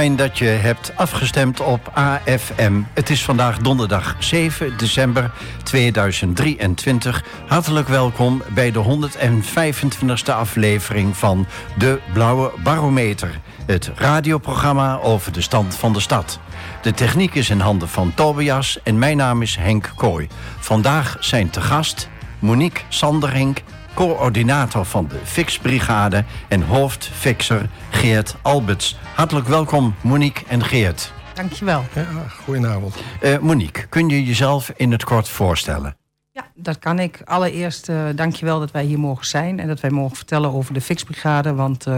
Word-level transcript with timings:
Fijn 0.00 0.16
dat 0.16 0.38
je 0.38 0.44
hebt 0.44 0.92
afgestemd 0.96 1.60
op 1.60 1.90
AFM. 1.94 2.82
Het 2.94 3.10
is 3.10 3.24
vandaag 3.24 3.58
donderdag 3.58 4.16
7 4.18 4.76
december 4.76 5.30
2023. 5.62 7.24
Hartelijk 7.46 7.88
welkom 7.88 8.42
bij 8.54 8.70
de 8.70 8.84
125e 8.84 10.32
aflevering 10.32 11.16
van 11.16 11.46
De 11.78 12.00
Blauwe 12.12 12.52
Barometer. 12.62 13.40
Het 13.66 13.90
radioprogramma 13.94 14.98
over 14.98 15.32
de 15.32 15.40
stand 15.40 15.74
van 15.74 15.92
de 15.92 16.00
stad. 16.00 16.40
De 16.82 16.92
techniek 16.92 17.34
is 17.34 17.50
in 17.50 17.60
handen 17.60 17.88
van 17.88 18.14
Tobias 18.14 18.82
en 18.82 18.98
mijn 18.98 19.16
naam 19.16 19.42
is 19.42 19.56
Henk 19.56 19.92
Kooi. 19.96 20.28
Vandaag 20.58 21.16
zijn 21.20 21.50
te 21.50 21.60
gast 21.60 22.08
Monique 22.38 22.82
Sanderink 22.88 23.62
coördinator 23.94 24.84
van 24.84 25.08
de 25.08 25.18
Fixbrigade 25.24 26.24
en 26.48 26.62
hoofdfixer 26.62 27.68
Geert 27.90 28.36
Alberts. 28.42 28.98
Hartelijk 29.14 29.46
welkom 29.46 29.94
Monique 30.00 30.44
en 30.48 30.64
Geert. 30.64 31.12
Dankjewel. 31.34 31.84
Ja, 31.94 32.06
goedenavond. 32.44 32.94
Uh, 33.22 33.38
Monique, 33.38 33.86
kun 33.86 34.08
je 34.08 34.24
jezelf 34.24 34.72
in 34.76 34.92
het 34.92 35.04
kort 35.04 35.28
voorstellen? 35.28 35.99
Ja, 36.40 36.62
dat 36.62 36.78
kan 36.78 36.98
ik. 36.98 37.20
Allereerst 37.24 37.88
uh, 37.88 38.04
dankjewel 38.14 38.58
dat 38.58 38.70
wij 38.70 38.84
hier 38.84 38.98
mogen 38.98 39.26
zijn 39.26 39.60
en 39.60 39.68
dat 39.68 39.80
wij 39.80 39.90
mogen 39.90 40.16
vertellen 40.16 40.52
over 40.52 40.74
de 40.74 40.80
Fixbrigade. 40.80 41.54
Want 41.54 41.86
uh, 41.86 41.94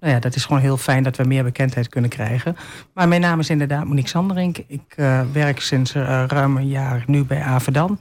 nou 0.00 0.12
ja, 0.12 0.18
dat 0.18 0.34
is 0.34 0.44
gewoon 0.44 0.62
heel 0.62 0.76
fijn 0.76 1.02
dat 1.02 1.16
we 1.16 1.24
meer 1.24 1.44
bekendheid 1.44 1.88
kunnen 1.88 2.10
krijgen. 2.10 2.56
Maar 2.94 3.08
mijn 3.08 3.20
naam 3.20 3.40
is 3.40 3.50
inderdaad 3.50 3.84
Monique 3.84 4.08
Sanderink. 4.08 4.58
Ik 4.66 4.94
werk 5.32 5.60
sinds 5.60 5.92
ruim 5.92 6.56
een 6.56 6.68
jaar 6.68 7.04
nu 7.06 7.24
bij 7.24 7.42
Avedan. 7.42 7.98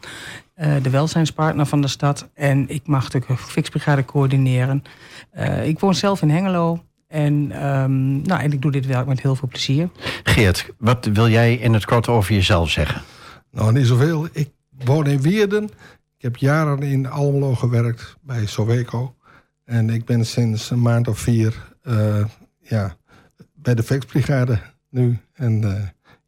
Eh, 0.61 0.73
de 0.81 0.89
welzijnspartner 0.89 1.65
van 1.65 1.81
de 1.81 1.87
stad. 1.87 2.29
En 2.33 2.69
ik 2.69 2.87
mag 2.87 3.09
de 3.09 3.21
fixbrigade 3.37 4.05
coördineren. 4.05 4.83
Uh, 5.37 5.67
ik 5.67 5.79
woon 5.79 5.95
zelf 5.95 6.21
in 6.21 6.29
Hengelo. 6.29 6.83
En, 7.07 7.65
um, 7.65 8.21
nou, 8.21 8.41
en 8.41 8.51
ik 8.51 8.61
doe 8.61 8.71
dit 8.71 8.85
werk 8.85 9.05
met 9.05 9.21
heel 9.21 9.35
veel 9.35 9.47
plezier. 9.47 9.89
Geert, 10.23 10.69
wat 10.77 11.05
wil 11.05 11.29
jij 11.29 11.53
in 11.53 11.73
het 11.73 11.85
kort 11.85 12.07
over 12.07 12.33
jezelf 12.33 12.69
zeggen? 12.69 13.01
Nou, 13.51 13.71
niet 13.71 13.87
zoveel. 13.87 14.27
Ik 14.31 14.49
woon 14.85 15.07
in 15.07 15.21
Wierden. 15.21 15.63
Ik 16.17 16.21
heb 16.21 16.37
jaren 16.37 16.81
in 16.81 17.09
Almelo 17.09 17.55
gewerkt 17.55 18.15
bij 18.21 18.45
Soweco. 18.45 19.15
En 19.65 19.89
ik 19.89 20.05
ben 20.05 20.25
sinds 20.25 20.69
een 20.69 20.81
maand 20.81 21.07
of 21.07 21.19
vier 21.19 21.73
uh, 21.83 22.25
ja, 22.59 22.95
bij 23.53 23.75
de 23.75 23.83
Fixbrigade 23.83 24.59
nu. 24.89 25.19
En 25.33 25.63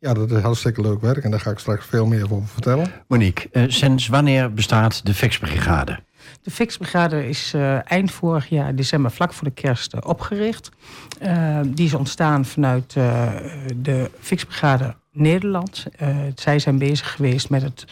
ja, 0.03 0.13
dat 0.13 0.31
is 0.31 0.41
hartstikke 0.41 0.81
leuk 0.81 1.01
werk 1.01 1.23
en 1.23 1.31
daar 1.31 1.39
ga 1.39 1.51
ik 1.51 1.59
straks 1.59 1.85
veel 1.85 2.05
meer 2.05 2.23
over 2.23 2.47
vertellen. 2.47 2.91
Monique, 3.07 3.49
uh, 3.51 3.63
sinds 3.67 4.07
wanneer 4.07 4.53
bestaat 4.53 5.05
de 5.05 5.13
Fixbrigade? 5.13 5.99
De 6.41 6.51
Fixbrigade 6.51 7.27
is 7.27 7.53
uh, 7.55 7.91
eind 7.91 8.11
vorig 8.11 8.49
jaar, 8.49 8.75
december, 8.75 9.11
vlak 9.11 9.33
voor 9.33 9.47
de 9.47 9.53
kerst, 9.53 9.93
uh, 9.93 10.01
opgericht. 10.03 10.69
die 11.65 11.85
is 11.85 11.93
ontstaan 11.93 12.45
vanuit 12.45 12.93
de 13.75 14.11
Fixbrigade 14.19 14.95
Nederland. 15.11 15.85
zij 16.35 16.59
zijn 16.59 16.77
bezig 16.77 17.11
geweest 17.11 17.49
met 17.49 17.61
het 17.61 17.85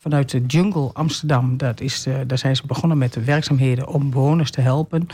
vanuit 0.00 0.30
de 0.30 0.40
Jungle 0.46 0.90
Amsterdam. 0.92 1.56
Dat 1.56 1.80
is 1.80 2.02
de, 2.02 2.26
daar 2.26 2.38
zijn 2.38 2.56
ze 2.56 2.66
begonnen 2.66 2.98
met 2.98 3.12
de 3.12 3.24
werkzaamheden 3.24 3.88
om 3.88 4.10
bewoners 4.10 4.50
te 4.50 4.60
helpen. 4.60 5.06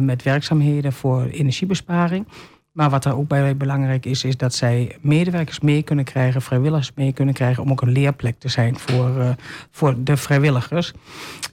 met 0.00 0.22
werkzaamheden 0.22 0.92
voor 0.92 1.24
energiebesparing. 1.24 2.26
Maar 2.72 2.90
wat 2.90 3.04
er 3.04 3.16
ook 3.16 3.28
bij 3.28 3.56
belangrijk 3.56 4.06
is, 4.06 4.24
is 4.24 4.36
dat 4.36 4.54
zij 4.54 4.96
medewerkers 5.00 5.60
mee 5.60 5.82
kunnen 5.82 6.04
krijgen, 6.04 6.42
vrijwilligers 6.42 6.92
mee 6.94 7.12
kunnen 7.12 7.34
krijgen, 7.34 7.62
om 7.62 7.70
ook 7.70 7.82
een 7.82 7.92
leerplek 7.92 8.38
te 8.38 8.48
zijn 8.48 8.78
voor, 8.78 9.16
uh, 9.18 9.30
voor 9.70 9.94
de 10.04 10.16
vrijwilligers. 10.16 10.92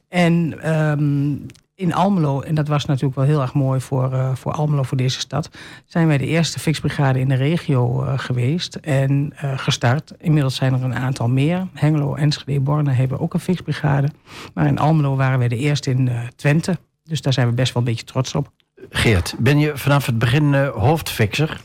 En 0.08 0.70
um, 0.74 1.46
in 1.78 1.94
Almelo, 1.94 2.42
en 2.42 2.56
dat 2.56 2.68
was 2.68 2.86
natuurlijk 2.86 3.16
wel 3.16 3.26
heel 3.26 3.42
erg 3.42 3.54
mooi 3.54 3.80
voor, 3.80 4.14
uh, 4.14 4.36
voor 4.36 4.52
Almelo, 4.52 4.84
voor 4.84 4.98
deze 4.98 5.20
stad, 5.20 5.50
zijn 5.86 6.08
wij 6.08 6.18
de 6.18 6.26
eerste 6.26 6.60
fixbrigade 6.60 7.20
in 7.20 7.28
de 7.28 7.36
regio 7.36 8.04
uh, 8.04 8.20
geweest 8.20 8.76
en 8.76 9.34
gestart. 9.36 10.14
Inmiddels 10.18 10.56
zijn 10.56 10.74
er 10.74 10.84
een 10.84 10.96
aantal 10.96 11.28
meer. 11.28 11.68
Hengelo, 11.74 12.16
Enschede, 12.16 12.60
Borne 12.60 12.92
hebben 12.92 13.20
ook 13.20 13.34
een 13.34 13.40
fixbrigade. 13.40 14.10
Maar 14.54 14.68
in 14.68 14.80
Almelo 14.80 15.16
waren 15.16 15.40
wij 15.40 15.48
de 15.48 15.58
eerste 15.58 15.90
in 15.90 16.10
Twente. 16.36 16.78
Dus 17.04 17.22
daar 17.22 17.34
zijn 17.34 17.48
we 17.48 17.54
best 17.54 17.74
wel 17.74 17.84
een 17.84 17.90
beetje 17.90 18.06
trots 18.06 18.36
op. 18.36 18.52
Geert, 18.90 19.36
ben 19.40 19.60
je 19.60 19.78
vanaf 19.78 20.06
het 20.06 20.20
begin 20.20 20.54
uh, 20.54 20.70
hoofdfixer? 20.70 21.62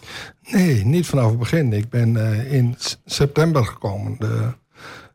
Nee, 0.51 0.85
niet 0.85 1.07
vanaf 1.07 1.29
het 1.29 1.39
begin. 1.39 1.73
Ik 1.73 1.89
ben 1.89 2.15
uh, 2.15 2.53
in 2.53 2.77
september 3.05 3.65
gekomen. 3.65 4.17
De, 4.19 4.53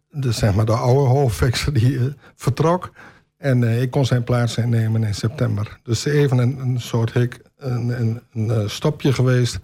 de, 0.10 0.32
zeg 0.32 0.56
maar 0.56 0.66
de 0.66 0.76
oude 0.76 1.10
hoofdfixer 1.10 1.74
die 1.74 1.92
uh, 1.92 2.06
vertrok. 2.36 2.92
En 3.38 3.82
ik 3.82 3.92
kon 3.92 4.06
zijn 4.06 4.24
plaats 4.24 4.58
innemen 4.58 5.04
in 5.04 5.16
september. 5.16 5.80
Dus 5.84 6.06
even 6.06 6.38
een, 6.38 6.60
een 6.60 6.82
soort 6.82 7.14
hik, 7.14 7.40
een, 7.58 8.02
een, 8.02 8.22
een 8.34 8.70
stopje 8.70 9.14
geweest. 9.14 9.60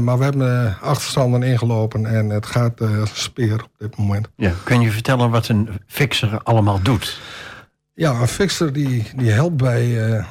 maar 0.00 0.18
we 0.18 0.24
hebben 0.24 0.80
achterstanden 0.80 1.42
ingelopen 1.42 2.06
en 2.06 2.28
het 2.28 2.46
gaat 2.46 2.80
speer 3.12 3.62
op 3.62 3.70
dit 3.78 3.96
moment. 3.96 4.28
Ja, 4.36 4.52
kun 4.64 4.80
je 4.80 4.90
vertellen 4.90 5.30
wat 5.30 5.48
een 5.48 5.68
fixer 5.86 6.40
allemaal 6.42 6.82
doet? 6.82 7.20
Ja, 7.94 8.20
een 8.20 8.28
fixer 8.28 8.72
die, 8.72 9.04
die 9.16 9.30
helpt 9.30 9.56
bij 9.56 10.24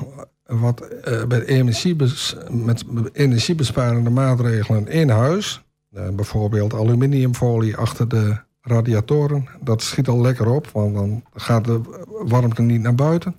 wat 0.46 0.88
uh, 1.08 1.26
bij 1.26 1.46
energiebes 1.46 2.36
met 2.50 2.84
energiebesparende 3.14 4.10
maatregelen 4.10 4.88
in 4.88 5.10
huis. 5.10 5.64
Uh, 5.92 6.10
bijvoorbeeld 6.10 6.74
aluminiumfolie 6.74 7.76
achter 7.76 8.08
de 8.08 8.38
radiatoren. 8.66 9.48
Dat 9.60 9.82
schiet 9.82 10.08
al 10.08 10.22
lekker 10.22 10.48
op, 10.48 10.70
want 10.74 10.94
dan 10.94 11.24
gaat 11.34 11.66
de 11.66 11.82
warmte 12.24 12.62
niet 12.62 12.82
naar 12.82 12.96
buiten. 12.96 13.36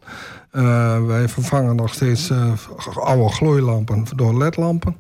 Uh, 0.53 1.07
wij 1.07 1.29
vervangen 1.29 1.77
nog 1.77 1.95
steeds 1.95 2.33
oude 2.95 3.29
gloeilampen 3.29 4.05
door 4.17 4.37
ledlampen. 4.37 4.97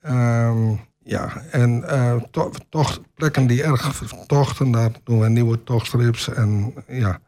Ehm, 0.00 0.72
ja, 1.02 1.42
en 1.50 1.84
to 2.30 2.50
toch 2.68 3.00
plekken 3.14 3.46
die 3.46 3.62
erg 3.62 4.02
tochten, 4.26 4.70
daar 4.70 4.90
doen 5.04 5.20
we 5.20 5.28
nieuwe 5.28 5.64
tochtstrips 5.64 6.28
en 6.28 6.74
ja, 6.88 7.18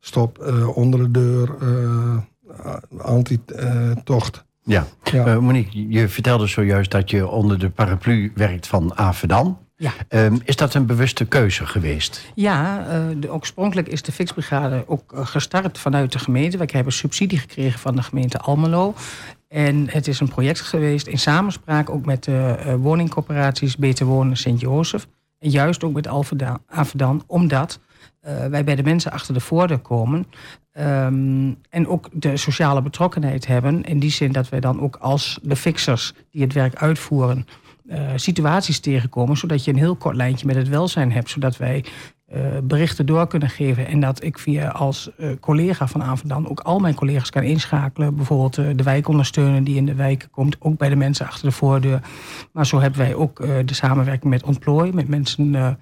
stop 0.00 0.38
onder 0.74 1.00
de 1.00 1.10
deur 1.10 1.56
anti-tocht. 2.98 4.44
Ja. 4.66 4.86
ja. 5.02 5.26
Uh, 5.26 5.38
Monique, 5.38 5.88
je 5.88 6.08
vertelde 6.08 6.46
zojuist 6.46 6.90
dat 6.90 7.10
je 7.10 7.28
onder 7.28 7.58
de 7.58 7.70
paraplu 7.70 8.32
werkt 8.34 8.66
van 8.66 8.96
Avedan. 8.96 9.58
Ja. 9.78 9.92
Um, 10.08 10.40
is 10.44 10.56
dat 10.56 10.74
een 10.74 10.86
bewuste 10.86 11.24
keuze 11.24 11.66
geweest? 11.66 12.32
Ja, 12.34 12.80
uh, 12.80 13.16
de, 13.20 13.32
oorspronkelijk 13.32 13.88
is 13.88 14.02
de 14.02 14.12
Fixbrigade 14.12 14.84
ook 14.86 15.12
uh, 15.12 15.26
gestart 15.26 15.78
vanuit 15.78 16.12
de 16.12 16.18
gemeente. 16.18 16.56
Wij 16.56 16.68
hebben 16.70 16.92
subsidie 16.92 17.38
gekregen 17.38 17.80
van 17.80 17.96
de 17.96 18.02
gemeente 18.02 18.38
Almelo. 18.38 18.94
En 19.48 19.88
het 19.90 20.08
is 20.08 20.20
een 20.20 20.28
project 20.28 20.60
geweest 20.60 21.06
in 21.06 21.18
samenspraak 21.18 21.90
ook 21.90 22.04
met 22.04 22.24
de 22.24 22.56
uh, 22.66 22.74
woningcorporaties 22.74 23.76
Beter 23.76 24.06
Wonen 24.06 24.36
Sint-Jozef. 24.36 25.06
En 25.38 25.50
juist 25.50 25.84
ook 25.84 25.92
met 25.92 26.08
Avedan, 26.66 27.24
omdat 27.26 27.80
wij 28.50 28.64
bij 28.64 28.74
de 28.74 28.82
mensen 28.82 29.12
achter 29.12 29.34
de 29.34 29.40
voordeur 29.40 29.78
komen. 29.78 30.26
Um, 30.78 31.58
en 31.70 31.88
ook 31.88 32.08
de 32.12 32.36
sociale 32.36 32.82
betrokkenheid 32.82 33.46
hebben. 33.46 33.82
In 33.82 33.98
die 33.98 34.10
zin 34.10 34.32
dat 34.32 34.48
wij 34.48 34.60
dan 34.60 34.80
ook 34.80 34.96
als 34.96 35.38
de 35.42 35.56
fixers 35.56 36.12
die 36.30 36.42
het 36.42 36.52
werk 36.52 36.74
uitvoeren... 36.74 37.46
Uh, 37.88 37.98
situaties 38.16 38.80
tegenkomen, 38.80 39.36
zodat 39.36 39.64
je 39.64 39.70
een 39.70 39.78
heel 39.78 39.96
kort 39.96 40.16
lijntje 40.16 40.46
met 40.46 40.56
het 40.56 40.68
welzijn 40.68 41.12
hebt. 41.12 41.30
Zodat 41.30 41.56
wij 41.56 41.84
uh, 42.34 42.40
berichten 42.62 43.06
door 43.06 43.26
kunnen 43.26 43.50
geven. 43.50 43.86
En 43.86 44.00
dat 44.00 44.22
ik 44.22 44.38
via 44.38 44.68
als 44.68 45.10
uh, 45.18 45.30
collega 45.40 45.86
van 45.86 46.02
Avendan 46.02 46.48
ook 46.48 46.60
al 46.60 46.78
mijn 46.78 46.94
collega's 46.94 47.30
kan 47.30 47.42
inschakelen. 47.42 48.14
Bijvoorbeeld 48.16 48.54
de 48.54 48.82
wijkondersteuner 48.82 49.64
die 49.64 49.76
in 49.76 49.86
de 49.86 49.94
wijk 49.94 50.28
komt. 50.30 50.56
Ook 50.58 50.78
bij 50.78 50.88
de 50.88 50.96
mensen 50.96 51.26
achter 51.26 51.48
de 51.48 51.54
voordeur. 51.54 52.00
Maar 52.52 52.66
zo 52.66 52.80
hebben 52.80 53.00
wij 53.00 53.14
ook 53.14 53.46
de 53.66 53.74
samenwerking 53.74 54.32
met 54.32 54.42
Ontplooi. 54.42 54.92
Met 54.92 55.08
mensen 55.08 55.78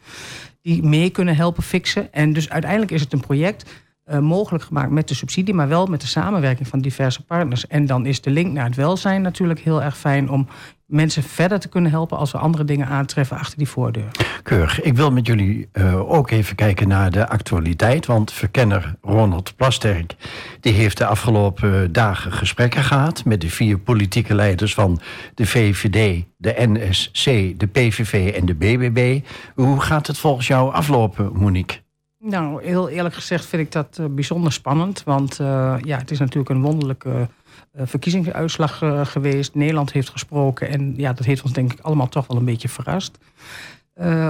die 0.62 0.82
mee 0.82 1.10
kunnen 1.10 1.36
helpen 1.36 1.62
fixen. 1.62 2.12
En 2.12 2.32
dus 2.32 2.50
uiteindelijk 2.50 2.92
is 2.92 3.00
het 3.00 3.12
een 3.12 3.20
project 3.20 3.82
uh, 4.06 4.18
mogelijk 4.18 4.64
gemaakt 4.64 4.90
met 4.90 5.08
de 5.08 5.14
subsidie, 5.14 5.54
maar 5.54 5.68
wel 5.68 5.86
met 5.86 6.00
de 6.00 6.06
samenwerking 6.06 6.68
van 6.68 6.78
diverse 6.78 7.24
partners. 7.24 7.66
En 7.66 7.86
dan 7.86 8.06
is 8.06 8.20
de 8.20 8.30
link 8.30 8.52
naar 8.52 8.64
het 8.64 8.76
welzijn 8.76 9.22
natuurlijk 9.22 9.60
heel 9.60 9.82
erg 9.82 9.98
fijn 9.98 10.30
om 10.30 10.48
mensen 10.86 11.22
verder 11.22 11.60
te 11.60 11.68
kunnen 11.68 11.90
helpen 11.90 12.18
als 12.18 12.32
we 12.32 12.38
andere 12.38 12.64
dingen 12.64 12.86
aantreffen 12.86 13.38
achter 13.38 13.58
die 13.58 13.68
voordeur. 13.68 14.10
Keurig. 14.42 14.82
Ik 14.82 14.96
wil 14.96 15.10
met 15.10 15.26
jullie 15.26 15.68
uh, 15.72 16.10
ook 16.10 16.30
even 16.30 16.56
kijken 16.56 16.88
naar 16.88 17.10
de 17.10 17.28
actualiteit. 17.28 18.06
Want 18.06 18.32
verkenner 18.32 18.94
Ronald 19.02 19.56
Plasterk 19.56 20.14
die 20.60 20.72
heeft 20.72 20.98
de 20.98 21.06
afgelopen 21.06 21.92
dagen 21.92 22.32
gesprekken 22.32 22.82
gehad 22.82 23.24
met 23.24 23.40
de 23.40 23.48
vier 23.48 23.78
politieke 23.78 24.34
leiders 24.34 24.74
van 24.74 25.00
de 25.34 25.46
VVD, 25.46 26.24
de 26.36 26.54
NSC, 26.56 27.24
de 27.58 27.66
PVV 27.72 28.32
en 28.34 28.46
de 28.46 28.54
BBB. 28.54 29.20
Hoe 29.54 29.80
gaat 29.80 30.06
het 30.06 30.18
volgens 30.18 30.46
jou 30.46 30.72
aflopen, 30.72 31.30
Monique? 31.32 31.82
Nou, 32.18 32.64
heel 32.64 32.88
eerlijk 32.88 33.14
gezegd 33.14 33.46
vind 33.46 33.62
ik 33.62 33.72
dat 33.72 33.98
uh, 34.00 34.06
bijzonder 34.10 34.52
spannend. 34.52 35.02
Want 35.02 35.40
uh, 35.40 35.74
ja, 35.80 35.98
het 35.98 36.10
is 36.10 36.18
natuurlijk 36.18 36.48
een 36.48 36.62
wonderlijke 36.62 37.28
verkiezingsuitslag 37.76 38.82
geweest. 39.04 39.54
Nederland 39.54 39.92
heeft 39.92 40.08
gesproken 40.08 40.68
en 40.68 40.94
ja, 40.96 41.12
dat 41.12 41.26
heeft 41.26 41.42
ons 41.42 41.52
denk 41.52 41.72
ik 41.72 41.80
allemaal 41.80 42.08
toch 42.08 42.26
wel 42.26 42.36
een 42.36 42.44
beetje 42.44 42.68
verrast. 42.68 43.18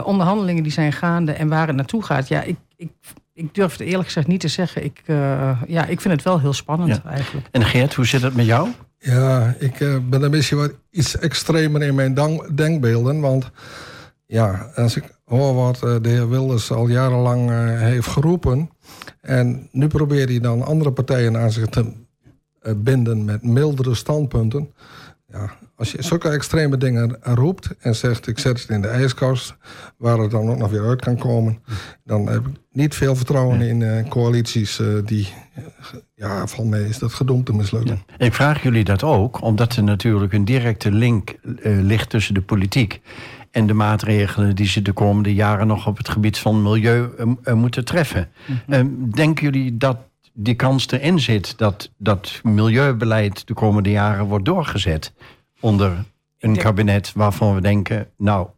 onderhandelingen 0.05 0.63
die 0.63 0.73
zijn 0.73 0.93
gaande 0.93 1.33
en 1.33 1.49
waar 1.49 1.67
het 1.67 1.77
naartoe 1.77 2.03
gaat, 2.03 2.29
ja, 2.29 2.43
ik, 2.43 2.57
ik, 2.77 2.91
ik 3.33 3.55
durf 3.55 3.73
het 3.73 3.81
eerlijk 3.81 4.05
gezegd 4.05 4.27
niet 4.27 4.41
te 4.41 4.49
zeggen. 4.49 4.85
Ik, 4.85 5.03
ja, 5.67 5.87
ik 5.87 6.01
vind 6.01 6.15
het 6.15 6.23
wel 6.23 6.41
heel 6.41 6.53
spannend 6.53 7.01
ja. 7.05 7.11
eigenlijk. 7.11 7.47
En 7.51 7.65
Geert, 7.65 7.95
hoe 7.95 8.07
zit 8.07 8.23
het 8.23 8.35
met 8.35 8.47
jou? 8.47 8.69
Ja, 9.05 9.55
ik 9.59 9.81
uh, 9.81 9.97
ben 10.09 10.23
een 10.23 10.31
beetje 10.31 10.57
wat 10.57 10.73
iets 10.91 11.19
extremer 11.19 11.83
in 11.83 11.95
mijn 11.95 12.15
denkbeelden. 12.55 13.21
Want 13.21 13.51
ja, 14.27 14.71
als 14.75 14.97
ik 14.97 15.05
hoor 15.25 15.55
wat 15.55 15.81
uh, 15.85 15.97
de 16.01 16.09
heer 16.09 16.29
Wilders 16.29 16.71
al 16.71 16.89
jarenlang 16.89 17.51
uh, 17.51 17.81
heeft 17.81 18.07
geroepen... 18.07 18.71
en 19.21 19.69
nu 19.73 19.87
probeert 19.87 20.29
hij 20.29 20.41
dan 20.41 20.63
andere 20.63 20.93
partijen 20.93 21.37
aan 21.37 21.51
zich 21.51 21.67
te 21.67 21.93
binden 22.77 23.25
met 23.25 23.43
mildere 23.43 23.95
standpunten... 23.95 24.73
Ja, 25.35 25.51
als 25.77 25.93
je 25.93 26.03
zulke 26.03 26.29
extreme 26.29 26.77
dingen 26.77 27.17
roept 27.21 27.75
en 27.79 27.95
zegt... 27.95 28.27
ik 28.27 28.39
zet 28.39 28.61
het 28.61 28.71
in 28.71 28.81
de 28.81 28.89
ijskast, 28.89 29.57
waar 29.97 30.19
het 30.19 30.31
dan 30.31 30.51
ook 30.51 30.59
nog 30.59 30.71
weer 30.71 30.87
uit 30.87 31.01
kan 31.01 31.17
komen... 31.17 31.59
dan 32.05 32.29
heb 32.29 32.47
ik 32.47 32.53
niet 32.73 32.95
veel 32.95 33.17
vertrouwen 33.17 33.61
in 33.61 33.81
uh, 33.81 34.09
coalities 34.09 34.79
uh, 34.79 34.99
die... 35.05 35.29
ja, 36.15 36.47
van 36.47 36.69
mij 36.69 36.83
is 36.83 36.99
dat 36.99 37.13
gedoemd 37.13 37.47
te 37.47 37.55
mislukken. 37.55 38.03
Ik 38.19 38.35
vraag 38.35 38.63
jullie 38.63 38.85
dat 38.85 39.03
ook, 39.03 39.43
omdat 39.43 39.77
er 39.77 39.83
natuurlijk 39.85 40.33
een 40.33 40.45
directe 40.45 40.93
link 40.93 41.35
uh, 41.43 41.81
ligt... 41.83 42.11
tussen 42.11 42.35
de 42.35 42.43
politiek 42.43 43.01
en 43.51 43.67
de 43.67 43.75
maatregelen 43.75 44.57
die 44.57 44.67
ze 44.67 44.83
de 44.83 44.93
komende 44.93 45.35
jaren... 45.35 45.67
nog 45.67 45.87
op 45.87 45.97
het 45.97 46.09
gebied 46.09 46.39
van 46.39 46.63
milieu 46.63 47.09
moeten 47.55 47.85
treffen. 47.85 48.29
Mm 48.47 48.61
-hmm. 48.67 49.11
Denken 49.11 49.45
jullie 49.45 49.77
dat 49.77 49.97
die 50.35 50.55
kans 50.55 50.91
erin 50.91 51.19
zit 51.19 51.59
dat 51.59 51.91
dat 51.97 52.41
milieubeleid 52.43 53.47
de 53.47 53.55
komende 53.55 53.91
jaren 53.91 54.25
wordt 54.25 54.45
doorgezet 54.45 55.13
onder 55.61 56.05
een 56.39 56.57
kabinet 56.57 57.13
waarvan 57.13 57.55
we 57.55 57.61
denken, 57.61 58.09
nou, 58.17 58.49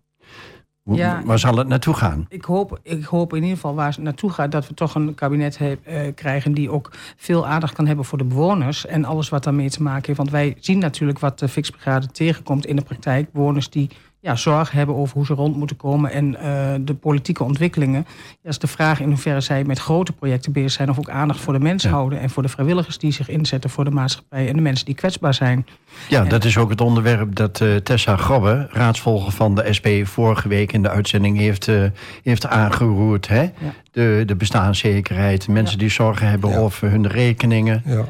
ja, 0.82 1.22
waar 1.24 1.38
zal 1.38 1.56
het 1.56 1.68
naartoe 1.68 1.94
gaan? 1.94 2.26
Ik 2.28 2.44
hoop, 2.44 2.78
ik 2.82 3.04
hoop 3.04 3.30
in 3.30 3.42
ieder 3.42 3.54
geval 3.54 3.74
waar 3.74 3.88
het 3.88 3.98
naartoe 3.98 4.30
gaat... 4.30 4.52
dat 4.52 4.68
we 4.68 4.74
toch 4.74 4.94
een 4.94 5.14
kabinet 5.14 5.58
he, 5.58 5.76
uh, 5.88 6.14
krijgen 6.14 6.52
die 6.52 6.70
ook 6.70 6.90
veel 7.16 7.46
aandacht 7.46 7.74
kan 7.74 7.86
hebben 7.86 8.04
voor 8.04 8.18
de 8.18 8.24
bewoners... 8.24 8.86
en 8.86 9.04
alles 9.04 9.28
wat 9.28 9.44
daarmee 9.44 9.70
te 9.70 9.82
maken 9.82 10.06
heeft. 10.06 10.18
Want 10.18 10.30
wij 10.30 10.56
zien 10.60 10.78
natuurlijk 10.78 11.18
wat 11.18 11.38
de 11.38 11.48
Fixbrigade 11.48 12.06
tegenkomt 12.06 12.66
in 12.66 12.76
de 12.76 12.82
praktijk. 12.82 13.32
Bewoners 13.32 13.70
die 13.70 13.90
ja, 14.26 14.36
zorg 14.36 14.70
hebben 14.70 14.94
over 14.94 15.16
hoe 15.16 15.26
ze 15.26 15.34
rond 15.34 15.56
moeten 15.56 15.76
komen 15.76 16.10
en 16.10 16.32
uh, 16.32 16.74
de 16.80 16.94
politieke 16.94 17.44
ontwikkelingen. 17.44 18.06
Ja, 18.42 18.50
is 18.50 18.58
de 18.58 18.66
vraag 18.66 19.00
in 19.00 19.08
hoeverre 19.08 19.40
zij 19.40 19.64
met 19.64 19.78
grote 19.78 20.12
projecten 20.12 20.52
bezig 20.52 20.70
zijn 20.70 20.90
of 20.90 20.98
ook 20.98 21.08
aandacht 21.08 21.40
voor 21.40 21.52
de 21.52 21.58
mensen 21.58 21.90
ja. 21.90 21.96
houden 21.96 22.20
en 22.20 22.30
voor 22.30 22.42
de 22.42 22.48
vrijwilligers 22.48 22.98
die 22.98 23.12
zich 23.12 23.28
inzetten 23.28 23.70
voor 23.70 23.84
de 23.84 23.90
maatschappij 23.90 24.48
en 24.48 24.56
de 24.56 24.62
mensen 24.62 24.86
die 24.86 24.94
kwetsbaar 24.94 25.34
zijn. 25.34 25.66
Ja, 26.08 26.22
en, 26.22 26.28
dat 26.28 26.44
is 26.44 26.58
ook 26.58 26.70
het 26.70 26.80
onderwerp 26.80 27.34
dat 27.34 27.60
uh, 27.60 27.76
Tessa 27.76 28.16
Grobbe, 28.16 28.68
raadsvolger 28.70 29.32
van 29.32 29.54
de 29.54 29.72
SP, 29.76 29.88
vorige 30.02 30.48
week 30.48 30.72
in 30.72 30.82
de 30.82 30.90
uitzending 30.90 31.38
heeft, 31.38 31.66
uh, 31.66 31.84
heeft 32.22 32.46
aangeroerd. 32.46 33.28
Hè? 33.28 33.42
Ja. 33.42 33.52
De, 33.90 34.22
de 34.26 34.36
bestaanszekerheid, 34.36 35.48
mensen 35.48 35.78
die 35.78 35.90
zorgen 35.90 36.28
hebben 36.28 36.54
over 36.54 36.90
hun 36.90 37.06
rekeningen. 37.06 37.82
Ja. 37.84 38.04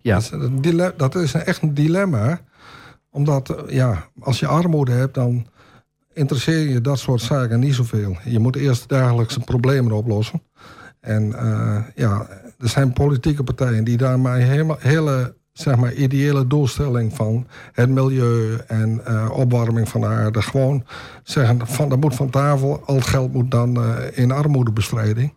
Ja. 0.00 0.14
Dat, 0.14 0.22
is 0.22 0.30
een 0.30 0.92
dat 0.96 1.14
is 1.14 1.34
echt 1.34 1.62
een 1.62 1.74
dilemma 1.74 2.40
omdat, 3.12 3.64
ja, 3.68 4.08
als 4.20 4.40
je 4.40 4.46
armoede 4.46 4.92
hebt, 4.92 5.14
dan 5.14 5.46
interesseer 6.14 6.68
je 6.68 6.80
dat 6.80 6.98
soort 6.98 7.20
zaken 7.20 7.60
niet 7.60 7.74
zoveel. 7.74 8.16
Je 8.24 8.38
moet 8.38 8.56
eerst 8.56 8.88
dagelijkse 8.88 9.40
problemen 9.40 9.92
oplossen. 9.92 10.42
En 11.00 11.28
uh, 11.28 11.78
ja, 11.94 12.26
er 12.58 12.68
zijn 12.68 12.92
politieke 12.92 13.42
partijen 13.42 13.84
die 13.84 13.96
daar 13.96 14.20
maar 14.20 14.38
helemaal, 14.38 14.76
hele 14.78 15.34
zeg 15.52 15.76
maar, 15.76 15.92
ideële 15.92 16.46
doelstelling 16.46 17.14
van 17.14 17.46
het 17.72 17.88
milieu 17.88 18.56
en 18.66 19.00
uh, 19.08 19.30
opwarming 19.32 19.88
van 19.88 20.00
de 20.00 20.06
aarde. 20.06 20.42
Gewoon 20.42 20.84
zeggen 21.22 21.66
van 21.66 21.88
dat 21.88 22.00
moet 22.00 22.14
van 22.14 22.30
tafel, 22.30 22.82
al 22.84 22.94
het 22.94 23.06
geld 23.06 23.32
moet 23.32 23.50
dan 23.50 23.78
uh, 23.78 23.96
in 24.14 24.30
armoedebestrijding. 24.30 25.34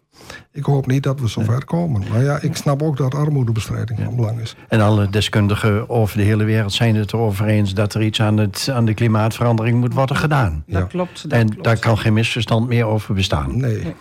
Ik 0.52 0.64
hoop 0.64 0.88
niet 0.88 1.04
dat 1.04 1.20
we 1.20 1.30
zo 1.30 1.42
ver 1.42 1.66
komen. 1.66 2.04
Maar 2.12 2.24
ja, 2.24 2.42
ik 2.42 2.56
snap 2.56 2.82
ook 2.82 2.98
dat 2.98 3.16
armoedebestrijding 3.16 4.00
van 4.04 4.16
belang 4.16 4.40
is. 4.40 4.56
En 4.68 4.82
alle 4.82 5.10
deskundigen 5.10 5.90
over 5.90 6.18
de 6.18 6.24
hele 6.24 6.44
wereld 6.44 6.74
zijn 6.74 6.96
het 6.96 7.14
erover 7.14 7.46
eens... 7.46 7.74
dat 7.74 7.94
er 7.94 8.02
iets 8.02 8.22
aan, 8.22 8.38
het, 8.38 8.70
aan 8.74 8.86
de 8.86 8.94
klimaatverandering 8.94 9.80
moet 9.80 9.94
worden 9.94 10.16
gedaan. 10.16 10.64
Dat 10.68 10.82
ja. 10.82 10.88
klopt. 10.88 11.26
en 11.30 11.50
klopt. 11.50 11.64
daar 11.64 11.80
kan 11.80 11.98
geen 11.98 12.14
misverstand 12.14 12.68
meer 12.68 12.86
over 12.86 13.14
bestaan. 13.14 13.58
Nee. 13.58 13.84
nee. 13.84 13.96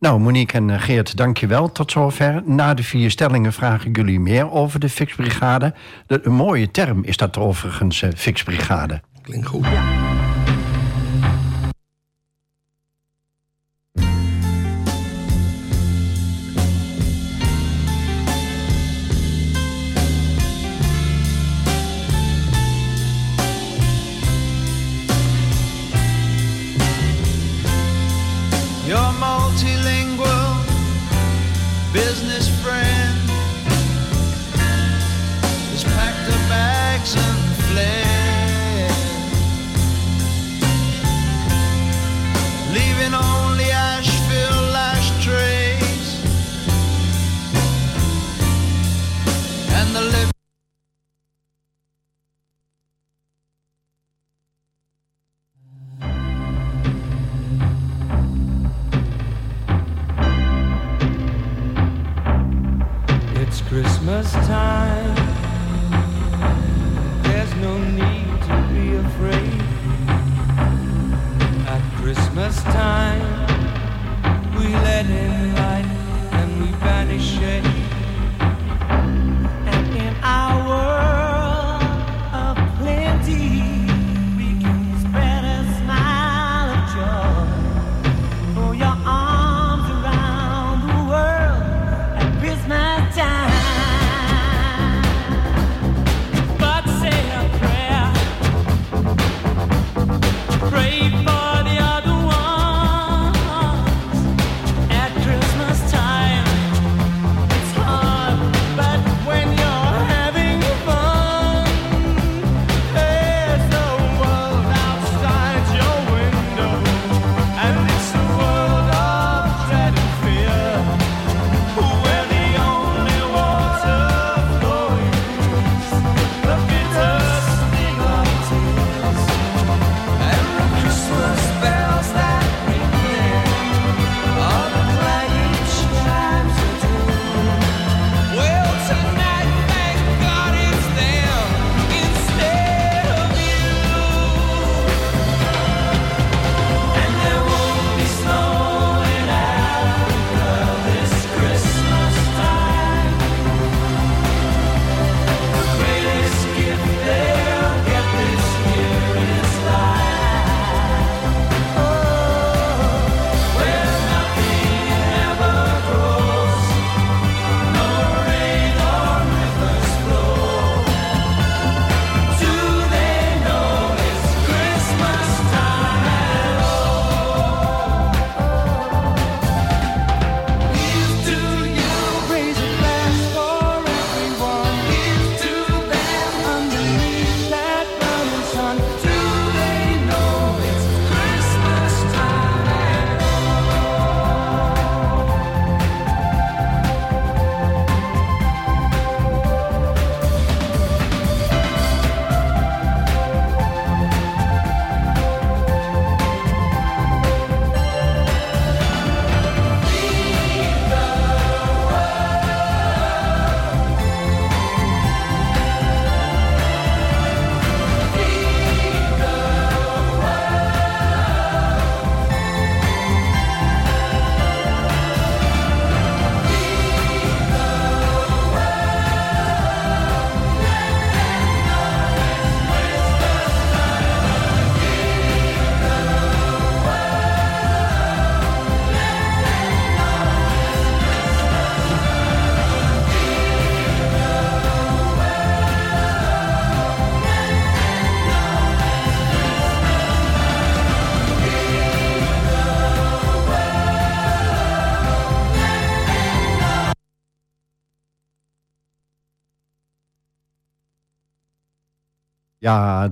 Nou, 0.00 0.20
Monique 0.20 0.58
en 0.58 0.80
Geert, 0.80 1.16
dank 1.16 1.38
je 1.38 1.46
wel. 1.46 1.72
Tot 1.72 1.90
zover. 1.90 2.42
Na 2.44 2.74
de 2.74 2.82
vier 2.82 3.10
stellingen 3.10 3.52
vraag 3.52 3.84
ik 3.84 3.96
jullie 3.96 4.20
meer 4.20 4.50
over 4.50 4.80
de 4.80 4.88
fixbrigade. 4.88 5.74
De, 6.06 6.20
een 6.22 6.32
mooie 6.32 6.70
term 6.70 7.04
is 7.04 7.16
dat 7.16 7.38
overigens, 7.38 8.02
uh, 8.02 8.10
fixbrigade. 8.16 9.00
Klinkt 9.22 9.46
goed. 9.46 9.64
Ja. 9.64 10.15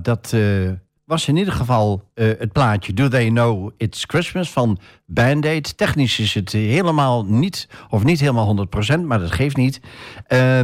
Dat 0.01 0.31
uh, 0.35 0.71
was 1.05 1.27
in 1.27 1.35
ieder 1.35 1.53
geval 1.53 2.09
uh, 2.15 2.27
het 2.39 2.51
plaatje 2.51 2.93
Do 2.93 3.07
They 3.07 3.29
Know 3.29 3.71
It's 3.77 4.03
Christmas 4.07 4.51
van 4.51 4.79
Band-Aid. 5.05 5.77
Technisch 5.77 6.19
is 6.19 6.33
het 6.33 6.51
helemaal 6.51 7.25
niet, 7.25 7.67
of 7.89 8.03
niet 8.03 8.19
helemaal 8.19 8.67
100%, 8.95 8.99
maar 8.99 9.19
dat 9.19 9.31
geeft 9.31 9.57
niet. 9.57 9.81
Uh, 10.27 10.59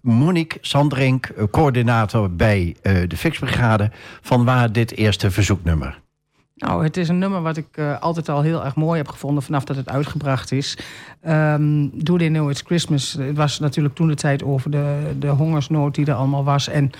Monique 0.00 0.58
Sandrink, 0.60 1.32
coördinator 1.50 2.36
bij 2.36 2.76
de 2.82 3.16
Fixbrigade, 3.16 3.90
van 4.20 4.44
waar 4.44 4.72
dit 4.72 4.96
eerste 4.96 5.30
verzoeknummer? 5.30 6.00
Nou, 6.60 6.84
het 6.84 6.96
is 6.96 7.08
een 7.08 7.18
nummer 7.18 7.42
wat 7.42 7.56
ik 7.56 7.66
uh, 7.74 8.00
altijd 8.00 8.28
al 8.28 8.42
heel 8.42 8.64
erg 8.64 8.74
mooi 8.74 8.98
heb 8.98 9.08
gevonden 9.08 9.42
vanaf 9.42 9.64
dat 9.64 9.76
het 9.76 9.88
uitgebracht 9.88 10.52
is. 10.52 10.78
Um, 11.28 11.90
Do 11.94 12.16
They 12.16 12.28
Know 12.28 12.50
It's 12.50 12.62
Christmas. 12.66 13.12
Het 13.12 13.36
was 13.36 13.58
natuurlijk 13.58 13.94
toen 13.94 14.08
de 14.08 14.14
tijd 14.14 14.42
over 14.42 14.70
de, 14.70 15.14
de 15.18 15.28
hongersnood 15.28 15.94
die 15.94 16.06
er 16.06 16.14
allemaal 16.14 16.44
was. 16.44 16.68
En 16.68 16.90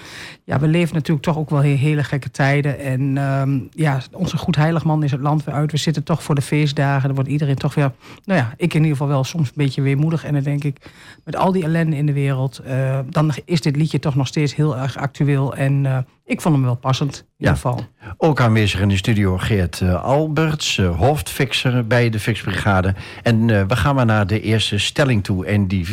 ja, 0.45 0.59
we 0.59 0.67
leven 0.67 0.95
natuurlijk 0.95 1.27
toch 1.27 1.39
ook 1.39 1.51
wel 1.51 1.61
heel, 1.61 1.77
hele 1.77 2.05
gekke 2.05 2.31
tijden. 2.31 2.79
En 2.79 3.17
um, 3.17 3.69
ja, 3.73 4.01
onze 4.13 4.37
goed 4.37 4.57
heiligman 4.57 5.03
is 5.03 5.11
het 5.11 5.21
land 5.21 5.45
weer 5.45 5.55
uit. 5.55 5.71
We 5.71 5.77
zitten 5.77 6.03
toch 6.03 6.23
voor 6.23 6.35
de 6.35 6.43
feestdagen. 6.43 7.07
Dan 7.07 7.15
wordt 7.15 7.31
iedereen 7.31 7.57
toch 7.57 7.75
weer, 7.75 7.93
nou 8.25 8.41
ja, 8.41 8.53
ik 8.57 8.75
in 8.75 8.81
ieder 8.81 8.97
geval 8.97 9.09
wel 9.09 9.25
soms 9.25 9.49
een 9.49 9.55
beetje 9.57 9.83
weemoedig. 9.83 10.25
En 10.25 10.33
dan 10.33 10.43
denk 10.43 10.65
ik, 10.65 10.91
met 11.25 11.37
al 11.37 11.53
die 11.53 11.65
ellende 11.65 11.97
in 11.97 12.07
de 12.07 12.13
wereld, 12.13 12.61
uh, 12.67 12.99
dan 13.11 13.33
is 13.45 13.61
dit 13.61 13.77
liedje 13.77 13.99
toch 13.99 14.15
nog 14.15 14.27
steeds 14.27 14.55
heel 14.55 14.77
erg 14.77 14.97
actueel. 14.97 15.55
En 15.57 15.85
uh, 15.85 15.99
ik 16.31 16.41
vond 16.41 16.55
hem 16.55 16.65
wel 16.65 16.77
passend, 16.77 17.17
in 17.17 17.35
ieder 17.37 17.55
geval. 17.55 17.87
Ook 18.17 18.41
aanwezig 18.41 18.81
in 18.81 18.89
de 18.89 18.97
studio 18.97 19.39
Geert 19.39 19.81
uh, 19.81 20.05
Alberts, 20.05 20.77
uh, 20.77 20.99
hoofdfixer 20.99 21.87
bij 21.87 22.11
de 22.11 22.21
Fixbrigade. 22.21 22.95
En 23.23 23.49
uh, 23.49 23.63
we 23.67 23.77
gaan 23.77 23.95
maar 23.95 24.07
naar 24.07 24.27
de 24.27 24.41
eerste 24.41 24.79
stelling 24.79 25.25
toe. 25.25 25.47
En 25.47 25.67
die 25.67 25.87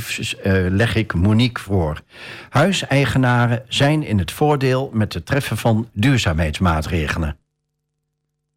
leg 0.70 0.96
ik 0.96 1.14
Monique 1.14 1.64
voor. 1.64 2.02
Huiseigenaren 2.50 3.64
zijn 3.68 4.04
in 4.04 4.20
het 4.20 4.32
voordeel 4.32 4.90
met 4.94 5.14
het 5.14 5.26
treffen 5.26 5.58
van 5.58 5.90
duurzaamheidsmaatregelen. 5.94 7.38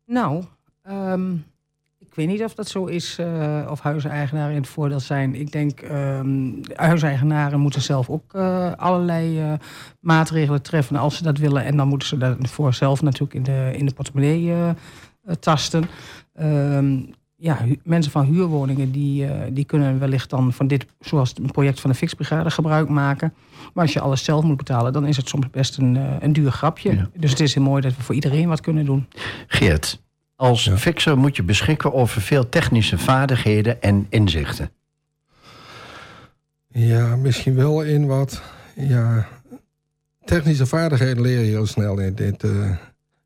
Nou, 0.06 0.44
um, 0.88 1.44
ik 2.10 2.16
weet 2.16 2.28
niet 2.28 2.44
of 2.44 2.54
dat 2.54 2.68
zo 2.68 2.84
is, 2.84 3.16
uh, 3.20 3.66
of 3.70 3.80
huiseigenaren 3.80 4.50
in 4.50 4.60
het 4.60 4.68
voordeel 4.68 5.00
zijn. 5.00 5.34
Ik 5.34 5.52
denk, 5.52 5.82
uh, 5.82 6.20
huiseigenaren 6.74 7.60
moeten 7.60 7.82
zelf 7.82 8.08
ook 8.08 8.34
uh, 8.36 8.72
allerlei 8.76 9.40
uh, 9.40 9.52
maatregelen 10.00 10.62
treffen 10.62 10.96
als 10.96 11.16
ze 11.16 11.22
dat 11.22 11.38
willen. 11.38 11.64
En 11.64 11.76
dan 11.76 11.88
moeten 11.88 12.08
ze 12.08 12.18
daarvoor 12.18 12.74
zelf 12.74 13.02
natuurlijk 13.02 13.34
in 13.34 13.42
de, 13.42 13.70
in 13.76 13.86
de 13.86 13.94
portemonnee 13.94 14.52
tasten. 15.40 15.84
Ehm, 16.34 16.98
ja, 17.36 17.58
mensen 17.84 18.12
van 18.12 18.24
huurwoningen 18.24 18.92
die, 18.92 19.26
die 19.52 19.64
kunnen 19.64 19.98
wellicht 19.98 20.30
dan 20.30 20.52
van 20.52 20.66
dit, 20.66 20.86
zoals 21.00 21.28
het 21.28 21.52
project 21.52 21.80
van 21.80 21.90
de 21.90 21.96
Fixbrigade, 21.96 22.50
gebruik 22.50 22.88
maken. 22.88 23.34
Maar 23.74 23.84
als 23.84 23.92
je 23.92 24.00
alles 24.00 24.24
zelf 24.24 24.44
moet 24.44 24.56
betalen, 24.56 24.92
dan 24.92 25.06
is 25.06 25.16
het 25.16 25.28
soms 25.28 25.50
best 25.50 25.78
een, 25.78 25.98
een 26.20 26.32
duur 26.32 26.50
grapje. 26.50 26.94
Ja. 26.94 27.08
Dus 27.14 27.30
het 27.30 27.40
is 27.40 27.54
heel 27.54 27.62
mooi 27.62 27.82
dat 27.82 27.96
we 27.96 28.02
voor 28.02 28.14
iedereen 28.14 28.48
wat 28.48 28.60
kunnen 28.60 28.84
doen. 28.84 29.06
Geert, 29.46 30.00
als 30.40 30.64
ja. 30.64 30.76
fixer 30.76 31.18
moet 31.18 31.36
je 31.36 31.42
beschikken 31.42 31.92
over 31.92 32.20
veel 32.20 32.48
technische 32.48 32.98
vaardigheden 32.98 33.82
en 33.82 34.06
inzichten. 34.08 34.70
Ja, 36.68 37.16
misschien 37.16 37.54
wel 37.54 37.82
in 37.82 38.06
wat. 38.06 38.42
Ja, 38.74 39.28
technische 40.24 40.66
vaardigheden 40.66 41.22
leer 41.22 41.38
je 41.38 41.44
heel 41.44 41.66
snel 41.66 41.98
in 41.98 42.14
dit, 42.14 42.42
uh, 42.42 42.70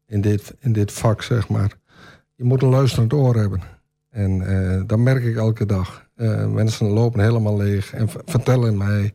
in 0.06 0.21
dit, 0.21 0.54
in 0.61 0.73
dit 0.73 0.92
vak, 0.92 1.23
zeg 1.23 1.49
maar. 1.49 1.73
Je 2.35 2.44
moet 2.44 2.62
een 2.62 2.68
luisterend 2.68 3.12
oor 3.12 3.35
hebben. 3.37 3.61
En 4.11 4.40
uh, 4.40 4.83
dat 4.87 4.99
merk 4.99 5.25
ik 5.25 5.37
elke 5.37 5.66
dag. 5.66 6.06
Uh, 6.16 6.47
mensen 6.47 6.87
lopen 6.87 7.21
helemaal 7.21 7.56
leeg 7.56 7.92
en 7.92 8.09
vertellen 8.25 8.76
mij 8.76 9.14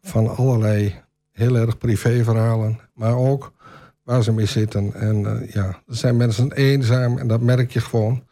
van 0.00 0.36
allerlei 0.36 0.94
heel 1.32 1.56
erg 1.56 1.78
privéverhalen. 1.78 2.78
Maar 2.94 3.16
ook 3.16 3.52
waar 4.08 4.22
ze 4.22 4.32
mee 4.32 4.46
zitten. 4.46 4.94
En 4.94 5.20
uh, 5.20 5.50
ja, 5.50 5.66
er 5.66 5.96
zijn 5.96 6.16
mensen 6.16 6.52
eenzaam 6.52 7.18
en 7.18 7.26
dat 7.26 7.40
merk 7.40 7.70
je 7.70 7.80
gewoon. 7.80 8.22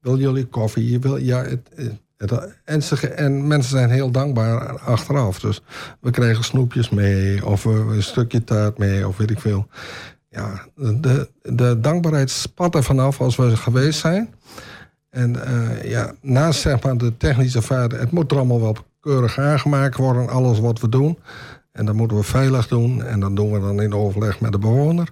Wil 0.00 0.18
jullie 0.18 0.46
koffie? 0.46 0.90
Je 0.90 0.98
wil, 0.98 1.16
ja, 1.16 1.42
het, 1.42 1.68
het, 2.16 2.54
en, 2.64 2.82
ze, 2.82 3.08
en 3.08 3.46
mensen 3.46 3.70
zijn 3.70 3.90
heel 3.90 4.10
dankbaar 4.10 4.78
achteraf. 4.78 5.40
Dus 5.40 5.62
we 6.00 6.10
krijgen 6.10 6.44
snoepjes 6.44 6.90
mee 6.90 7.46
of 7.46 7.64
een 7.64 8.02
stukje 8.02 8.44
taart 8.44 8.78
mee 8.78 9.08
of 9.08 9.16
weet 9.16 9.30
ik 9.30 9.40
veel. 9.40 9.66
Ja, 10.28 10.66
de, 10.74 11.28
de 11.42 11.80
dankbaarheid 11.80 12.30
spat 12.30 12.74
er 12.74 12.82
vanaf 12.82 13.20
als 13.20 13.36
we 13.36 13.56
geweest 13.56 14.00
zijn. 14.00 14.34
En 15.10 15.36
uh, 15.48 15.90
ja, 15.90 16.14
naast 16.20 16.60
zeg 16.60 16.82
maar 16.82 16.96
de 16.96 17.16
technische 17.16 17.62
vaardigheid, 17.62 18.02
het 18.02 18.10
moet 18.10 18.30
er 18.30 18.36
allemaal 18.36 18.60
wel 18.60 18.76
keurig 19.00 19.38
aangemaakt 19.38 19.96
worden, 19.96 20.28
alles 20.28 20.58
wat 20.58 20.80
we 20.80 20.88
doen. 20.88 21.18
En 21.76 21.86
dat 21.86 21.94
moeten 21.94 22.16
we 22.16 22.22
veilig 22.22 22.68
doen. 22.68 23.04
En 23.04 23.20
dat 23.20 23.36
doen 23.36 23.52
we 23.52 23.60
dan 23.60 23.82
in 23.82 23.94
overleg 23.94 24.40
met 24.40 24.52
de 24.52 24.58
bewoner. 24.58 25.08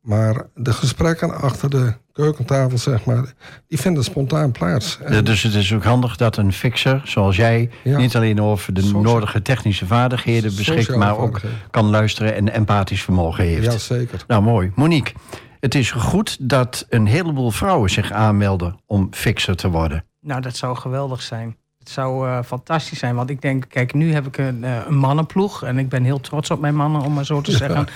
Maar 0.00 0.46
de 0.54 0.72
gesprekken 0.72 1.40
achter 1.40 1.70
de 1.70 1.94
keukentafel, 2.12 2.78
zeg 2.78 3.04
maar, 3.04 3.32
die 3.66 3.80
vinden 3.80 4.04
spontaan 4.04 4.52
plaats. 4.52 4.98
En 5.00 5.24
dus 5.24 5.42
het 5.42 5.54
is 5.54 5.72
ook 5.72 5.84
handig 5.84 6.16
dat 6.16 6.36
een 6.36 6.52
fixer, 6.52 7.02
zoals 7.04 7.36
jij, 7.36 7.70
ja. 7.84 7.98
niet 7.98 8.16
alleen 8.16 8.40
over 8.40 8.74
de 8.74 8.80
Social. 8.80 9.02
nodige 9.02 9.42
technische 9.42 9.86
vaardigheden 9.86 10.56
beschikt, 10.56 10.96
maar 10.96 11.18
ook 11.18 11.40
kan 11.70 11.84
luisteren 11.84 12.34
en 12.34 12.52
empathisch 12.52 13.02
vermogen 13.02 13.44
heeft. 13.44 13.72
Ja, 13.72 13.78
zeker. 13.78 14.24
Nou, 14.26 14.42
mooi. 14.42 14.72
Monique, 14.74 15.14
het 15.60 15.74
is 15.74 15.90
goed 15.90 16.36
dat 16.48 16.86
een 16.88 17.06
heleboel 17.06 17.50
vrouwen 17.50 17.90
zich 17.90 18.12
aanmelden 18.12 18.80
om 18.86 19.08
fixer 19.10 19.56
te 19.56 19.68
worden. 19.68 20.04
Nou, 20.20 20.40
dat 20.40 20.56
zou 20.56 20.76
geweldig 20.76 21.22
zijn. 21.22 21.56
Het 21.90 21.98
zou 21.98 22.28
uh, 22.28 22.38
fantastisch 22.44 22.98
zijn. 22.98 23.14
Want 23.14 23.30
ik 23.30 23.42
denk, 23.42 23.64
kijk, 23.68 23.94
nu 23.94 24.12
heb 24.12 24.26
ik 24.26 24.38
een, 24.38 24.62
uh, 24.62 24.76
een, 24.86 24.96
mannenploeg. 24.96 25.62
En 25.62 25.78
ik 25.78 25.88
ben 25.88 26.04
heel 26.04 26.20
trots 26.20 26.50
op 26.50 26.60
mijn 26.60 26.74
mannen, 26.74 27.02
om 27.02 27.12
maar 27.12 27.24
zo 27.24 27.40
te 27.40 27.50
zeggen. 27.50 27.86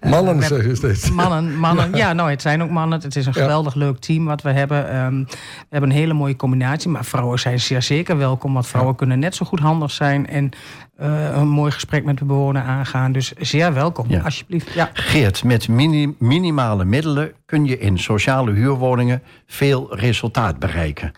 Ja, 0.00 0.08
mannen 0.14 0.36
uh, 0.36 0.42
zeg 0.42 0.64
je 0.64 0.74
steeds. 0.74 1.10
Mannen, 1.10 1.56
mannen. 1.56 1.90
Ja. 1.90 1.96
ja. 1.96 2.12
nou, 2.12 2.30
het 2.30 2.42
zijn 2.42 2.62
ook 2.62 2.70
mannen. 2.70 3.00
Het 3.00 3.16
is 3.16 3.26
een 3.26 3.34
geweldig 3.34 3.74
leuk 3.74 3.98
team 3.98 4.24
wat 4.24 4.42
we 4.42 4.50
hebben. 4.50 4.96
Um, 4.96 5.24
we 5.28 5.66
hebben 5.68 5.90
een 5.90 5.96
hele 5.96 6.12
mooie 6.12 6.36
combinatie. 6.36 6.90
Maar 6.90 7.04
vrouwen 7.04 7.38
zijn 7.38 7.60
zeer 7.60 7.82
zeker 7.82 8.16
welkom. 8.16 8.52
Want 8.52 8.66
vrouwen 8.66 8.94
kunnen 8.94 9.18
net 9.18 9.34
zo 9.34 9.46
goed 9.46 9.60
handig 9.60 9.90
zijn. 9.90 10.28
En 10.28 10.50
een 10.96 11.48
mooi 11.48 11.70
gesprek 11.70 12.04
met 12.04 12.18
de 12.18 12.24
bewoner 12.24 12.62
aangaan. 12.62 13.12
Dus 13.12 13.32
zeer 13.32 13.74
welkom, 13.74 14.06
alsjeblieft. 14.24 14.72
Ja. 14.72 14.90
Geert, 14.92 15.44
met 15.44 15.68
mini 15.68 16.14
minimale 16.18 16.84
middelen 16.84 17.32
kun 17.44 17.64
je 17.64 17.78
in 17.78 17.98
sociale 17.98 18.52
huurwoningen 18.52 19.22
veel 19.46 19.96
resultaat 19.96 20.58
bereiken. 20.58 21.12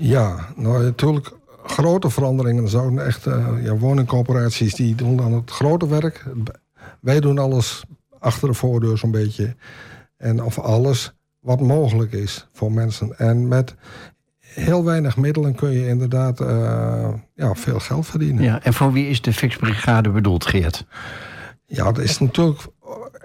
Ja, 0.00 0.48
nou 0.56 0.84
natuurlijk 0.84 1.36
grote 1.70 2.10
veranderingen 2.10 2.68
zouden 2.68 3.06
echt 3.06 3.26
uh, 3.26 3.46
ja, 3.62 3.76
woningcorporaties 3.76 4.74
die 4.74 4.94
doen 4.94 5.16
dan 5.16 5.32
het 5.32 5.50
grote 5.50 5.88
werk. 5.88 6.24
Wij 7.00 7.20
doen 7.20 7.38
alles 7.38 7.84
achter 8.18 8.48
de 8.48 8.54
voordeur 8.54 8.98
zo'n 8.98 9.10
beetje. 9.10 9.56
En 10.16 10.42
of 10.42 10.58
alles 10.58 11.12
wat 11.40 11.60
mogelijk 11.60 12.12
is 12.12 12.48
voor 12.52 12.72
mensen. 12.72 13.18
En 13.18 13.48
met 13.48 13.74
heel 14.38 14.84
weinig 14.84 15.16
middelen 15.16 15.54
kun 15.54 15.70
je 15.70 15.86
inderdaad 15.86 16.40
uh, 16.40 17.08
ja, 17.34 17.54
veel 17.54 17.80
geld 17.80 18.06
verdienen. 18.06 18.44
Ja, 18.44 18.62
en 18.62 18.74
voor 18.74 18.92
wie 18.92 19.08
is 19.08 19.20
de 19.20 19.32
fixbrigade 19.32 20.10
bedoeld, 20.10 20.46
Geert? 20.46 20.86
Ja, 21.66 21.84
dat 21.84 21.98
is 21.98 22.18
natuurlijk 22.18 22.60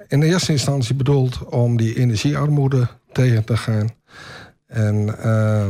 in 0.08 0.20
de 0.20 0.26
eerste 0.26 0.52
instantie 0.52 0.96
bedoeld 0.96 1.46
om 1.46 1.78
die 1.78 1.96
energiearmoede 1.96 2.88
tegen 3.12 3.44
te 3.44 3.58
gaan. 3.58 3.90
En, 4.66 5.16
uh, 5.26 5.66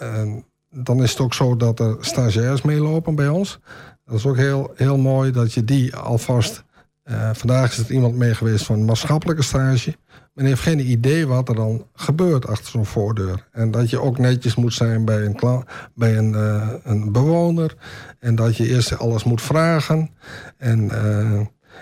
en 0.00 0.44
dan 0.70 1.02
is 1.02 1.10
het 1.10 1.20
ook 1.20 1.34
zo 1.34 1.56
dat 1.56 1.80
er 1.80 1.96
stagiairs 2.00 2.62
meelopen 2.62 3.14
bij 3.14 3.28
ons. 3.28 3.60
Dat 4.04 4.18
is 4.18 4.26
ook 4.26 4.36
heel, 4.36 4.72
heel 4.74 4.98
mooi 4.98 5.30
dat 5.30 5.52
je 5.52 5.64
die 5.64 5.96
alvast... 5.96 6.66
Uh, 7.10 7.30
vandaag 7.32 7.70
is 7.70 7.78
er 7.78 7.90
iemand 7.90 8.16
mee 8.16 8.34
geweest 8.34 8.64
van 8.64 8.78
een 8.78 8.84
maatschappelijke 8.84 9.42
stage. 9.42 9.96
Men 10.32 10.44
heeft 10.44 10.60
geen 10.60 10.90
idee 10.90 11.26
wat 11.26 11.48
er 11.48 11.54
dan 11.54 11.86
gebeurt 11.94 12.46
achter 12.46 12.70
zo'n 12.70 12.86
voordeur. 12.86 13.48
En 13.52 13.70
dat 13.70 13.90
je 13.90 14.00
ook 14.00 14.18
netjes 14.18 14.54
moet 14.54 14.74
zijn 14.74 15.04
bij 15.04 15.24
een, 15.24 15.64
bij 15.94 16.16
een, 16.16 16.32
uh, 16.32 16.68
een 16.82 17.12
bewoner. 17.12 17.76
En 18.18 18.34
dat 18.34 18.56
je 18.56 18.68
eerst 18.68 18.98
alles 18.98 19.24
moet 19.24 19.42
vragen. 19.42 20.10
En, 20.56 20.84
uh, 20.84 21.40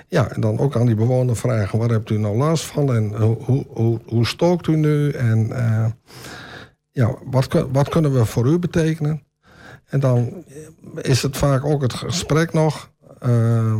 ja, 0.08 0.28
en 0.28 0.40
dan 0.40 0.58
ook 0.58 0.76
aan 0.76 0.86
die 0.86 0.94
bewoner 0.94 1.36
vragen... 1.36 1.78
waar 1.78 1.88
hebt 1.88 2.10
u 2.10 2.18
nou 2.18 2.36
last 2.36 2.64
van 2.64 2.94
en 2.94 3.22
hoe, 3.22 3.64
hoe, 3.68 4.00
hoe 4.06 4.26
stookt 4.26 4.66
u 4.66 4.76
nu? 4.76 5.10
En 5.10 5.52
ja, 6.96 7.14
wat, 7.24 7.66
wat 7.72 7.88
kunnen 7.88 8.12
we 8.12 8.24
voor 8.24 8.46
u 8.46 8.58
betekenen? 8.58 9.22
En 9.86 10.00
dan 10.00 10.44
is 11.00 11.22
het 11.22 11.36
vaak 11.36 11.64
ook 11.64 11.82
het 11.82 11.94
gesprek 11.94 12.52
nog 12.52 12.90
uh, 13.26 13.74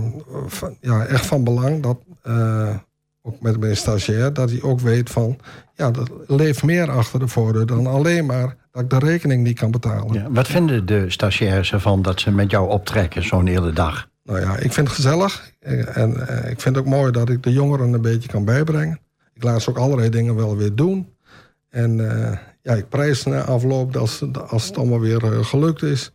van, 0.46 0.76
ja, 0.80 1.04
echt 1.04 1.26
van 1.26 1.44
belang 1.44 1.82
dat, 1.82 1.98
uh, 2.26 2.74
ook 3.22 3.40
met 3.40 3.60
mijn 3.60 3.76
stagiair, 3.76 4.32
dat 4.32 4.50
hij 4.50 4.62
ook 4.62 4.80
weet 4.80 5.10
van, 5.10 5.38
ja, 5.74 5.86
er 5.86 6.36
leeft 6.36 6.62
meer 6.62 6.90
achter 6.90 7.18
de 7.18 7.28
voordeur 7.28 7.66
dan 7.66 7.86
alleen 7.86 8.26
maar 8.26 8.56
dat 8.70 8.82
ik 8.82 8.90
de 8.90 8.98
rekening 8.98 9.42
niet 9.42 9.58
kan 9.58 9.70
betalen. 9.70 10.12
Ja, 10.12 10.30
wat 10.30 10.46
vinden 10.46 10.86
de 10.86 11.10
stagiairs 11.10 11.72
ervan 11.72 12.02
dat 12.02 12.20
ze 12.20 12.30
met 12.30 12.50
jou 12.50 12.70
optrekken 12.70 13.24
zo'n 13.24 13.46
hele 13.46 13.72
dag? 13.72 14.08
Nou 14.24 14.40
ja, 14.40 14.56
ik 14.56 14.72
vind 14.72 14.86
het 14.86 14.96
gezellig 14.96 15.50
en 15.60 16.10
uh, 16.10 16.50
ik 16.50 16.60
vind 16.60 16.76
het 16.76 16.78
ook 16.78 16.90
mooi 16.90 17.12
dat 17.12 17.28
ik 17.28 17.42
de 17.42 17.52
jongeren 17.52 17.92
een 17.92 18.00
beetje 18.00 18.28
kan 18.28 18.44
bijbrengen. 18.44 19.00
Ik 19.34 19.42
laat 19.42 19.62
ze 19.62 19.70
ook 19.70 19.78
allerlei 19.78 20.08
dingen 20.08 20.36
wel 20.36 20.56
weer 20.56 20.74
doen. 20.74 21.14
En 21.68 22.00
ja, 22.66 22.74
ik 22.74 22.88
prijs 22.88 23.24
na 23.24 23.42
afloop 23.42 23.96
als, 23.96 24.22
als 24.48 24.66
het 24.66 24.76
allemaal 24.76 25.00
weer 25.00 25.24
uh, 25.24 25.44
gelukt 25.44 25.82
is. 25.82 26.12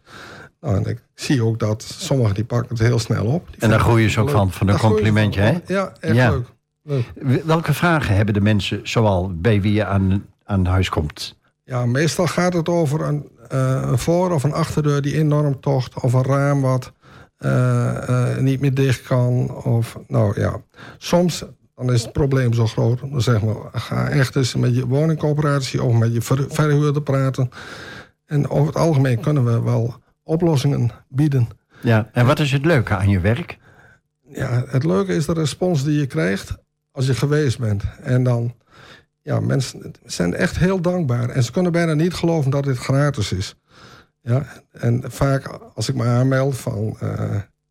Nou, 0.59 0.75
en 0.75 0.85
ik 0.85 1.03
zie 1.13 1.43
ook 1.43 1.59
dat 1.59 1.83
sommigen 1.83 2.35
die 2.35 2.43
pakken 2.43 2.69
het 2.69 2.79
heel 2.79 2.99
snel 2.99 3.25
op. 3.25 3.47
Die 3.51 3.61
en 3.61 3.69
daar 3.69 3.79
groeien 3.79 4.09
ze 4.09 4.19
ook 4.19 4.25
leuk. 4.25 4.35
van, 4.35 4.51
van 4.51 4.67
een 4.67 4.77
complimenté, 4.77 5.41
hè? 5.41 5.59
Ja, 5.65 5.93
echt 5.99 6.15
ja. 6.15 6.29
leuk. 6.29 6.45
leuk. 6.81 7.43
Welke 7.45 7.73
vragen 7.73 8.15
hebben 8.15 8.33
de 8.33 8.41
mensen 8.41 8.79
zoal 8.83 9.31
bij 9.35 9.61
wie 9.61 9.73
je 9.73 9.85
aan, 9.85 10.25
aan 10.43 10.65
huis 10.65 10.89
komt? 10.89 11.37
Ja, 11.63 11.85
meestal 11.85 12.27
gaat 12.27 12.53
het 12.53 12.69
over 12.69 13.01
een, 13.01 13.29
uh, 13.53 13.81
een 13.85 13.97
voor- 13.97 14.31
of 14.31 14.43
een 14.43 14.53
achterdeur 14.53 15.01
die 15.01 15.17
enorm 15.17 15.59
tocht... 15.59 15.99
of 16.01 16.13
een 16.13 16.23
raam 16.23 16.61
wat 16.61 16.91
uh, 17.39 17.51
uh, 18.09 18.37
niet 18.37 18.61
meer 18.61 18.73
dicht 18.73 19.01
kan. 19.01 19.63
Of, 19.63 19.99
nou 20.07 20.39
ja, 20.39 20.61
soms 20.97 21.43
dan 21.85 21.93
is 21.93 22.01
het 22.01 22.11
probleem 22.11 22.53
zo 22.53 22.67
groot. 22.67 22.99
Dan 22.99 23.21
zeggen 23.21 23.47
we, 23.47 23.79
ga 23.79 24.09
echt 24.09 24.35
eens 24.35 24.55
met 24.55 24.75
je 24.75 24.87
woningcoöperatie... 24.87 25.83
of 25.83 25.93
met 25.93 26.13
je 26.13 26.21
ver 26.21 26.45
verhuurder 26.49 27.01
praten. 27.01 27.49
En 28.25 28.49
over 28.49 28.67
het 28.67 28.75
algemeen 28.75 29.19
kunnen 29.19 29.45
we 29.45 29.61
wel 29.61 29.95
oplossingen 30.23 30.91
bieden. 31.09 31.47
Ja, 31.81 32.09
en 32.11 32.25
wat 32.25 32.39
is 32.39 32.51
het 32.51 32.65
leuke 32.65 32.95
aan 32.95 33.09
je 33.09 33.19
werk? 33.19 33.57
Ja, 34.27 34.63
het 34.67 34.83
leuke 34.83 35.15
is 35.15 35.25
de 35.25 35.33
respons 35.33 35.83
die 35.83 35.99
je 35.99 36.05
krijgt 36.05 36.57
als 36.91 37.05
je 37.05 37.13
geweest 37.13 37.59
bent. 37.59 37.83
En 38.01 38.23
dan, 38.23 38.55
ja, 39.21 39.39
mensen 39.39 39.93
zijn 40.05 40.33
echt 40.33 40.57
heel 40.57 40.81
dankbaar. 40.81 41.29
En 41.29 41.43
ze 41.43 41.51
kunnen 41.51 41.71
bijna 41.71 41.93
niet 41.93 42.13
geloven 42.13 42.51
dat 42.51 42.63
dit 42.63 42.77
gratis 42.77 43.31
is. 43.31 43.55
Ja, 44.21 44.45
en 44.71 45.03
vaak 45.07 45.59
als 45.73 45.89
ik 45.89 45.95
me 45.95 46.05
aanmeld 46.05 46.57
van, 46.57 46.97
uh, 47.03 47.19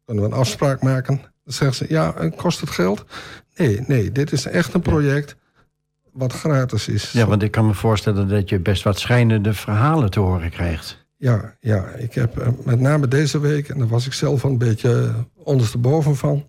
kunnen 0.05 0.25
we 0.25 0.31
een 0.31 0.33
afspraak 0.33 0.83
maken? 0.83 1.20
Dan 1.44 1.55
zeggen 1.55 1.77
ze, 1.77 1.94
ja, 1.94 2.14
kost 2.37 2.61
het 2.61 2.70
geld? 2.70 3.05
Nee, 3.61 3.81
nee, 3.87 4.12
dit 4.12 4.33
is 4.33 4.46
echt 4.46 4.75
een 4.75 4.81
project 4.81 5.37
wat 6.12 6.33
gratis 6.33 6.88
is. 6.88 7.12
Ja, 7.12 7.27
want 7.27 7.42
ik 7.42 7.51
kan 7.51 7.66
me 7.66 7.75
voorstellen 7.75 8.29
dat 8.29 8.49
je 8.49 8.59
best 8.59 8.83
wat 8.83 8.99
schijnende 8.99 9.55
verhalen 9.55 10.11
te 10.11 10.20
horen 10.20 10.51
krijgt. 10.51 11.07
Ja, 11.16 11.57
ja, 11.61 11.88
ik 11.88 12.14
heb 12.14 12.38
uh, 12.38 12.49
met 12.64 12.81
name 12.81 13.09
deze 13.09 13.40
week, 13.40 13.68
en 13.68 13.79
daar 13.79 13.88
was 13.88 14.07
ik 14.07 14.12
zelf 14.12 14.42
een 14.42 14.59
beetje 14.59 15.12
ondersteboven 15.37 16.16
van. 16.16 16.46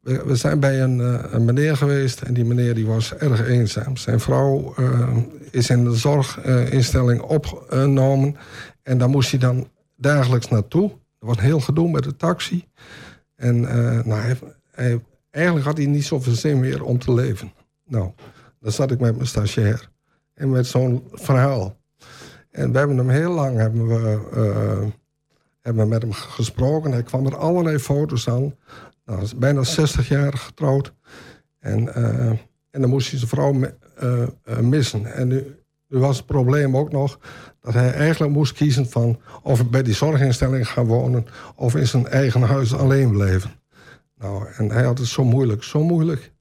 We, 0.00 0.22
we 0.24 0.36
zijn 0.36 0.60
bij 0.60 0.82
een, 0.82 0.98
uh, 0.98 1.24
een, 1.30 1.44
meneer 1.44 1.76
geweest 1.76 2.20
en 2.20 2.34
die 2.34 2.44
meneer 2.44 2.74
die 2.74 2.86
was 2.86 3.14
erg 3.14 3.46
eenzaam. 3.46 3.96
Zijn 3.96 4.20
vrouw 4.20 4.74
uh, 4.78 5.16
is 5.50 5.70
in 5.70 5.84
de 5.84 5.94
zorginstelling 5.94 7.20
opgenomen 7.20 8.36
en 8.82 8.98
daar 8.98 9.08
moest 9.08 9.30
hij 9.30 9.40
dan 9.40 9.68
dagelijks 9.96 10.48
naartoe. 10.48 10.90
Er 11.18 11.26
was 11.26 11.36
een 11.36 11.42
heel 11.42 11.60
gedoe 11.60 11.90
met 11.90 12.02
de 12.02 12.16
taxi. 12.16 12.64
En 13.36 13.60
nou, 14.04 14.20
hij, 14.20 14.38
hij, 14.70 15.00
eigenlijk 15.36 15.66
had 15.66 15.76
hij 15.76 15.86
niet 15.86 16.04
zoveel 16.04 16.34
zin 16.34 16.60
meer 16.60 16.82
om 16.82 16.98
te 16.98 17.12
leven. 17.12 17.52
Nou, 17.84 18.10
dan 18.60 18.72
zat 18.72 18.90
ik 18.90 19.00
met 19.00 19.14
mijn 19.14 19.26
stagiair 19.26 19.90
en 20.34 20.50
met 20.50 20.66
zo'n 20.66 21.08
verhaal. 21.12 21.76
En 22.50 22.72
we 22.72 22.78
hebben 22.78 22.96
hem 22.96 23.08
heel 23.08 23.32
lang 23.32 23.56
hebben 23.56 23.86
we, 23.86 24.20
uh, 24.34 24.90
hebben 25.60 25.82
we 25.82 25.88
met 25.88 26.02
hem 26.02 26.12
gesproken. 26.12 26.92
Hij 26.92 27.02
kwam 27.02 27.26
er 27.26 27.36
allerlei 27.36 27.78
foto's 27.78 28.28
aan. 28.28 28.54
Nou, 29.04 29.22
is 29.22 29.36
bijna 29.36 29.62
60 29.62 30.08
jaar 30.08 30.32
getrouwd. 30.32 30.94
En, 31.58 31.82
uh, 31.82 32.28
en 32.70 32.80
dan 32.80 32.88
moest 32.88 33.10
hij 33.10 33.18
zijn 33.18 33.30
vrouw 33.30 33.54
uh, 34.02 34.58
missen. 34.60 35.14
En 35.14 35.28
nu, 35.28 35.56
nu, 35.88 35.98
was 35.98 36.16
het 36.16 36.26
probleem 36.26 36.76
ook 36.76 36.92
nog 36.92 37.18
dat 37.60 37.74
hij 37.74 37.92
eigenlijk 37.92 38.32
moest 38.32 38.52
kiezen 38.52 38.90
van 38.90 39.20
of 39.42 39.70
bij 39.70 39.82
die 39.82 39.94
zorginstelling 39.94 40.68
gaan 40.68 40.86
wonen 40.86 41.26
of 41.54 41.74
in 41.74 41.86
zijn 41.86 42.06
eigen 42.06 42.42
huis 42.42 42.74
alleen 42.74 43.10
blijven. 43.10 43.50
Nou, 44.18 44.46
en 44.56 44.70
hij 44.70 44.84
had 44.84 44.98
het 44.98 45.06
zo 45.06 45.24
moeilijk, 45.24 45.62
zo 45.62 45.84
moeilijk. 45.84 46.32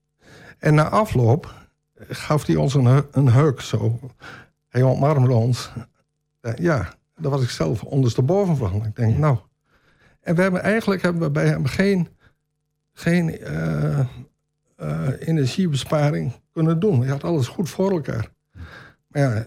En 0.59 0.75
na 0.75 0.89
afloop 0.89 1.53
gaf 1.97 2.45
hij 2.45 2.55
ons 2.55 2.73
een, 2.73 3.05
een 3.11 3.29
heuk 3.29 3.61
zo. 3.61 3.99
Hij 4.67 4.83
omarmde 4.83 5.33
ons. 5.33 5.71
Ja, 6.55 6.93
daar 7.15 7.31
was 7.31 7.43
ik 7.43 7.49
zelf 7.49 7.83
ondersteboven 7.83 8.57
van. 8.57 8.85
Ik 8.85 8.95
denk, 8.95 9.17
nou. 9.17 9.37
En 10.21 10.35
we 10.35 10.41
hebben 10.41 10.61
eigenlijk 10.61 11.01
hebben 11.01 11.21
we 11.21 11.31
bij 11.31 11.47
hem 11.47 11.65
geen, 11.65 12.07
geen 12.93 13.41
uh, 13.41 13.99
uh, 14.77 15.07
energiebesparing 15.19 16.33
kunnen 16.51 16.79
doen. 16.79 16.99
Hij 16.99 17.09
had 17.09 17.23
alles 17.23 17.47
goed 17.47 17.69
voor 17.69 17.91
elkaar. 17.91 18.29
Maar 19.07 19.21
ja, 19.21 19.45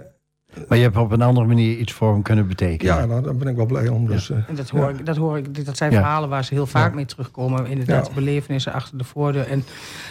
maar 0.69 0.79
je 0.79 0.85
hebt 0.85 0.97
op 0.97 1.13
een 1.13 1.23
andere 1.23 1.47
manier 1.47 1.77
iets 1.77 1.93
voor 1.93 2.13
hem 2.13 2.23
kunnen 2.23 2.49
betekenen. 2.49 2.95
Ja, 2.95 3.05
nou, 3.05 3.23
daar 3.23 3.37
ben 3.37 3.49
ik 3.49 3.57
wel 3.57 3.67
blij 3.67 3.89
om. 3.89 4.07
Dus, 4.07 4.31
en 4.31 4.55
dat 4.55 4.69
hoor, 4.69 4.91
ik, 4.91 5.07
dat 5.07 5.17
hoor 5.17 5.39
ik. 5.39 5.67
Dat 5.67 5.77
zijn 5.77 5.93
verhalen 5.93 6.29
waar 6.29 6.45
ze 6.45 6.55
heel 6.55 6.67
vaak 6.67 6.95
mee 6.95 7.05
terugkomen. 7.05 7.67
Inderdaad, 7.67 8.07
ja. 8.07 8.13
belevenissen 8.15 8.73
achter 8.73 8.99
de 8.99 9.05
voordeur. 9.05 9.47
En 9.47 9.65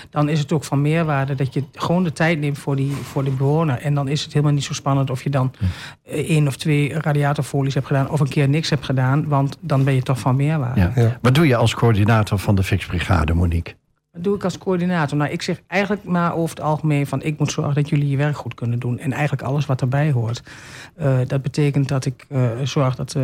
dan 0.09 0.29
is 0.29 0.39
het 0.39 0.51
ook 0.51 0.63
van 0.63 0.81
meerwaarde 0.81 1.35
dat 1.35 1.53
je 1.53 1.63
gewoon 1.73 2.03
de 2.03 2.13
tijd 2.13 2.39
neemt 2.39 2.57
voor, 2.57 2.75
die, 2.75 2.91
voor 2.91 3.23
de 3.23 3.31
bewoner. 3.31 3.81
En 3.81 3.93
dan 3.93 4.07
is 4.07 4.23
het 4.23 4.33
helemaal 4.33 4.53
niet 4.53 4.63
zo 4.63 4.73
spannend 4.73 5.09
of 5.09 5.23
je 5.23 5.29
dan 5.29 5.51
één 6.05 6.47
of 6.47 6.57
twee 6.57 6.93
radiatorfolies 6.93 7.73
hebt 7.73 7.87
gedaan. 7.87 8.09
Of 8.09 8.19
een 8.19 8.29
keer 8.29 8.49
niks 8.49 8.69
hebt 8.69 8.85
gedaan. 8.85 9.27
Want 9.27 9.57
dan 9.59 9.83
ben 9.83 9.93
je 9.93 10.01
toch 10.01 10.19
van 10.19 10.35
meerwaarde. 10.35 11.17
Wat 11.21 11.35
doe 11.35 11.47
je 11.47 11.55
als 11.55 11.73
coördinator 11.73 12.39
van 12.39 12.55
de 12.55 12.63
Fixbrigade, 12.63 13.33
Monique? 13.33 13.75
Dat 14.17 14.25
doe 14.25 14.35
ik 14.35 14.43
als 14.43 14.57
coördinator. 14.57 15.17
Nou, 15.17 15.31
ik 15.31 15.41
zeg 15.41 15.61
eigenlijk 15.67 16.03
maar 16.03 16.35
over 16.35 16.55
het 16.55 16.65
algemeen 16.65 17.07
van... 17.07 17.21
ik 17.21 17.39
moet 17.39 17.51
zorgen 17.51 17.75
dat 17.75 17.89
jullie 17.89 18.09
je 18.09 18.17
werk 18.17 18.37
goed 18.37 18.53
kunnen 18.53 18.79
doen. 18.79 18.99
En 18.99 19.11
eigenlijk 19.11 19.41
alles 19.41 19.65
wat 19.65 19.81
erbij 19.81 20.11
hoort. 20.11 20.43
Uh, 21.01 21.17
dat 21.27 21.41
betekent 21.41 21.87
dat 21.87 22.05
ik 22.05 22.25
uh, 22.29 22.49
zorg 22.63 22.95
dat 22.95 23.15
uh, 23.15 23.23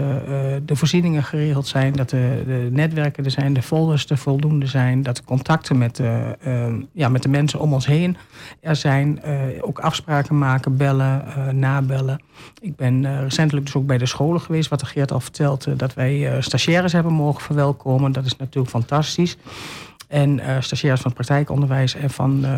de 0.66 0.76
voorzieningen 0.76 1.24
geregeld 1.24 1.68
zijn... 1.68 1.94
dat 1.94 2.10
de, 2.10 2.68
netwerken 2.72 3.26
er 3.26 3.32
zijn, 3.32 3.54
de 3.54 3.62
folders 3.62 4.10
er 4.10 4.18
voldoende 4.18 4.66
zijn... 4.66 5.04
dat 5.04 5.16
de 5.16 5.24
contacten 5.24 5.78
met, 5.78 6.02
ja, 6.92 7.10
met 7.10 7.24
de 7.24 7.30
mensen 7.30 7.60
om 7.60 7.74
ons 7.74 7.86
heen 7.86 8.18
er 8.62 8.76
zijn. 8.76 9.22
ook 9.62 9.80
afspraken 9.80 10.38
maken, 10.38 10.78
bellen, 10.78 11.24
nabellen. 11.60 12.22
Ik 12.62 12.76
ben 12.76 13.22
recentelijk 13.22 13.66
dus 13.66 13.76
ook 13.76 13.86
bij 13.86 13.98
de 13.98 14.06
scholen 14.06 14.42
geweest... 14.42 14.70
wat 14.70 14.80
de 14.80 14.86
Geert 14.86 15.12
al 15.12 15.20
vertelde, 15.20 15.76
dat 15.76 15.94
wij 15.94 16.42
stagiaires 16.42 16.94
hebben 16.94 17.14
mogen 17.14 17.42
verwelkomen. 17.42 18.12
Dat 18.12 18.26
is 18.26 18.36
natuurlijk 18.36 18.70
fantastisch. 18.70 19.38
En 20.14 20.40
uh, 20.40 20.56
stagiairs 20.60 21.02
van 21.02 21.12
het 21.12 21.26
praktijkonderwijs 21.26 21.96
en 21.96 22.10
van, 22.10 22.40
uh, 22.46 22.52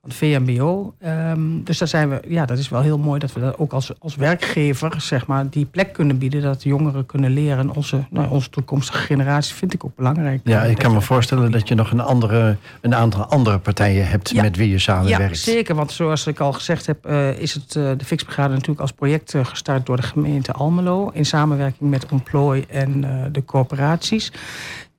van 0.00 0.12
VMBO. 0.12 0.94
Um, 1.06 1.64
dus 1.64 1.78
daar 1.78 1.88
zijn 1.88 2.08
we, 2.08 2.20
ja, 2.28 2.46
dat 2.46 2.58
is 2.58 2.68
wel 2.68 2.80
heel 2.80 2.98
mooi 2.98 3.18
dat 3.18 3.32
we 3.32 3.40
dat 3.40 3.58
ook 3.58 3.72
als, 3.72 3.92
als 3.98 4.16
werkgever 4.16 5.00
zeg 5.00 5.26
maar, 5.26 5.50
die 5.50 5.64
plek 5.64 5.92
kunnen 5.92 6.18
bieden. 6.18 6.42
Dat 6.42 6.62
jongeren 6.62 7.06
kunnen 7.06 7.30
leren. 7.30 7.70
Onze, 7.70 8.04
nou, 8.10 8.30
onze 8.30 8.50
toekomstige 8.50 8.98
generatie 8.98 9.54
vind 9.54 9.74
ik 9.74 9.84
ook 9.84 9.96
belangrijk. 9.96 10.40
Ja, 10.44 10.62
ik 10.62 10.78
kan 10.78 10.92
me 10.92 11.00
voorstellen 11.00 11.50
dat 11.50 11.68
je 11.68 11.74
nog 11.74 11.90
een, 11.90 12.00
andere, 12.00 12.56
een 12.80 12.94
aantal 12.94 13.24
andere 13.24 13.58
partijen 13.58 14.08
hebt 14.08 14.30
ja. 14.30 14.42
met 14.42 14.56
wie 14.56 14.70
je 14.70 14.78
samenwerkt. 14.78 15.44
Ja, 15.44 15.52
zeker. 15.52 15.74
Want 15.74 15.92
zoals 15.92 16.26
ik 16.26 16.40
al 16.40 16.52
gezegd 16.52 16.86
heb, 16.86 17.06
uh, 17.06 17.38
is 17.38 17.54
het 17.54 17.72
de 17.72 18.04
Fixbrigade 18.04 18.52
natuurlijk 18.52 18.80
als 18.80 18.92
project 18.92 19.34
gestart 19.42 19.86
door 19.86 19.96
de 19.96 20.02
gemeente 20.02 20.52
Almelo. 20.52 21.10
In 21.12 21.26
samenwerking 21.26 21.90
met 21.90 22.06
Ontplooi 22.12 22.64
en 22.68 23.00
de 23.32 23.44
corporaties. 23.44 24.32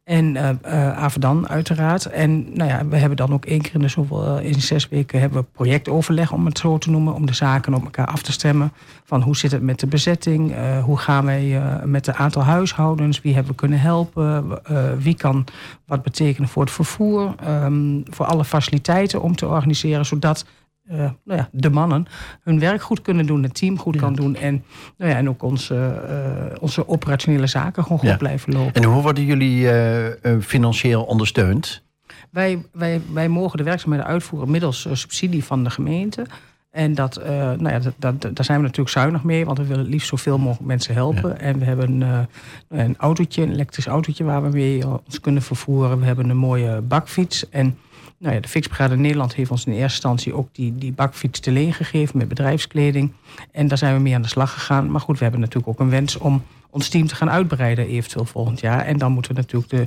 En 0.10 0.36
uh, 0.36 1.44
uiteraard. 1.44 2.06
En 2.06 2.54
nou 2.54 2.70
ja, 2.70 2.88
we 2.88 2.98
hebben 2.98 3.18
dan 3.18 3.34
ook 3.34 3.46
één 3.46 3.62
keer 3.62 3.74
in 3.74 3.82
de 3.82 3.88
zoveel, 3.88 4.40
uh, 4.40 4.46
in 4.46 4.62
zes 4.62 4.88
weken 4.88 5.20
hebben 5.20 5.42
we 5.42 5.48
projectoverleg, 5.52 6.32
om 6.32 6.46
het 6.46 6.58
zo 6.58 6.78
te 6.78 6.90
noemen, 6.90 7.14
om 7.14 7.26
de 7.26 7.34
zaken 7.34 7.74
op 7.74 7.84
elkaar 7.84 8.06
af 8.06 8.22
te 8.22 8.32
stemmen. 8.32 8.72
Van 9.04 9.22
hoe 9.22 9.38
zit 9.38 9.52
het 9.52 9.62
met 9.62 9.80
de 9.80 9.88
bezetting? 9.88 10.54
hoe 10.84 10.98
gaan 10.98 11.26
wij 11.26 11.62
met 11.86 12.06
het 12.06 12.16
aantal 12.16 12.44
huishoudens? 12.44 13.22
Wie 13.22 13.34
hebben 13.34 13.52
we 13.52 13.58
kunnen 13.58 13.80
helpen? 13.80 14.60
wie 15.00 15.16
kan 15.16 15.46
wat 15.86 16.04
betekenen 16.04 16.50
voor 16.50 16.64
het 16.64 16.72
vervoer? 16.72 17.36
Um, 17.48 18.04
voor 18.10 18.26
alle 18.26 18.46
faciliteiten 18.46 19.22
om 19.22 19.36
te 19.36 19.48
organiseren, 19.48 20.06
zodat 20.06 20.46
uh, 20.92 20.98
nou 20.98 21.40
ja, 21.40 21.50
de 21.52 21.70
mannen 21.70 22.06
hun 22.44 22.60
werk 22.60 22.82
goed 22.82 23.02
kunnen 23.02 23.26
doen, 23.26 23.44
het 23.44 23.54
team 23.54 23.80
goed 23.80 23.94
ja. 23.94 24.00
kan 24.00 24.14
doen 24.14 24.36
en, 24.36 24.64
nou 24.98 25.12
ja, 25.12 25.18
en 25.18 25.30
ook 25.30 25.44
onze, 25.44 26.02
uh, 26.10 26.62
onze 26.62 26.88
operationele 26.88 27.48
zaken 27.48 27.84
gewoon 27.84 28.00
goed 28.00 28.10
ja. 28.10 28.18
blijven 28.18 28.54
lopen. 28.54 28.74
En 28.74 28.84
hoe 28.84 29.02
worden 29.02 29.26
jullie 29.26 29.62
uh, 29.62 30.42
financieel 30.42 31.04
ondersteund? 31.04 31.84
Wij, 32.32 32.66
wij, 32.72 33.02
wij 33.14 33.30
mogen 33.30 33.58
de 33.58 33.64
werkzaamheden 33.64 34.06
uitvoeren 34.06 34.52
middels 34.52 34.88
subsidie 34.92 35.44
van 35.44 35.64
de 35.64 35.70
gemeente. 35.70 36.26
En 36.72 36.96
dat, 36.96 37.22
nou 37.26 37.70
ja, 37.70 37.80
dat, 37.80 37.94
dat, 37.98 38.22
daar 38.22 38.46
zijn 38.46 38.58
we 38.58 38.64
natuurlijk 38.64 38.90
zuinig 38.90 39.24
mee, 39.24 39.46
want 39.46 39.58
we 39.58 39.66
willen 39.66 39.84
het 39.84 39.92
liefst 39.92 40.08
zoveel 40.08 40.38
mogelijk 40.38 40.68
mensen 40.68 40.94
helpen. 40.94 41.30
Ja. 41.30 41.38
En 41.38 41.60
we 41.60 41.66
hebben 41.66 42.02
een, 42.02 42.28
een 42.68 42.96
autootje, 42.98 43.42
een 43.42 43.52
elektrisch 43.52 43.88
autootje 43.88 44.24
waar 44.24 44.44
we 44.44 44.50
mee 44.50 44.88
ons 45.06 45.20
kunnen 45.20 45.42
vervoeren. 45.42 46.00
We 46.00 46.06
hebben 46.06 46.30
een 46.30 46.38
mooie 46.38 46.82
bakfiets 46.82 47.50
en 47.50 47.78
nou 48.20 48.34
ja, 48.34 48.40
de 48.40 48.48
Fixbrigade 48.48 48.98
Nederland 48.98 49.36
heeft 49.36 49.52
ons 49.52 49.66
in 49.66 49.72
eerste 49.72 49.84
instantie 49.92 50.34
ook 50.34 50.50
die, 50.52 50.76
die 50.76 50.92
bakfiets 50.92 51.40
te 51.40 51.52
leen 51.52 51.74
gegeven 51.74 52.18
met 52.18 52.28
bedrijfskleding. 52.28 53.12
En 53.52 53.68
daar 53.68 53.78
zijn 53.78 53.96
we 53.96 54.02
mee 54.02 54.16
aan 54.16 54.22
de 54.22 54.28
slag 54.28 54.54
gegaan. 54.54 54.92
Maar 54.92 55.02
goed, 55.02 55.18
we 55.18 55.24
hebben 55.24 55.42
natuurlijk 55.42 55.68
ook 55.68 55.80
een 55.80 55.90
wens 55.90 56.18
om 56.18 56.44
ons 56.70 56.90
team 56.90 57.08
te 57.08 57.16
gaan 57.16 57.30
uitbreiden 57.30 57.88
eventueel 57.88 58.26
volgend 58.26 58.60
jaar. 58.60 58.86
En 58.86 58.98
dan 58.98 59.12
moeten 59.12 59.36
we 59.36 59.38
natuurlijk 59.38 59.72
de, 59.72 59.86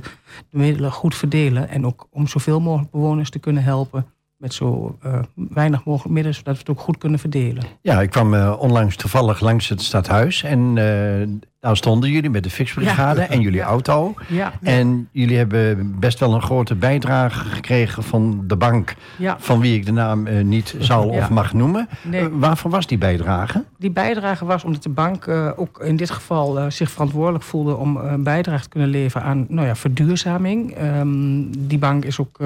de 0.49 0.57
middelen 0.57 0.91
goed 0.91 1.15
verdelen. 1.15 1.69
En 1.69 1.85
ook 1.85 2.07
om 2.11 2.27
zoveel 2.27 2.61
mogelijk 2.61 2.91
bewoners 2.91 3.29
te 3.29 3.39
kunnen 3.39 3.63
helpen 3.63 4.05
met 4.37 4.53
zo 4.53 4.97
uh, 5.05 5.19
weinig 5.33 5.83
mogelijk 5.83 6.13
middelen, 6.13 6.37
zodat 6.37 6.53
we 6.53 6.59
het 6.59 6.69
ook 6.69 6.79
goed 6.79 6.97
kunnen 6.97 7.19
verdelen. 7.19 7.63
Ja, 7.81 8.01
ik 8.01 8.09
kwam 8.09 8.33
uh, 8.33 8.55
onlangs 8.59 8.95
toevallig 8.95 9.39
langs 9.39 9.69
het 9.69 9.81
stadhuis. 9.81 10.43
En 10.43 10.75
uh, 10.75 11.27
Daar 11.63 11.77
stonden 11.77 12.09
jullie 12.09 12.29
met 12.29 12.43
de 12.43 12.49
fixbrigade 12.49 13.21
en 13.21 13.41
jullie 13.41 13.61
auto. 13.61 14.13
Ja. 14.27 14.53
En 14.61 15.09
jullie 15.11 15.37
hebben 15.37 15.99
best 15.99 16.19
wel 16.19 16.33
een 16.33 16.41
grote 16.41 16.75
bijdrage 16.75 17.49
gekregen 17.49 18.03
van 18.03 18.43
de 18.47 18.55
bank... 18.55 18.95
Ja. 19.17 19.35
van 19.39 19.59
wie 19.59 19.75
ik 19.75 19.85
de 19.85 19.91
naam 19.91 20.27
eh, 20.27 20.43
niet 20.43 20.75
zal 20.79 21.07
of 21.07 21.29
mag 21.29 21.53
noemen. 21.53 21.89
Nee. 22.01 22.21
Eh, 22.21 22.27
waarvoor 22.31 22.71
was 22.71 22.87
die 22.87 22.97
bijdrage? 22.97 23.63
Die 23.77 23.91
bijdrage 23.91 24.45
was 24.45 24.63
omdat 24.63 24.83
de 24.83 24.89
bank 24.89 25.27
eh, 25.27 25.51
ook 25.55 25.79
in 25.79 25.95
dit 25.95 26.09
geval 26.09 26.71
zich 26.71 26.91
verantwoordelijk 26.91 27.43
voelde 27.43 27.75
om 27.75 27.97
een 27.97 28.23
bijdrage 28.23 28.63
te 28.63 28.69
kunnen 28.69 28.89
leveren 28.89 29.27
aan 29.27 29.45
nou 29.49 29.67
ja, 29.67 29.75
verduurzaming. 29.75 30.71
Ehm, 30.71 31.43
die 31.57 31.77
bank 31.77 32.05
is 32.05 32.19
ook 32.19 32.37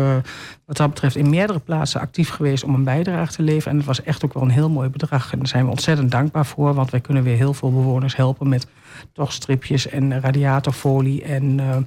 wat 0.66 0.78
dat 0.78 0.90
betreft 0.90 1.16
in 1.16 1.30
meerdere 1.30 1.60
plaatsen 1.60 2.02
actief 2.02 2.30
geweest 2.30 2.64
om 2.64 2.74
een 2.74 2.84
bijdrage 2.84 3.32
te 3.32 3.42
leveren. 3.42 3.72
En 3.72 3.78
het 3.78 3.88
was 3.88 4.04
echt 4.04 4.26
ook 4.26 4.34
wel 4.34 4.44
een 4.44 4.50
heel 4.50 4.70
mooi 4.70 4.90
bedrag. 4.90 5.32
En 5.32 5.38
daar 5.38 5.48
zijn 5.48 5.64
we 5.64 5.72
ontzettend 5.72 6.12
dankbaar 6.12 6.46
voor, 6.46 6.74
want 6.74 6.92
wij 6.92 7.00
kunnen 7.00 7.24
weer 7.24 7.38
heel 7.38 7.54
veel 7.54 7.72
bewoners 7.72 8.16
helpen 8.16 8.50
met 8.50 8.68
tochtstripjes 9.14 9.88
en 9.88 10.22
radiatorfolie. 10.22 11.24
En, 11.24 11.60
eh, 11.60 11.78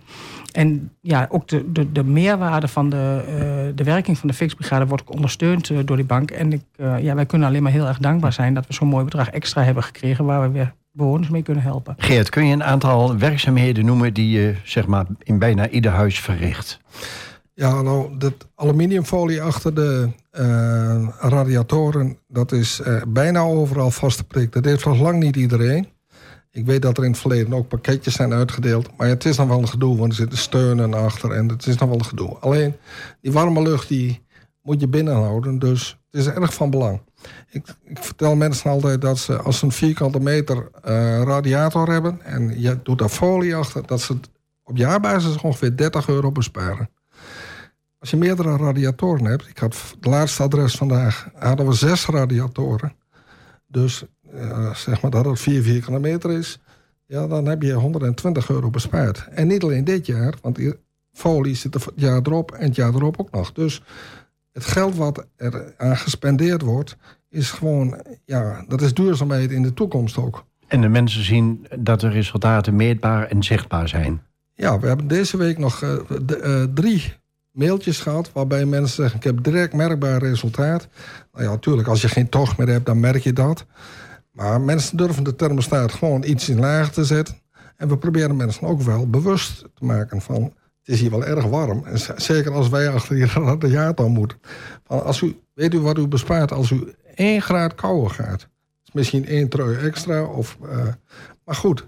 en 0.53 0.92
ja, 1.01 1.27
ook 1.31 1.49
de, 1.49 1.73
de, 1.73 1.92
de 1.92 2.05
meerwaarde 2.05 2.68
van 2.68 2.90
de, 2.90 3.23
eh, 3.27 3.77
de 3.77 3.85
werking 3.85 4.18
van 4.18 4.29
de 4.29 4.35
fixbrigade 4.35 4.87
wordt 4.87 5.03
ook 5.03 5.14
ondersteund 5.14 5.70
eh, 5.70 5.79
door 5.85 5.96
die 5.96 6.05
bank. 6.05 6.31
En 6.31 6.53
ik, 6.53 6.62
ja, 6.77 7.14
wij 7.14 7.27
kunnen 7.27 7.49
alleen 7.49 7.62
maar 7.62 7.73
heel 7.73 7.87
erg 7.87 7.99
dankbaar 7.99 8.33
zijn 8.33 8.55
dat 8.55 8.66
we 8.66 8.73
zo'n 8.73 8.88
mooi 8.88 9.05
bedrag 9.05 9.31
extra 9.31 9.62
hebben 9.62 9.83
gekregen 9.83 10.25
waar 10.25 10.42
we 10.42 10.49
weer 10.49 10.75
bewoners 10.92 11.29
mee 11.29 11.42
kunnen 11.42 11.62
helpen. 11.62 11.94
Geert, 11.99 12.29
kun 12.29 12.46
je 12.46 12.53
een 12.53 12.64
aantal 12.64 13.16
werkzaamheden 13.16 13.85
noemen... 13.85 14.14
die 14.14 14.31
je 14.31 14.55
zeg 14.64 14.87
maar, 14.87 15.07
in 15.23 15.38
bijna 15.38 15.68
ieder 15.68 15.92
huis 15.92 16.20
verricht? 16.20 16.81
Ja, 17.55 17.83
nou, 17.83 18.18
dat 18.18 18.35
aluminiumfolie 18.55 19.42
achter 19.42 19.75
de 19.75 20.09
eh, 20.31 21.09
radiatoren, 21.18 22.18
dat 22.29 22.53
is 22.53 22.81
eh, 22.81 23.03
bijna 23.09 23.40
overal 23.40 23.90
vastgeprikt. 23.90 24.53
Dat 24.53 24.64
heeft 24.64 24.85
nog 24.85 25.01
lang 25.01 25.23
niet 25.23 25.37
iedereen. 25.37 25.88
Ik 26.52 26.66
weet 26.66 26.82
dat 26.82 26.98
er 26.98 27.04
in 27.04 27.10
het 27.10 27.20
verleden 27.20 27.54
ook 27.54 27.68
pakketjes 27.68 28.14
zijn 28.14 28.32
uitgedeeld. 28.32 28.96
Maar 28.96 29.08
het 29.08 29.24
is 29.24 29.36
nog 29.36 29.48
wel 29.48 29.58
een 29.58 29.68
gedoe, 29.68 29.96
want 29.96 30.10
er 30.10 30.16
zitten 30.16 30.38
steunen 30.38 30.94
achter 30.94 31.30
en 31.30 31.48
het 31.48 31.66
is 31.66 31.76
nog 31.76 31.88
wel 31.88 31.98
een 31.98 32.04
gedoe. 32.04 32.38
Alleen, 32.38 32.76
die 33.20 33.32
warme 33.32 33.62
lucht, 33.62 33.88
die 33.88 34.22
moet 34.62 34.80
je 34.80 34.88
binnenhouden. 34.88 35.58
Dus 35.58 35.98
het 36.10 36.20
is 36.20 36.26
erg 36.26 36.54
van 36.54 36.70
belang. 36.70 37.00
Ik, 37.50 37.66
ik 37.84 37.98
vertel 37.98 38.34
mensen 38.34 38.70
altijd 38.70 39.00
dat 39.00 39.18
ze 39.18 39.36
als 39.36 39.58
ze 39.58 39.64
een 39.64 39.72
vierkante 39.72 40.20
meter 40.20 40.68
eh, 40.82 41.22
radiator 41.22 41.90
hebben... 41.90 42.22
en 42.22 42.60
je 42.60 42.82
doet 42.82 42.98
daar 42.98 43.08
folie 43.08 43.56
achter, 43.56 43.86
dat 43.86 44.00
ze 44.00 44.16
op 44.64 44.76
jaarbasis 44.76 45.40
ongeveer 45.40 45.76
30 45.76 46.08
euro 46.08 46.32
besparen. 46.32 46.90
Als 47.98 48.10
je 48.10 48.16
meerdere 48.16 48.56
radiatoren 48.56 49.24
hebt, 49.24 49.48
ik 49.48 49.58
had 49.58 49.74
het 49.94 50.04
laatste 50.04 50.42
adres 50.42 50.74
vandaag, 50.74 51.28
hadden 51.34 51.66
we 51.66 51.72
zes 51.72 52.06
radiatoren. 52.06 52.96
Dus 53.66 54.04
eh, 54.34 54.74
zeg 54.74 55.02
maar 55.02 55.10
dat 55.10 55.24
het 55.24 55.40
4 55.40 55.62
vierkante 55.62 56.00
meter 56.00 56.30
is, 56.30 56.58
ja, 57.06 57.26
dan 57.26 57.46
heb 57.46 57.62
je 57.62 57.72
120 57.72 58.50
euro 58.50 58.70
bespaard. 58.70 59.28
En 59.30 59.46
niet 59.46 59.62
alleen 59.62 59.84
dit 59.84 60.06
jaar, 60.06 60.34
want 60.42 60.56
die 60.56 60.74
folie 61.12 61.54
zit 61.54 61.74
het 61.74 61.92
jaar 61.96 62.20
erop 62.22 62.52
en 62.52 62.66
het 62.66 62.76
jaar 62.76 62.94
erop 62.94 63.20
ook 63.20 63.30
nog. 63.30 63.52
Dus 63.52 63.82
het 64.52 64.64
geld 64.64 64.96
wat 64.96 65.26
er 65.36 65.74
aan 65.76 65.96
gespendeerd 65.96 66.62
wordt, 66.62 66.96
is 67.28 67.50
gewoon, 67.50 68.02
ja, 68.24 68.64
dat 68.68 68.80
is 68.80 68.94
duurzaamheid 68.94 69.50
in 69.50 69.62
de 69.62 69.74
toekomst 69.74 70.16
ook. 70.16 70.44
En 70.66 70.80
de 70.80 70.88
mensen 70.88 71.24
zien 71.24 71.66
dat 71.78 72.00
de 72.00 72.08
resultaten 72.08 72.76
meetbaar 72.76 73.26
en 73.26 73.42
zichtbaar 73.42 73.88
zijn. 73.88 74.22
Ja, 74.54 74.78
we 74.78 74.86
hebben 74.86 75.08
deze 75.08 75.36
week 75.36 75.58
nog 75.58 75.82
eh, 75.82 75.96
de, 76.22 76.36
eh, 76.36 76.62
drie 76.74 77.12
mailtjes 77.50 77.98
gehad... 78.00 78.30
waarbij 78.32 78.64
mensen 78.64 78.94
zeggen, 78.96 79.16
ik 79.16 79.24
heb 79.24 79.44
direct 79.44 79.72
merkbaar 79.72 80.18
resultaat. 80.18 80.88
Nou 81.32 81.44
ja, 81.44 81.50
natuurlijk, 81.50 81.88
als 81.88 82.00
je 82.00 82.08
geen 82.08 82.28
tocht 82.28 82.58
meer 82.58 82.68
hebt, 82.68 82.86
dan 82.86 83.00
merk 83.00 83.22
je 83.22 83.32
dat. 83.32 83.66
Maar 84.40 84.61
mensen 84.61 84.96
durven 84.96 85.24
de 85.24 85.37
thermostaat 85.37 85.92
gewoon 85.92 86.24
iets 86.24 86.48
in 86.48 86.59
lager 86.61 86.92
te 86.92 87.05
zetten. 87.05 87.35
En 87.76 87.88
we 87.88 87.96
proberen 87.98 88.37
mensen 88.37 88.66
ook 88.66 88.83
wel 88.83 89.07
bewust 89.11 89.64
te 89.74 89.85
maken 89.85 90.20
van... 90.20 90.42
het 90.42 90.55
is 90.94 91.00
hier 91.00 91.11
wel 91.11 91.24
erg 91.24 91.44
warm. 91.44 91.85
En 91.85 91.98
zeker 92.16 92.53
als 92.53 92.68
wij 92.68 92.88
achter 92.90 93.14
die 93.14 93.26
radiator 93.26 94.11
moeten. 94.20 94.38
Van 94.85 95.05
als 95.05 95.20
u, 95.20 95.37
weet 95.55 95.74
u 95.74 95.81
wat 95.81 95.98
u 95.98 96.07
bespaart 96.07 96.53
als 96.53 96.70
u 96.70 96.94
één 97.14 97.42
graad 97.42 97.74
kouder 97.74 98.11
gaat? 98.11 98.48
Misschien 98.92 99.26
één 99.26 99.48
trui 99.48 99.76
extra. 99.76 100.22
Of, 100.22 100.57
eh, 100.70 100.79
maar 101.44 101.55
goed, 101.55 101.87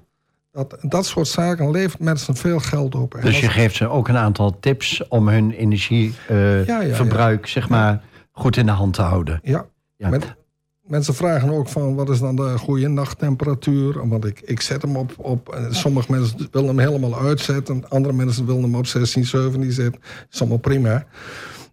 dat, 0.51 0.77
dat 0.83 1.07
soort 1.07 1.29
zaken 1.29 1.71
levert 1.71 2.01
mensen 2.03 2.37
veel 2.37 2.59
geld 2.59 2.95
op. 2.95 3.19
Dus 3.23 3.41
je 3.41 3.49
geeft 3.49 3.77
ze 3.77 3.89
ook 3.89 4.09
een 4.09 4.17
aantal 4.17 4.59
tips 4.61 5.09
om 5.09 5.29
hun 5.29 5.51
energieverbruik 5.51 6.67
Ja, 6.67 6.81
ja, 6.81 6.95
verbruik, 6.95 7.47
zeg 7.47 7.69
maar, 7.69 8.03
goed 8.33 8.57
in 8.57 8.67
de 8.67 8.73
hand 8.73 8.95
te 8.95 9.03
houden. 9.03 9.41
Ja, 9.43 9.67
Ja. 9.97 10.09
Met- 10.09 10.35
mensen 10.83 11.15
vragen 11.15 11.51
ook 11.51 11.69
van 11.69 11.95
wat 11.95 12.09
is 12.09 12.21
dan 12.21 12.37
de 12.37 12.59
goede 12.59 12.89
nachttemperatuur? 12.89 14.09
Want 14.09 14.25
ik, 14.25 14.41
ik 14.41 14.61
zet 14.61 14.83
hem 14.83 14.97
op, 14.97 15.13
op 15.17 15.59
sommige 15.71 16.11
mensen 16.11 16.49
willen 16.51 16.69
hem 16.69 16.79
helemaal 16.79 17.21
uitzetten. 17.21 17.89
Andere 17.89 18.15
mensen 18.15 18.47
willen 18.47 18.63
hem 18.63 18.75
op 18.75 18.87
16, 18.87 19.25
17 19.25 19.73
zetten. 19.73 20.01
Is 20.31 20.41
allemaal 20.41 20.59
prima. 20.59 21.05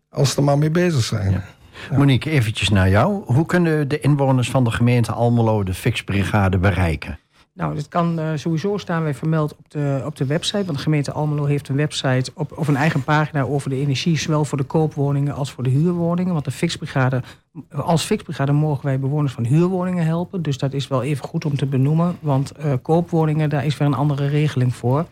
Als 0.09 0.29
ze 0.29 0.37
er 0.37 0.43
maar 0.43 0.57
mee 0.57 0.71
bezig 0.71 1.03
zijn. 1.03 1.43
Monique, 1.97 2.31
eventjes 2.31 2.69
naar 2.69 2.89
jou. 2.89 3.23
Hoe 3.25 3.45
kunnen 3.45 3.87
de 3.87 3.99
inwoners 3.99 4.49
van 4.49 4.63
de 4.63 4.71
gemeente 4.71 5.11
Almelo 5.11 5.63
de 5.63 5.73
fixbrigade 5.73 6.57
bereiken? 6.57 7.19
Nou, 7.59 7.75
dit 7.75 7.87
kan 7.87 8.19
eh, 8.19 8.27
sowieso 8.35 8.77
staan 8.77 9.03
wij 9.03 9.13
vermeld 9.13 9.55
op 9.57 9.71
de, 9.71 10.01
op 10.05 10.15
de 10.15 10.25
website. 10.25 10.65
Want 10.65 10.77
de 10.77 10.83
gemeente 10.83 11.11
Almelo 11.11 11.45
heeft 11.45 11.69
een 11.69 11.75
website 11.75 12.31
op, 12.33 12.57
of 12.57 12.67
een 12.67 12.75
eigen 12.75 13.03
pagina 13.03 13.41
over 13.41 13.69
de 13.69 13.75
energie, 13.75 14.17
zowel 14.17 14.45
voor 14.45 14.57
de 14.57 14.63
koopwoningen 14.63 15.33
als 15.33 15.51
voor 15.51 15.63
de 15.63 15.69
huurwoningen. 15.69 16.33
Want 16.33 16.45
de 16.45 16.51
fixbrigade, 16.51 17.21
als 17.71 18.03
fixbrigade 18.03 18.51
mogen 18.51 18.85
wij 18.85 18.99
bewoners 18.99 19.33
van 19.33 19.45
huurwoningen 19.45 20.05
helpen. 20.05 20.41
Dus 20.41 20.57
dat 20.57 20.73
is 20.73 20.87
wel 20.87 21.03
even 21.03 21.25
goed 21.25 21.45
om 21.45 21.57
te 21.57 21.65
benoemen. 21.65 22.17
Want 22.19 22.51
eh, 22.51 22.73
koopwoningen, 22.81 23.49
daar 23.49 23.65
is 23.65 23.77
weer 23.77 23.87
een 23.87 23.93
andere 23.93 24.27
regeling 24.27 24.75
voor. 24.75 25.05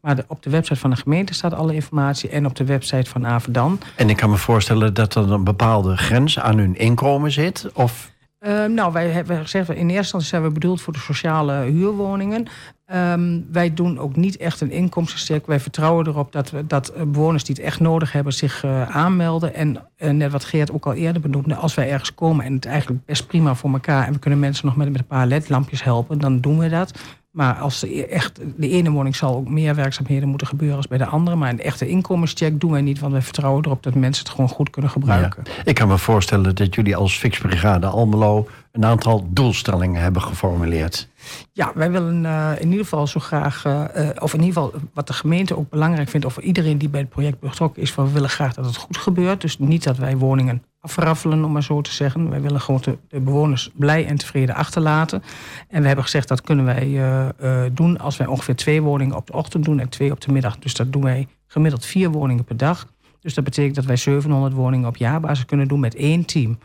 Maar 0.00 0.24
op 0.26 0.42
de 0.42 0.50
website 0.50 0.80
van 0.80 0.90
de 0.90 0.96
gemeente 0.96 1.34
staat 1.34 1.54
alle 1.54 1.74
informatie 1.74 2.28
en 2.28 2.46
op 2.46 2.56
de 2.56 2.64
website 2.64 3.10
van 3.10 3.26
Avedan. 3.26 3.78
En 3.96 4.10
ik 4.10 4.16
kan 4.16 4.30
me 4.30 4.36
voorstellen 4.36 4.94
dat 4.94 5.14
er 5.14 5.32
een 5.32 5.44
bepaalde 5.44 5.96
grens 5.96 6.38
aan 6.38 6.58
hun 6.58 6.76
inkomen 6.76 7.32
zit. 7.32 7.70
Of 7.74 8.11
Eh, 8.42 8.64
nou, 8.64 8.92
wij 8.92 9.08
hebben 9.08 9.40
gezegd, 9.40 9.68
in 9.68 9.76
eerste 9.76 9.96
instantie 9.96 10.28
zijn 10.28 10.42
we 10.42 10.50
bedoeld 10.50 10.80
voor 10.80 10.92
de 10.92 10.98
sociale 10.98 11.52
huurwoningen. 11.52 12.46
Ehm, 12.86 13.40
wij 13.52 13.74
doen 13.74 13.98
ook 13.98 14.16
niet 14.16 14.36
echt 14.36 14.60
een 14.60 14.70
inkomstensterk. 14.70 15.46
Wij 15.46 15.60
vertrouwen 15.60 16.06
erop 16.06 16.32
dat, 16.32 16.50
we, 16.50 16.66
dat 16.66 16.88
eh, 16.88 17.02
bewoners 17.02 17.44
die 17.44 17.54
het 17.54 17.64
echt 17.64 17.80
nodig 17.80 18.12
hebben 18.12 18.32
zich 18.32 18.64
eh, 18.64 18.96
aanmelden. 18.96 19.54
En 19.54 19.76
eh, 19.96 20.10
net 20.10 20.32
wat 20.32 20.44
Geert 20.44 20.72
ook 20.72 20.86
al 20.86 20.92
eerder 20.92 21.22
benoemde, 21.22 21.54
als 21.54 21.74
wij 21.74 21.90
ergens 21.90 22.14
komen 22.14 22.44
en 22.44 22.54
het 22.54 22.66
eigenlijk 22.66 23.04
best 23.04 23.26
prima 23.26 23.54
voor 23.54 23.72
elkaar 23.72 24.06
en 24.06 24.12
we 24.12 24.18
kunnen 24.18 24.38
mensen 24.38 24.66
nog 24.66 24.76
met, 24.76 24.90
met 24.90 25.00
een 25.00 25.06
paar 25.06 25.26
ledlampjes 25.26 25.84
helpen, 25.84 26.18
dan 26.18 26.40
doen 26.40 26.58
we 26.58 26.68
dat. 26.68 26.92
Maar 27.32 27.54
als 27.54 27.80
de, 27.80 28.06
echt, 28.06 28.40
de 28.56 28.68
ene 28.68 28.90
woning 28.90 29.16
zal 29.16 29.34
ook 29.34 29.48
meer 29.48 29.74
werkzaamheden 29.74 30.28
moeten 30.28 30.46
gebeuren 30.46 30.76
als 30.76 30.88
bij 30.88 30.98
de 30.98 31.06
andere. 31.06 31.36
Maar 31.36 31.50
een 31.50 31.60
echte 31.60 31.88
inkomenscheck 31.88 32.60
doen 32.60 32.70
wij 32.70 32.80
niet, 32.80 32.98
want 32.98 33.12
wij 33.12 33.22
vertrouwen 33.22 33.64
erop 33.64 33.82
dat 33.82 33.94
mensen 33.94 34.24
het 34.24 34.34
gewoon 34.34 34.50
goed 34.50 34.70
kunnen 34.70 34.90
gebruiken. 34.90 35.42
Ja. 35.46 35.52
Ik 35.64 35.74
kan 35.74 35.88
me 35.88 35.98
voorstellen 35.98 36.54
dat 36.54 36.74
jullie 36.74 36.96
als 36.96 37.18
fixbrigade 37.18 37.86
Almelo 37.86 38.48
een 38.72 38.84
aantal 38.84 39.26
doelstellingen 39.30 40.02
hebben 40.02 40.22
geformuleerd. 40.22 41.08
Ja, 41.52 41.72
wij 41.74 41.90
willen 41.90 42.26
eh, 42.26 42.50
in 42.58 42.68
ieder 42.70 42.84
geval 42.84 43.06
zo 43.06 43.20
graag, 43.20 43.64
eh, 43.64 44.08
eh, 44.08 44.16
of 44.18 44.34
in 44.34 44.42
ieder 44.42 44.62
geval 44.62 44.80
wat 44.94 45.06
de 45.06 45.12
gemeente 45.12 45.56
ook 45.56 45.70
belangrijk 45.70 46.08
vindt, 46.08 46.26
of 46.26 46.32
voor 46.32 46.42
iedereen 46.42 46.78
die 46.78 46.88
bij 46.88 47.00
het 47.00 47.08
project 47.08 47.40
betrokken 47.40 47.82
is, 47.82 47.92
van 47.92 48.04
we 48.04 48.12
willen 48.12 48.30
graag 48.30 48.54
dat 48.54 48.64
het 48.64 48.76
goed 48.76 48.96
gebeurt. 48.96 49.40
Dus 49.40 49.58
niet 49.58 49.84
dat 49.84 49.96
wij 49.96 50.16
woningen 50.16 50.62
afraffelen, 50.82 51.44
om 51.44 51.52
maar 51.52 51.62
zo 51.62 51.80
te 51.80 51.92
zeggen. 51.92 52.30
Wij 52.30 52.40
willen 52.40 52.60
gewoon 52.60 52.80
de, 53.08 53.20
bewoners 53.20 53.70
blij 53.74 54.06
en 54.06 54.16
tevreden 54.16 54.54
achterlaten. 54.54 55.22
En 55.68 55.80
we 55.80 55.86
hebben 55.86 56.04
gezegd 56.04 56.28
dat 56.28 56.40
kunnen 56.40 56.64
wij 56.64 56.82
eh, 56.82 57.28
eh, 57.28 57.72
doen 57.72 57.98
als 57.98 58.16
wij 58.16 58.26
ongeveer 58.26 58.56
twee 58.56 58.82
woningen 58.82 59.16
op 59.16 59.26
de 59.26 59.32
ochtend 59.32 59.64
doen 59.64 59.78
en 59.78 59.88
twee 59.88 60.10
op 60.10 60.20
de 60.20 60.32
middag. 60.32 60.58
Dus 60.58 60.74
dat 60.74 60.92
doen 60.92 61.02
wij 61.02 61.28
gemiddeld 61.46 61.86
vier 61.86 62.10
woningen 62.10 62.44
per 62.44 62.56
dag. 62.56 62.86
Dus 63.20 63.34
dat 63.34 63.44
betekent 63.44 63.74
dat 63.74 63.84
wij 63.84 63.96
700 63.96 64.52
woningen 64.52 64.88
op 64.88 64.96
jaarbasis 64.96 65.44
kunnen 65.44 65.68
doen 65.68 65.80
met 65.80 65.94
één 65.94 66.24
team. 66.24 66.58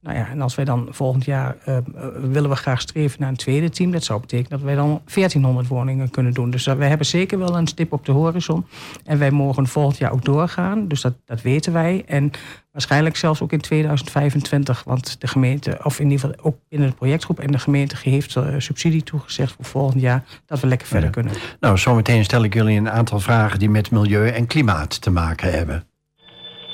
Nou 0.00 0.16
ja, 0.16 0.28
en 0.28 0.40
als 0.40 0.54
wij 0.54 0.64
dan 0.64 0.86
volgend 0.90 1.24
jaar 1.24 1.56
eh, 1.64 1.76
eh, 1.76 1.82
willen 2.22 2.50
we 2.50 2.56
graag 2.56 2.80
streven 2.80 3.20
naar 3.20 3.28
een 3.28 3.36
tweede 3.36 3.70
team. 3.70 3.90
Dat 3.90 4.04
zou 4.04 4.20
betekenen 4.20 4.50
dat 4.50 4.60
wij 4.60 4.74
dan 4.74 5.00
1400 5.14 5.68
woningen 5.68 6.10
kunnen 6.10 6.32
doen. 6.32 6.50
Dus 6.50 6.64
wij 6.66 6.88
hebben 6.88 7.06
zeker 7.06 7.38
wel 7.38 7.56
een 7.56 7.66
stip 7.66 7.92
op 7.92 8.04
de 8.04 8.12
horizon. 8.12 8.66
En 9.04 9.18
wij 9.18 9.30
mogen 9.30 9.66
volgend 9.66 9.98
jaar 9.98 10.12
ook 10.12 10.24
doorgaan. 10.24 10.88
Dus 10.88 11.00
dat, 11.00 11.14
dat 11.24 11.42
weten 11.42 11.72
wij. 11.72 12.02
En 12.06 12.30
waarschijnlijk 12.72 13.16
zelfs 13.16 13.42
ook 13.42 13.52
in 13.52 13.60
2025. 13.60 14.84
Want 14.84 15.20
de 15.20 15.26
gemeente, 15.26 15.78
of 15.82 15.98
in 15.98 16.10
ieder 16.10 16.28
geval 16.28 16.44
ook 16.44 16.56
binnen 16.68 16.88
de 16.88 16.94
projectgroep 16.94 17.40
en 17.40 17.52
de 17.52 17.58
gemeente 17.58 17.96
heeft 18.02 18.36
uh, 18.36 18.44
subsidie 18.58 19.02
toegezegd 19.02 19.52
voor 19.52 19.64
volgend 19.64 20.00
jaar. 20.00 20.24
Dat 20.46 20.60
we 20.60 20.66
lekker 20.66 20.86
verder 20.86 21.06
Ja. 21.06 21.14
kunnen. 21.14 21.32
Nou, 21.60 21.78
zometeen 21.78 22.24
stel 22.24 22.44
ik 22.44 22.54
jullie 22.54 22.78
een 22.78 22.90
aantal 22.90 23.20
vragen 23.20 23.58
die 23.58 23.70
met 23.70 23.90
milieu 23.90 24.28
en 24.28 24.46
klimaat 24.46 25.00
te 25.00 25.10
maken 25.10 25.52
hebben. 25.52 25.84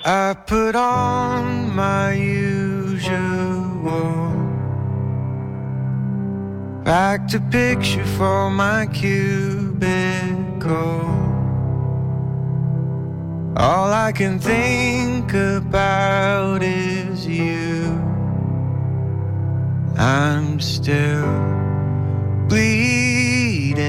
I 0.05 0.35
put 0.47 0.77
on 0.77 1.75
my 1.75 2.13
usual. 2.13 3.19
Back 6.85 7.27
to 7.29 7.41
picture 7.41 8.05
for 8.05 8.49
my 8.49 8.87
cubicle. 8.87 9.89
All 13.57 13.93
I 13.93 14.13
can 14.13 14.39
think 14.39 15.35
about 15.35 16.63
is 16.63 17.27
you. 17.27 17.87
I'm 19.99 20.61
still 20.61 21.27
bleeding. 22.49 23.85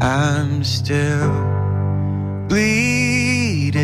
I'm 0.00 0.64
still 0.64 1.61
bleeding. 2.52 3.80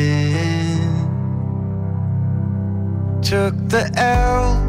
Took 3.23 3.55
the 3.67 3.91
L 3.97 4.61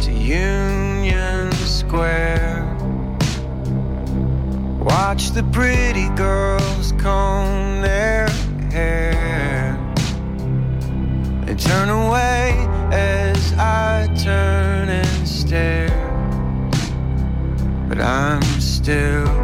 to 0.00 0.10
Union 0.10 1.52
Square. 1.52 2.64
Watch 4.80 5.32
the 5.32 5.42
pretty 5.52 6.08
girls 6.16 6.92
comb 6.92 7.82
their 7.82 8.26
hair. 8.70 9.76
They 11.44 11.54
turn 11.54 11.90
away 11.90 12.54
as 12.90 13.52
I 13.58 14.08
turn 14.16 14.88
and 14.88 15.28
stare. 15.28 16.00
But 17.86 18.00
I'm 18.00 18.42
still 18.60 19.41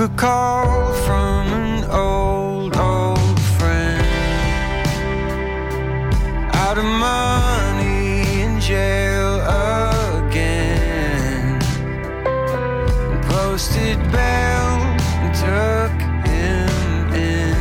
a 0.00 0.08
call 0.16 0.94
from 1.04 1.46
an 1.52 1.84
old, 1.90 2.74
old 2.74 3.38
friend. 3.58 4.02
Out 6.54 6.78
of 6.78 6.84
money 6.84 8.40
in 8.40 8.58
jail 8.60 9.40
again. 10.24 11.60
Posted 13.28 13.98
bail 14.10 14.70
and 15.22 15.34
took 15.44 15.96
him 16.30 17.12
in. 17.12 17.56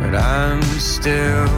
But 0.00 0.14
I'm 0.14 0.62
still 0.80 1.55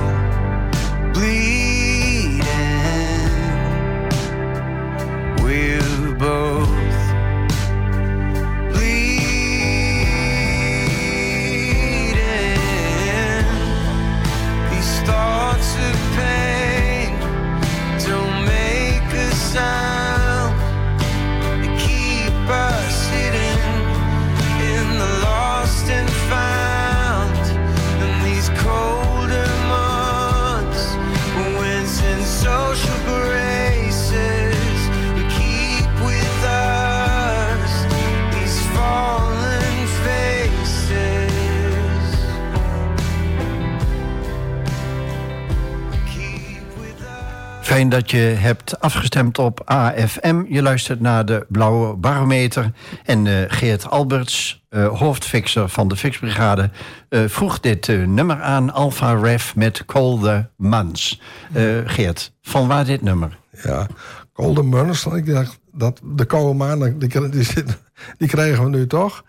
Dat 47.89 48.11
je 48.11 48.17
hebt 48.19 48.81
afgestemd 48.81 49.39
op 49.39 49.63
AFM. 49.65 50.45
Je 50.49 50.63
luistert 50.63 51.01
naar 51.01 51.25
de 51.25 51.47
Blauwe 51.49 51.97
Barometer. 51.97 52.73
En 53.05 53.27
eh, 53.27 53.45
Geert 53.47 53.91
Alberts, 53.91 54.65
eh, 54.69 54.99
hoofdfixer 54.99 55.69
van 55.69 55.89
de 55.89 55.97
Fixbrigade... 55.97 56.71
eh, 57.09 57.21
vroeg 57.27 57.61
dit 57.61 57.89
nummer 57.89 58.41
aan, 58.41 58.73
Alpha 58.73 59.13
Ref 59.13 59.57
met 59.57 59.85
Colder 59.85 60.51
Mans. 60.57 61.21
Geert, 61.85 62.33
van 62.43 62.69
waar 62.69 62.85
dit 62.85 63.03
nummer? 63.03 63.39
Ja, 63.63 63.87
Golden 64.33 64.69
Munners. 64.69 65.07
Ik 65.07 65.27
dacht 65.27 65.59
dat 65.73 66.01
de 66.05 66.25
koude 66.25 66.55
maanden, 66.55 66.99
die, 66.99 67.09
die 68.19 68.29
krijgen 68.29 68.65
we 68.65 68.71
nu 68.71 68.87
toch. 68.87 69.25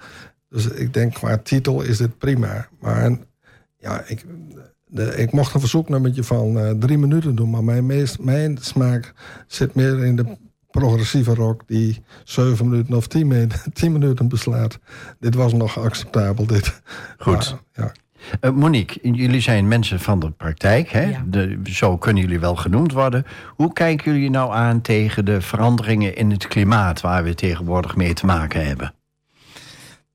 Dus 0.50 0.67
ik 0.67 0.93
denk 0.93 1.13
qua 1.13 1.38
titel 1.38 1.82
is 1.82 1.98
dit 1.98 2.17
prima. 2.17 2.67
Maar 2.80 3.17
ja, 3.78 4.04
ik, 4.08 4.26
de, 4.89 5.15
ik 5.15 5.32
mocht 5.32 5.54
een 5.54 5.60
verzoeknummertje 5.60 6.23
van 6.23 6.60
eh, 6.60 6.69
drie 6.69 6.97
minuten 6.97 7.36
doen. 7.36 7.49
Maar 7.49 7.63
mijn, 7.63 7.86
meest, 7.86 8.19
mijn 8.19 8.58
smaak 8.62 9.13
zit 9.47 9.75
meer 9.75 10.06
in 10.06 10.15
de 10.15 10.38
progressieve 10.71 11.34
rock 11.34 11.62
die 11.67 12.04
zeven 12.23 12.69
minuten 12.69 12.93
of 12.95 13.08
tien, 13.08 13.28
min- 13.28 13.52
tien 13.73 13.91
minuten 13.91 14.28
beslaat. 14.28 14.80
Dit 15.19 15.36
was 15.36 15.54
nog 15.54 15.80
acceptabel, 15.80 16.45
dit. 16.45 16.82
Goed. 17.17 17.34
Maar, 17.36 17.86
ja. 17.86 17.91
Eh, 18.39 18.52
Monique, 18.52 18.99
jullie 19.02 19.41
zijn 19.41 19.67
mensen 19.67 19.99
van 19.99 20.19
de 20.19 20.32
praktijk. 20.32 20.89
Hè? 20.89 21.04
Ja. 21.04 21.23
De, 21.28 21.60
zo 21.63 21.97
kunnen 21.97 22.23
jullie 22.23 22.39
wel 22.39 22.56
genoemd 22.56 22.91
worden. 22.91 23.25
Hoe 23.47 23.73
kijken 23.73 24.13
jullie 24.13 24.30
nou 24.30 24.54
aan 24.54 24.82
tegen 24.82 25.25
de 25.25 25.41
veranderingen 25.41 26.15
in 26.15 26.32
het 26.32 26.47
klimaat... 26.47 27.02
waar 27.02 27.23
we 27.23 27.34
tegenwoordig 27.34 27.95
mee 27.95 28.13
te 28.13 28.25
maken 28.25 28.65
hebben? 28.65 28.93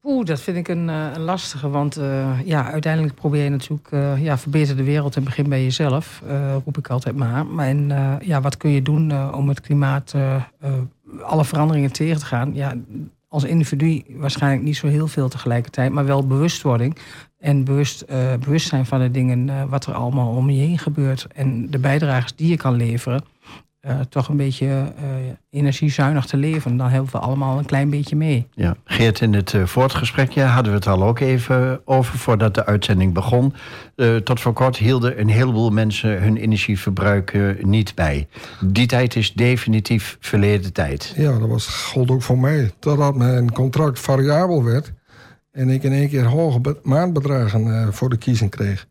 Oeh, 0.07 0.25
dat 0.27 0.41
vind 0.41 0.57
ik 0.57 0.69
een, 0.69 0.89
eh, 0.89 1.07
een 1.15 1.21
lastige. 1.21 1.69
Want 1.69 1.97
eh, 1.97 2.31
ja, 2.45 2.71
uiteindelijk 2.73 3.15
probeer 3.15 3.45
je 3.45 3.51
natuurlijk... 3.51 3.89
eh, 3.91 4.23
ja, 4.23 4.39
verbeter 4.39 4.77
de 4.77 4.85
wereld 4.85 5.17
en 5.17 5.25
begin 5.25 5.49
bij 5.49 5.63
jezelf. 5.63 6.23
eh, 6.27 6.57
roep 6.65 6.79
ik 6.79 6.89
altijd 6.89 7.17
maar. 7.17 7.47
maar 7.47 7.67
en 7.67 7.93
ja, 8.23 8.41
wat 8.41 8.57
kun 8.57 8.71
je 8.71 8.83
doen 8.83 9.33
om 9.35 9.49
het 9.49 9.61
klimaat... 9.61 10.15
alle 11.23 11.45
veranderingen 11.45 11.93
tegen 11.93 12.19
te 12.19 12.25
gaan? 12.25 12.55
Ja, 12.55 12.75
als 13.29 13.45
individu 13.45 14.03
waarschijnlijk 14.09 14.63
niet 14.63 14.77
zo 14.77 14.87
heel 14.87 15.07
veel 15.07 15.29
tegelijkertijd... 15.29 15.93
maar 15.93 16.05
wel 16.07 16.27
bewustwording. 16.27 16.99
En 17.39 17.65
bewust, 17.65 18.07
bewustzijn 18.41 18.87
van 18.87 19.01
de 19.01 19.11
dingen... 19.11 19.69
wat 19.69 19.87
er 19.87 19.95
allemaal 19.95 20.35
om 20.35 20.51
je 20.51 20.61
heen 20.61 20.79
gebeurt. 20.79 21.27
En 21.35 21.71
de 21.71 21.79
bijdrages 21.79 22.37
die 22.37 22.49
je 22.49 22.57
kan 22.57 22.75
leveren... 22.75 23.25
eh, 23.85 24.01
toch 24.09 24.29
een 24.29 24.37
beetje 24.37 24.67
eh, 24.67 25.05
energiezuinig 25.51 26.27
te 26.27 26.37
leven. 26.37 26.77
Dan 26.77 26.89
helpen 26.89 27.13
we 27.13 27.19
allemaal 27.19 27.59
een 27.59 27.65
klein 27.65 27.91
beetje 27.91 28.17
mee. 28.17 28.47
Ja, 28.55 28.77
Geert, 28.85 29.21
in 29.21 29.35
het 29.35 29.53
uh, 29.53 29.67
voortgesprekje 29.67 30.43
hadden 30.43 30.73
we 30.73 30.79
het 30.79 30.87
al 30.87 31.03
ook 31.03 31.19
even 31.19 31.81
over 31.85 32.19
voordat 32.19 32.55
de 32.55 32.67
uitzending 32.67 33.13
begon. 33.13 33.55
Uh, 33.97 34.17
tot 34.17 34.41
voor 34.41 34.53
kort 34.53 34.77
hielden 34.77 35.21
een 35.21 35.29
heleboel 35.29 35.71
mensen 35.71 36.23
hun 36.23 36.37
energieverbruik 36.37 37.33
uh, 37.33 37.65
niet 37.65 37.95
bij. 37.95 38.29
Die 38.61 38.87
tijd 38.87 39.17
is 39.17 39.33
definitief 39.33 40.17
verleden 40.21 40.73
tijd. 40.73 41.15
Ja, 41.17 41.39
dat 41.39 41.49
was, 41.49 41.67
gold 41.67 42.11
ook 42.11 42.23
voor 42.23 42.39
mij. 42.39 42.71
Totdat 42.79 43.15
mijn 43.15 43.53
contract 43.53 44.01
variabel 44.01 44.65
werd 44.65 44.93
en 45.53 45.69
ik 45.69 45.83
in 45.83 45.93
één 45.93 46.09
keer 46.09 46.25
hoge 46.25 46.61
maandbedragen 46.83 47.67
uh, 47.67 47.89
voor 47.91 48.09
de 48.09 48.17
kiezing 48.17 48.51
kreeg. 48.51 48.87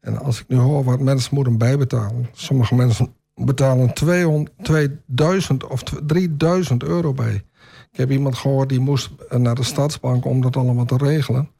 En 0.00 0.18
als 0.18 0.40
ik 0.40 0.48
nu 0.48 0.56
hoor 0.56 0.84
wat 0.84 1.00
mensen 1.00 1.34
moeten 1.34 1.58
bijbetalen, 1.58 2.28
sommige 2.32 2.74
mensen 2.74 3.14
betalen 3.34 3.94
200, 3.94 4.52
2000 4.62 5.66
of 5.66 5.82
3000 5.82 6.82
euro 6.82 7.12
bij. 7.12 7.44
Ik 7.90 8.00
heb 8.00 8.10
iemand 8.10 8.34
gehoord 8.34 8.68
die 8.68 8.80
moest 8.80 9.10
naar 9.28 9.54
de 9.54 9.62
stadsbank 9.62 10.24
om 10.24 10.40
dat 10.40 10.56
allemaal 10.56 10.84
te 10.84 10.96
regelen. 10.96 11.50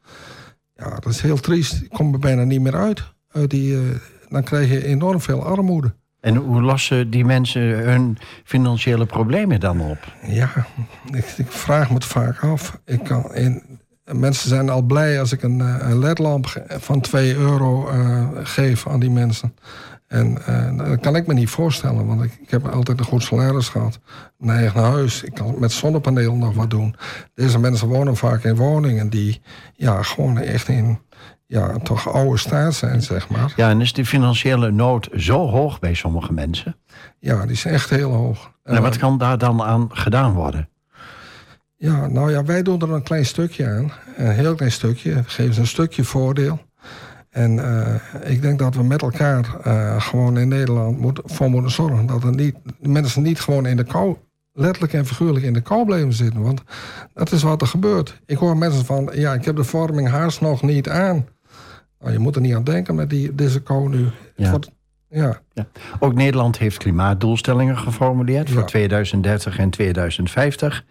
Ja, 0.75 0.89
dat 0.89 1.05
is 1.05 1.21
heel 1.21 1.37
triest. 1.37 1.81
Ik 1.81 1.89
kom 1.89 2.13
er 2.13 2.19
bijna 2.19 2.43
niet 2.43 2.61
meer 2.61 2.75
uit. 2.75 3.13
uit 3.27 3.49
die, 3.49 3.73
uh, 3.73 3.81
dan 4.29 4.43
krijg 4.43 4.69
je 4.69 4.85
enorm 4.85 5.21
veel 5.21 5.43
armoede. 5.43 5.95
En 6.19 6.35
hoe 6.35 6.61
lossen 6.61 7.09
die 7.09 7.25
mensen 7.25 7.61
hun 7.61 8.17
financiële 8.43 9.05
problemen 9.05 9.59
dan 9.59 9.81
op? 9.81 9.97
Ja, 10.27 10.65
ik, 11.11 11.25
ik 11.37 11.51
vraag 11.51 11.87
me 11.87 11.93
het 11.93 12.05
vaak 12.05 12.43
af. 12.43 12.79
Ik 12.85 13.03
kan 13.03 13.35
in, 13.35 13.79
mensen 14.11 14.49
zijn 14.49 14.69
al 14.69 14.81
blij 14.81 15.19
als 15.19 15.31
ik 15.31 15.43
een, 15.43 15.59
een 15.59 15.99
ledlamp 15.99 16.65
van 16.67 17.01
2 17.01 17.35
euro 17.35 17.91
uh, 17.91 18.27
geef 18.33 18.87
aan 18.87 18.99
die 18.99 19.09
mensen. 19.09 19.55
En 20.15 20.45
eh, 20.45 20.87
dat 20.87 20.99
kan 20.99 21.15
ik 21.15 21.27
me 21.27 21.33
niet 21.33 21.49
voorstellen, 21.49 22.05
want 22.05 22.23
ik, 22.23 22.37
ik 22.41 22.49
heb 22.49 22.67
altijd 22.67 22.99
een 22.99 23.05
goed 23.05 23.23
salaris 23.23 23.69
gehad. 23.69 23.99
Een 24.39 24.49
eigen 24.49 24.81
huis, 24.81 25.23
ik 25.23 25.33
kan 25.33 25.59
met 25.59 25.71
zonnepanelen 25.71 26.37
nog 26.37 26.53
wat 26.53 26.69
doen. 26.69 26.95
Deze 27.33 27.59
mensen 27.59 27.87
wonen 27.87 28.15
vaak 28.15 28.43
in 28.43 28.55
woningen 28.55 29.09
die 29.09 29.41
ja, 29.73 30.01
gewoon 30.01 30.37
echt 30.37 30.67
in 30.67 30.99
ja, 31.47 31.77
toch 31.77 32.13
oude 32.13 32.37
staat 32.37 32.73
zijn, 32.73 33.01
zeg 33.01 33.29
maar. 33.29 33.53
Ja, 33.55 33.69
en 33.69 33.81
is 33.81 33.93
de 33.93 34.05
financiële 34.05 34.71
nood 34.71 35.09
zo 35.15 35.47
hoog 35.47 35.79
bij 35.79 35.93
sommige 35.93 36.33
mensen? 36.33 36.75
Ja, 37.19 37.41
die 37.41 37.51
is 37.51 37.65
echt 37.65 37.89
heel 37.89 38.11
hoog. 38.11 38.51
En 38.63 38.81
wat 38.81 38.97
kan 38.97 39.17
daar 39.17 39.37
dan 39.37 39.61
aan 39.61 39.89
gedaan 39.91 40.33
worden? 40.33 40.69
Ja, 41.75 42.07
nou 42.07 42.31
ja, 42.31 42.43
wij 42.43 42.63
doen 42.63 42.81
er 42.81 42.91
een 42.91 43.03
klein 43.03 43.25
stukje 43.25 43.67
aan. 43.67 43.91
Een 44.17 44.31
heel 44.31 44.55
klein 44.55 44.71
stukje. 44.71 45.13
We 45.13 45.23
geven 45.25 45.53
ze 45.53 45.59
een 45.59 45.67
stukje 45.67 46.03
voordeel. 46.03 46.59
En 47.35 47.59
eh, 47.59 48.31
ik 48.31 48.41
denk 48.41 48.59
dat 48.59 48.75
we 48.75 48.83
met 48.83 49.01
elkaar 49.01 49.55
eh, 49.63 50.01
gewoon 50.01 50.37
in 50.37 50.47
Nederland 50.47 50.99
moet, 50.99 51.19
voor 51.23 51.49
moeten 51.49 51.71
zorgen 51.71 52.05
dat 52.05 52.23
er 52.23 52.35
niet, 52.35 52.55
de 52.79 52.89
mensen 52.89 53.21
niet 53.23 53.39
gewoon 53.39 53.65
in 53.65 53.77
de 53.77 53.83
kou, 53.83 54.15
letterlijk 54.53 54.93
en 54.93 55.05
figuurlijk 55.05 55.45
in 55.45 55.53
de 55.53 55.61
kou 55.61 55.85
blijven 55.85 56.13
zitten. 56.13 56.41
Want 56.41 56.61
dat 57.13 57.31
is 57.31 57.43
wat 57.43 57.61
er 57.61 57.67
gebeurt. 57.67 58.21
Ik 58.25 58.37
hoor 58.37 58.57
mensen 58.57 58.85
van, 58.85 59.09
ja, 59.13 59.33
ik 59.33 59.45
heb 59.45 59.55
de 59.55 59.63
vorming 59.63 60.09
haast 60.09 60.41
nog 60.41 60.61
niet 60.61 60.89
aan. 60.89 61.25
Nou, 61.99 62.11
je 62.11 62.19
moet 62.19 62.35
er 62.35 62.41
niet 62.41 62.55
aan 62.55 62.63
denken 62.63 62.95
met 62.95 63.09
die, 63.09 63.35
deze 63.35 63.61
kou 63.61 63.89
nu. 63.89 64.07
Ja. 64.35 64.57
Ja. 65.09 65.41
Ja. 65.53 65.67
Ook 65.99 66.13
Nederland 66.13 66.57
heeft 66.57 66.77
klimaatdoelstellingen 66.77 67.77
geformuleerd 67.77 68.49
voor 68.49 68.61
Ja. 68.61 68.65
2030 68.67 69.57
en 69.57 69.69
2050. 69.69 70.85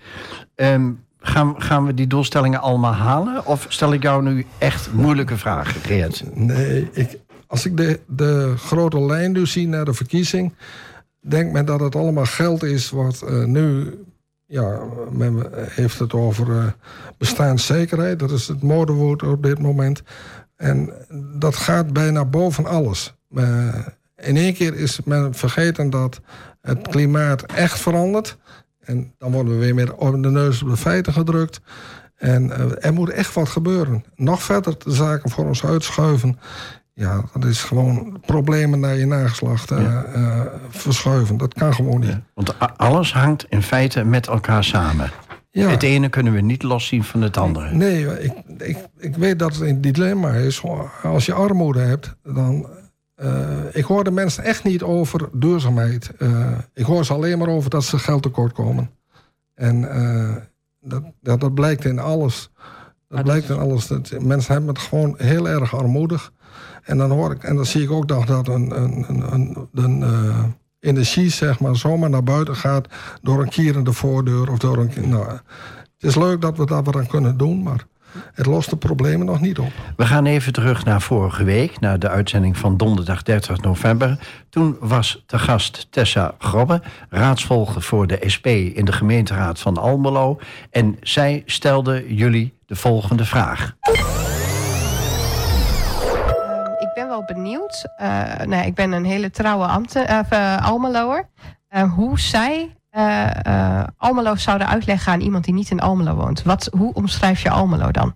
Ehm, 0.54 0.90
gaan, 1.24 1.62
gaan 1.62 1.84
we 1.87 1.94
die 1.94 2.06
doelstellingen 2.06 2.60
allemaal 2.60 2.92
halen? 2.94 3.46
Of 3.46 3.66
stel 3.68 3.92
ik 3.92 4.02
jou 4.02 4.22
nu 4.22 4.46
echt 4.58 4.92
moeilijke 4.92 5.37
vragen, 5.37 5.80
Geert? 5.80 6.24
Nee, 6.34 6.88
ik, 6.92 7.18
als 7.46 7.66
ik 7.66 7.76
de, 7.76 8.00
de 8.06 8.54
grote 8.56 9.00
lijn 9.00 9.32
nu 9.32 9.46
zie 9.46 9.68
naar 9.68 9.84
de 9.84 9.94
verkiezing, 9.94 10.54
denkt 11.20 11.52
men 11.52 11.64
dat 11.64 11.80
het 11.80 11.96
allemaal 11.96 12.26
geld 12.26 12.62
is 12.62 12.90
wat 12.90 13.22
eh, 13.22 13.44
nu. 13.44 13.94
Ja, 14.46 14.80
men 15.10 15.46
heeft 15.52 15.98
het 15.98 16.12
over 16.12 16.58
eh, 16.58 16.66
bestaanszekerheid. 17.18 18.18
Dat 18.18 18.30
is 18.30 18.48
het 18.48 18.62
modewoord 18.62 19.22
op 19.22 19.42
dit 19.42 19.58
moment. 19.58 20.02
En 20.56 20.92
dat 21.38 21.56
gaat 21.56 21.92
bijna 21.92 22.24
boven 22.24 22.66
alles. 22.66 23.14
Eh, 23.34 23.87
in 24.16 24.37
één 24.37 24.54
keer 24.54 24.74
is 24.74 25.00
men 25.04 25.34
vergeten 25.34 25.90
dat 25.90 26.20
het 26.60 26.88
klimaat 26.88 27.42
echt 27.42 27.80
verandert. 27.80 28.37
En 28.85 29.14
dan 29.18 29.33
worden 29.33 29.53
we 29.53 29.59
weer 29.59 29.75
meer 29.75 29.94
op 29.94 30.23
de 30.23 30.31
neus 30.31 30.62
op 30.62 30.68
de 30.68 30.77
feiten 30.77 31.12
gedrukt. 31.12 31.61
En 32.16 32.51
eh, 32.51 32.87
er 32.87 32.92
moet 32.92 33.11
echt 33.11 33.35
wat 33.35 33.49
gebeuren. 33.49 34.05
Nog 34.14 34.42
verder 34.42 34.75
de 34.79 34.90
zaken 34.90 35.31
voor 35.31 35.47
ons 35.47 35.64
uitschuiven. 35.64 36.38
Ja, 36.94 37.25
dat 37.33 37.44
is 37.44 37.62
gewoon 37.62 38.20
problemen 38.27 38.81
naar 38.81 38.97
je 38.97 39.07
nageslacht 39.07 39.70
eh, 39.70 40.14
eh, 40.14 40.47
verschuiven. 40.68 41.37
Dat 41.37 41.55
kan 41.55 41.75
gewoon 41.75 42.01
niet. 42.01 42.18
Want 42.35 42.77
alles 42.77 43.12
hangt 43.12 43.47
in 43.49 43.62
feite 43.62 44.05
met 44.05 44.27
elkaar 44.27 44.64
samen. 44.64 45.11
Ja. 45.51 45.68
Het 45.68 45.83
ene 45.83 46.09
kunnen 46.09 46.33
we 46.33 46.40
niet 46.40 46.62
loszien 46.62 47.05
van 47.05 47.23
het 47.23 47.37
andere. 47.37 47.75
Nee, 47.75 48.23
ik, 48.23 48.33
ik, 48.59 48.79
ik 48.99 49.16
weet 49.16 49.38
dat 49.38 49.53
het 49.53 49.62
een 49.62 49.81
dilemma 49.81 50.31
is. 50.31 50.62
Als 51.03 51.27
je 51.27 51.33
armoede 51.33 51.81
hebt, 51.81 52.16
dan. 52.23 52.66
Eh, 53.14 53.64
ik 53.72 53.85
hoor 53.85 54.05
de 54.05 54.11
mensen 54.11 54.44
echt 54.44 54.64
niet 54.64 54.83
over 54.83 55.29
duurzaamheid. 55.33 56.11
Eh, 56.18 56.59
ik 56.72 56.85
hoor 56.85 57.05
ze 57.05 57.12
alleen 57.12 57.38
maar 57.38 57.48
over 57.48 57.70
dat 57.70 57.85
ze 57.85 57.98
geld 57.98 58.22
tekort 58.22 58.53
komen. 58.53 58.90
En 59.55 59.90
eh, 59.90 60.37
dat, 60.81 61.03
dat, 61.20 61.40
dat 61.40 61.55
blijkt 61.55 61.85
in 61.85 61.98
alles. 61.98 62.50
Dat 63.09 63.16
dat 63.16 63.24
blijkt 63.24 63.48
in 63.48 63.59
alles. 63.59 63.87
Dat, 63.87 64.20
mensen 64.20 64.53
hebben 64.53 64.74
het 64.74 64.83
gewoon 64.83 65.14
heel 65.16 65.48
erg 65.48 65.77
armoedig. 65.77 66.33
En 66.83 66.98
dan 66.98 67.11
hoor 67.11 67.31
ik, 67.31 67.42
en 67.42 67.57
dan 67.57 67.66
zie 67.66 67.83
ik 67.83 67.90
ook 67.90 68.07
nog 68.07 68.24
dat 68.27 68.48
een, 68.48 68.83
een, 68.83 69.33
een, 69.33 69.68
een, 69.74 70.55
energie, 70.81 71.31
zeg 71.31 71.61
maar, 71.61 71.77
zomaar 71.77 72.11
naar 72.11 72.22
buiten 72.22 72.57
gaat 72.57 72.88
door 73.22 73.42
een 73.42 73.48
kierende 73.48 73.92
voordeur 73.92 74.50
of 74.50 74.59
door 74.59 74.79
een. 74.79 75.09
Nou, 75.09 75.29
het 75.29 75.42
is 75.98 76.14
leuk 76.14 76.40
dat 76.40 76.57
we 76.57 76.66
daar 76.66 76.83
wat 76.83 76.96
aan 76.96 77.07
kunnen 77.07 77.37
doen, 77.37 77.62
maar 77.62 77.87
het 78.35 78.46
lost 78.46 78.70
de 78.70 78.77
problemen 78.77 79.27
nog 79.27 79.40
niet 79.40 79.59
op. 79.59 79.72
We 79.96 80.07
gaan 80.07 80.27
even 80.27 80.53
terug 80.53 80.85
naar 80.85 81.00
vorige 81.00 81.44
week, 81.44 81.81
naar 81.81 81.98
de 81.98 82.09
uitzending 82.09 82.57
van 82.57 82.77
donderdag 82.77 83.22
30 83.22 83.61
november. 83.61 84.18
Toen 84.50 84.77
was 84.81 85.22
te 85.27 85.38
gast 85.38 85.87
Tessa 85.90 86.35
Grobbe, 86.38 86.83
raadsvolger 87.11 87.83
voor 87.83 88.07
de 88.07 88.18
SP 88.35 88.46
in 88.46 88.85
de 88.85 88.92
gemeenteraad 88.92 89.59
van 89.61 89.77
Almelo. 89.79 90.38
En 90.70 90.96
zij 91.00 91.42
stelde 91.46 92.14
jullie 92.14 92.55
de 92.66 92.77
volgende 92.77 93.24
vraag. 93.24 93.74
Ehm, 93.81 93.94
ik 96.79 96.90
ben 96.94 97.09
wel 97.09 97.24
benieuwd. 97.27 97.85
eh, 97.96 98.40
nee, 98.46 98.66
ik 98.66 98.74
ben 98.74 98.92
een 98.92 99.05
hele 99.05 99.31
trouwe 99.31 99.66
ambten, 99.66 100.09
eh, 100.09 100.20
eh, 100.29 100.66
Almeloer. 100.66 101.29
Eh, 101.68 101.92
hoe 101.92 102.20
zij 102.20 102.74
eh, 102.94 103.78
eh, 103.80 103.85
Almelo 103.96 104.37
zouden 104.37 104.68
uitleggen 104.68 105.12
aan 105.12 105.20
iemand 105.20 105.44
die 105.44 105.54
niet 105.54 105.70
in 105.70 105.80
Almelo 105.80 106.14
woont. 106.14 106.42
Wat, 106.42 106.68
hoe 106.76 106.94
omschrijf 106.94 107.42
je 107.42 107.50
Almelo 107.50 107.90
dan? 107.90 108.14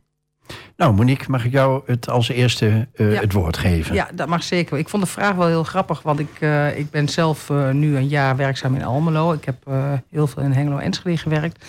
Nou, 0.76 0.94
Monique, 0.94 1.30
mag 1.30 1.44
ik 1.44 1.52
jou 1.52 1.82
het 1.86 2.08
als 2.10 2.28
eerste 2.28 2.88
eh, 2.94 3.12
Ja. 3.12 3.20
het 3.20 3.32
woord 3.32 3.56
geven? 3.56 3.94
Ja, 3.94 4.08
dat 4.14 4.28
mag 4.28 4.42
zeker. 4.42 4.78
Ik 4.78 4.88
vond 4.88 5.02
de 5.02 5.08
vraag 5.08 5.34
wel 5.34 5.46
heel 5.46 5.64
grappig, 5.64 6.02
want 6.02 6.18
ik, 6.18 6.28
eh, 6.40 6.78
ik 6.78 6.90
ben 6.90 7.08
zelf 7.08 7.50
eh, 7.50 7.70
nu 7.70 7.96
een 7.96 8.08
jaar 8.08 8.36
werkzaam 8.36 8.74
in 8.74 8.84
Almelo. 8.84 9.32
Ik 9.32 9.44
heb 9.44 9.56
eh, 9.66 9.92
heel 10.10 10.26
veel 10.26 10.42
in 10.42 10.52
Hengelo 10.52 10.76
en 10.76 10.84
Enschede 10.84 11.16
gewerkt. 11.16 11.64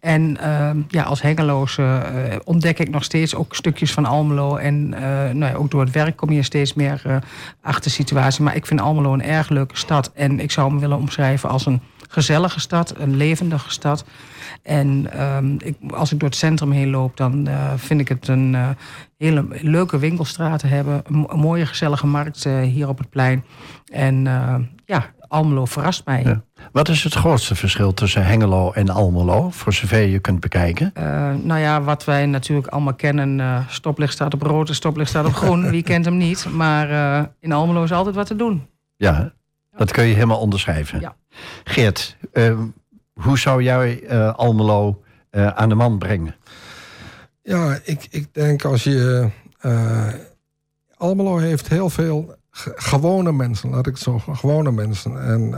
En 0.00 0.36
ehm, 0.40 0.78
ja, 0.88 1.02
als 1.02 1.22
Hengeloos 1.22 1.78
eh, 1.78 2.00
ontdek 2.44 2.78
ik 2.78 2.90
nog 2.90 3.04
steeds 3.04 3.34
ook 3.34 3.54
stukjes 3.54 3.92
van 3.92 4.04
Almelo. 4.06 4.56
En 4.56 4.94
eh, 4.94 5.02
nou 5.34 5.52
ja, 5.52 5.54
ook 5.54 5.70
door 5.70 5.80
het 5.80 5.90
werk 5.90 6.16
kom 6.16 6.30
je 6.30 6.42
steeds 6.42 6.74
meer 6.74 7.02
eh, 7.04 7.16
achter 7.62 7.82
de 7.82 7.90
situatie. 7.90 8.42
Maar 8.42 8.56
ik 8.56 8.66
vind 8.66 8.80
Almelo 8.80 9.12
een 9.12 9.22
erg 9.22 9.48
leuke 9.48 9.76
stad. 9.76 10.10
En 10.14 10.40
ik 10.40 10.50
zou 10.50 10.68
hem 10.70 10.80
willen 10.80 10.96
omschrijven 10.98 11.48
als 11.48 11.66
een 11.66 11.80
gezellige 12.08 12.60
stad, 12.60 12.94
een 12.98 13.16
levendige 13.16 13.70
stad. 13.70 14.04
En 14.62 15.12
ehm, 15.12 15.54
ik, 15.58 15.76
als 15.90 16.12
ik 16.12 16.18
door 16.20 16.28
het 16.28 16.38
centrum 16.38 16.70
heen 16.70 16.90
loop, 16.90 17.16
dan 17.16 17.46
eh, 17.46 17.72
vind 17.76 18.00
ik 18.00 18.08
het 18.08 18.28
een 18.28 18.54
eh, 18.54 18.68
hele 19.16 19.46
leuke 19.50 19.98
winkelstraten 19.98 20.68
hebben. 20.68 21.02
Een, 21.06 21.16
mo- 21.16 21.28
een 21.28 21.38
mooie 21.38 21.66
gezellige 21.66 22.06
markt 22.06 22.44
eh, 22.44 22.60
hier 22.60 22.88
op 22.88 22.98
het 22.98 23.10
plein. 23.10 23.44
En 23.92 24.24
ja, 24.84 25.04
Almelo 25.28 25.64
verrast 25.64 26.04
mij. 26.04 26.22
Ja. 26.22 26.42
Wat 26.72 26.88
is 26.88 27.04
het 27.04 27.14
grootste 27.14 27.54
verschil 27.54 27.94
tussen 27.94 28.26
Hengelo 28.26 28.72
en 28.72 28.88
Almelo, 28.88 29.50
voor 29.50 29.72
zover 29.72 30.06
je 30.06 30.18
kunt 30.18 30.40
bekijken? 30.40 30.92
Nou 31.42 31.60
ja, 31.60 31.82
wat 31.82 32.04
wij 32.04 32.26
natuurlijk 32.26 32.66
allemaal 32.66 32.94
kennen. 32.94 33.64
stoplicht 33.68 34.12
staat 34.12 34.34
op 34.34 34.42
rood 34.42 34.68
en 34.68 34.74
stoplicht 34.74 35.10
staat 35.10 35.26
op 35.26 35.34
groen. 35.34 35.70
Wie 35.70 35.82
kent 35.82 36.04
hem 36.04 36.16
niet? 36.16 36.46
Maar 36.52 36.88
in 37.40 37.52
Almelo 37.52 37.82
is 37.82 37.92
altijd 37.92 38.14
wat 38.14 38.26
te 38.26 38.36
doen. 38.36 38.66
Ja, 38.96 39.32
dat 39.78 39.92
kun 39.92 40.04
je 40.04 40.14
helemaal 40.14 40.40
onderschrijven. 40.40 41.00
Ja. 41.00 41.16
Geert, 41.64 42.16
eh, 42.32 42.58
hoe 43.12 43.38
zou 43.38 43.62
jij 43.62 44.02
eh, 44.02 44.34
Almelo 44.34 45.02
eh, 45.30 45.46
aan 45.46 45.68
de 45.68 45.74
man 45.74 45.98
brengen? 45.98 46.34
Ja, 47.42 47.78
ik, 47.84 48.06
ik 48.10 48.34
denk 48.34 48.64
als 48.64 48.84
je. 48.84 49.28
eh 49.60 50.08
Almelo 50.96 51.36
heeft 51.38 51.68
heel 51.68 51.90
veel 51.90 52.34
ge- 52.50 52.72
gewone 52.76 53.32
mensen, 53.32 53.70
laat 53.70 53.86
ik 53.86 53.92
het 53.94 54.02
zo 54.02 54.12
zeggen. 54.12 54.36
Gewone 54.36 54.72
mensen. 54.72 55.22
En 55.26 55.54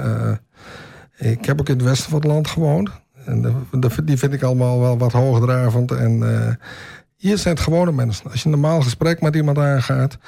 eh, 1.16 1.32
ik 1.32 1.44
heb 1.44 1.60
ook 1.60 1.68
in 1.68 1.74
het 1.76 1.84
westen 1.84 2.10
van 2.10 2.18
het 2.20 2.28
land 2.28 2.48
gewoond. 2.48 2.90
En 3.24 3.42
de- 3.42 3.78
de- 3.78 4.04
die 4.04 4.16
vind 4.18 4.32
ik 4.32 4.42
allemaal 4.42 4.80
wel 4.80 4.98
wat 4.98 5.12
hoogdravend. 5.12 5.90
En 5.90 6.34
eh, 6.34 6.54
hier 7.16 7.38
zijn 7.38 7.54
het 7.54 7.62
gewone 7.64 7.92
mensen. 7.92 8.30
Als 8.30 8.42
je 8.42 8.44
een 8.44 8.60
normaal 8.60 8.80
gesprek 8.82 9.20
met 9.20 9.34
iemand 9.36 9.58
aangaat, 9.58 10.18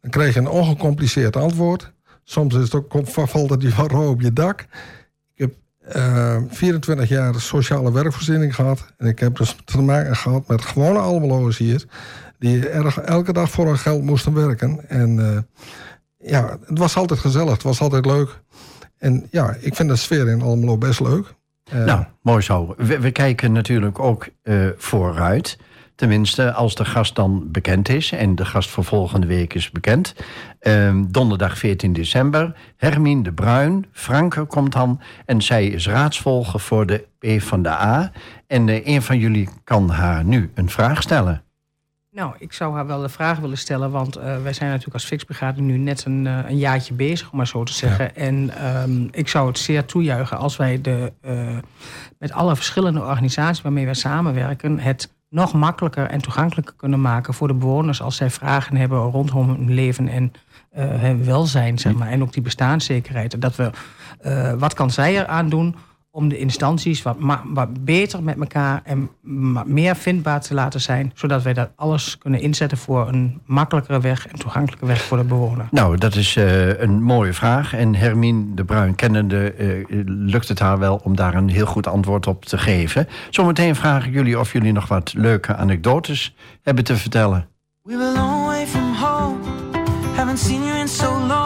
dan 0.00 0.10
krijg 0.10 0.34
je 0.34 0.40
een 0.40 0.48
ongecompliceerd 0.48 1.36
antwoord. 1.36 1.92
Soms 2.24 2.54
is 2.54 2.72
het 2.72 2.74
ook, 2.74 3.06
valt 3.06 3.50
het 3.50 3.62
je 3.62 3.70
rood 3.70 4.08
op 4.08 4.20
je 4.20 4.32
dak. 4.32 4.66
Ik 5.34 5.40
heb 5.40 5.52
eh, 5.78 6.42
24 6.48 7.08
jaar 7.08 7.40
sociale 7.40 7.92
werkvoorziening 7.92 8.54
gehad. 8.54 8.86
En 8.98 9.06
ik 9.06 9.18
heb 9.18 9.36
dus 9.36 9.56
te 9.64 9.80
maken 9.80 10.16
gehad 10.16 10.48
met 10.48 10.62
gewone 10.62 10.98
Almeloers 10.98 11.58
hier. 11.58 11.84
Die 12.38 12.68
erg, 12.68 12.98
elke 12.98 13.32
dag 13.32 13.50
voor 13.50 13.66
hun 13.66 13.78
geld 13.78 14.02
moesten 14.02 14.34
werken. 14.34 14.88
En 14.88 15.18
eh, 15.18 15.62
ja, 16.30 16.58
het 16.66 16.78
was 16.78 16.96
altijd 16.96 17.20
gezellig. 17.20 17.52
Het 17.52 17.62
was 17.62 17.80
altijd 17.80 18.06
leuk. 18.06 18.40
En 18.98 19.26
ja, 19.30 19.56
ik 19.60 19.74
vind 19.74 19.88
de 19.88 19.96
sfeer 19.96 20.28
in 20.28 20.42
Almelo 20.42 20.78
best 20.78 21.00
leuk. 21.00 21.34
Eh, 21.64 21.84
Nou, 21.84 22.04
mooi 22.22 22.42
zo. 22.42 22.74
We, 22.76 22.98
we 22.98 23.10
kijken 23.10 23.52
natuurlijk 23.52 23.98
ook 23.98 24.28
eh, 24.42 24.66
vooruit. 24.76 25.58
Tenminste, 25.94 26.52
als 26.52 26.74
de 26.74 26.84
gast 26.84 27.14
dan 27.14 27.50
bekend 27.50 27.88
is. 27.88 28.12
En 28.12 28.34
de 28.34 28.44
gast 28.44 28.70
voor 28.70 28.84
volgende 28.84 29.26
week 29.26 29.54
is 29.54 29.70
bekend. 29.70 30.14
Ehm, 30.60 31.04
donderdag 31.08 31.58
14 31.58 31.92
december. 31.92 32.54
Hermine 32.76 33.22
de 33.22 33.32
Bruin. 33.32 33.86
Franke 33.92 34.44
komt 34.44 34.72
dan. 34.72 35.00
En 35.26 35.42
zij 35.42 35.66
is 35.66 35.86
raadsvolger 35.86 36.60
voor 36.60 36.86
de 36.86 37.06
P 37.18 37.42
van 37.42 37.62
de 37.62 37.70
A. 37.70 38.12
En 38.46 38.68
eh, 38.68 38.86
een 38.86 39.02
van 39.02 39.18
jullie 39.18 39.48
kan 39.64 39.90
haar 39.90 40.24
nu 40.24 40.50
een 40.54 40.70
vraag 40.70 41.02
stellen. 41.02 41.44
Nou, 42.14 42.34
ik 42.38 42.52
zou 42.52 42.74
haar 42.74 42.86
wel 42.86 43.00
de 43.00 43.08
vraag 43.08 43.38
willen 43.38 43.58
stellen. 43.58 43.90
Want 43.90 44.16
eh, 44.16 44.42
wij 44.42 44.52
zijn 44.52 44.68
natuurlijk 44.68 44.94
als 44.94 45.04
Fixbrigade 45.04 45.60
nu 45.60 45.76
net 45.76 46.04
een, 46.04 46.26
eh, 46.26 46.38
een 46.46 46.58
jaartje 46.58 46.94
bezig, 46.94 47.30
om 47.30 47.36
maar 47.36 47.46
zo 47.46 47.62
te 47.64 47.72
zeggen. 47.72 48.16
En 48.16 48.50
ehm, 48.56 49.08
ik 49.10 49.28
zou 49.28 49.48
het 49.48 49.58
zeer 49.58 49.84
toejuichen 49.84 50.38
als 50.38 50.56
wij 50.56 50.80
de, 50.80 51.12
eh, 51.20 51.58
met 52.18 52.32
alle 52.32 52.56
verschillende 52.56 53.00
organisaties 53.00 53.62
waarmee 53.62 53.84
wij 53.84 53.94
samenwerken... 53.94 54.78
het 54.78 55.12
nog 55.32 55.52
makkelijker 55.52 56.06
en 56.06 56.20
toegankelijker 56.22 56.74
kunnen 56.76 57.00
maken 57.00 57.34
voor 57.34 57.48
de 57.48 57.54
bewoners 57.54 58.02
als 58.02 58.16
zij 58.16 58.30
vragen 58.30 58.76
hebben 58.76 58.98
rondom 58.98 59.48
hun 59.48 59.74
leven 59.74 60.08
en 60.08 60.32
eh, 60.70 60.84
hun 60.88 61.24
welzijn, 61.24 61.78
zeg 61.78 61.94
maar, 61.94 62.08
en 62.08 62.22
ook 62.22 62.32
die 62.32 62.42
bestaanszekerheid. 62.42 63.40
Dat 63.40 63.56
we, 63.56 63.70
eh, 64.20 64.52
wat 64.52 64.74
kan 64.74 64.90
zij 64.90 65.18
eraan 65.18 65.48
doen 65.48 65.76
om 66.14 66.28
de 66.28 66.38
instanties 66.38 67.02
wat, 67.02 67.16
wat 67.44 67.84
beter 67.84 68.22
met 68.22 68.38
elkaar 68.40 68.80
en 68.84 69.10
meer 69.64 69.96
vindbaar 69.96 70.40
te 70.40 70.54
laten 70.54 70.80
zijn, 70.80 71.12
zodat 71.14 71.42
wij 71.42 71.52
dat 71.52 71.70
alles 71.76 72.18
kunnen 72.18 72.40
inzetten 72.40 72.78
voor 72.78 73.08
een 73.08 73.40
makkelijkere 73.46 74.00
weg 74.00 74.28
en 74.28 74.38
toegankelijke 74.38 74.86
weg 74.86 75.02
voor 75.02 75.16
de 75.16 75.24
bewoner. 75.24 75.66
Nou, 75.70 75.96
dat 75.96 76.14
is 76.14 76.36
eh, 76.36 76.80
een 76.80 77.02
mooie 77.02 77.32
vraag. 77.32 77.74
En 77.74 77.94
Hermine 77.94 78.54
de 78.54 78.64
Bruin 78.64 78.94
kennende 78.94 79.52
eh, 79.52 79.66
lukt 80.06 80.48
het 80.48 80.58
haar 80.58 80.78
wel 80.78 81.00
om 81.04 81.16
daar 81.16 81.34
een 81.34 81.48
heel 81.48 81.66
goed 81.66 81.86
antwoord 81.86 82.26
op 82.26 82.44
te 82.44 82.58
geven. 82.58 83.08
Zometeen 83.30 83.74
vraag 83.74 84.06
ik 84.06 84.12
jullie 84.12 84.38
of 84.38 84.52
jullie 84.52 84.72
nog 84.72 84.88
wat 84.88 85.12
leuke 85.16 85.56
anekdotes 85.56 86.34
hebben 86.62 86.84
te 86.84 86.96
vertellen. 86.96 87.46
We 87.82 87.96
were 87.96 88.18
a 88.18 88.26
long 88.26 88.46
way 88.46 88.66
from 88.66 88.94
home. 88.94 89.36
Haven't 90.16 90.38
seen 90.38 90.64
you 90.64 90.78
in 90.78 90.88
so 90.88 91.26
long. 91.26 91.41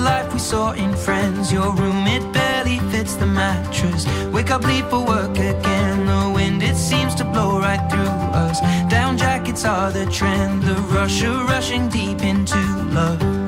Life 0.00 0.32
we 0.32 0.38
saw 0.38 0.72
in 0.72 0.94
Friends. 0.94 1.52
Your 1.52 1.72
room, 1.74 2.06
it 2.06 2.32
barely 2.32 2.78
fits 2.90 3.14
the 3.16 3.26
mattress. 3.26 4.06
Wake 4.32 4.50
up, 4.50 4.64
leave 4.64 4.88
for 4.88 5.04
work 5.04 5.36
again. 5.36 6.06
The 6.06 6.32
wind, 6.34 6.62
it 6.62 6.76
seems 6.76 7.14
to 7.16 7.24
blow 7.24 7.60
right 7.60 7.90
through 7.90 8.14
us. 8.44 8.60
Down 8.90 9.16
jackets 9.18 9.64
are 9.64 9.90
the 9.90 10.06
trend. 10.06 10.62
The 10.62 10.74
rush 10.94 11.22
of 11.22 11.48
rushing 11.48 11.88
deep 11.88 12.22
into 12.22 12.58
love. 12.92 13.39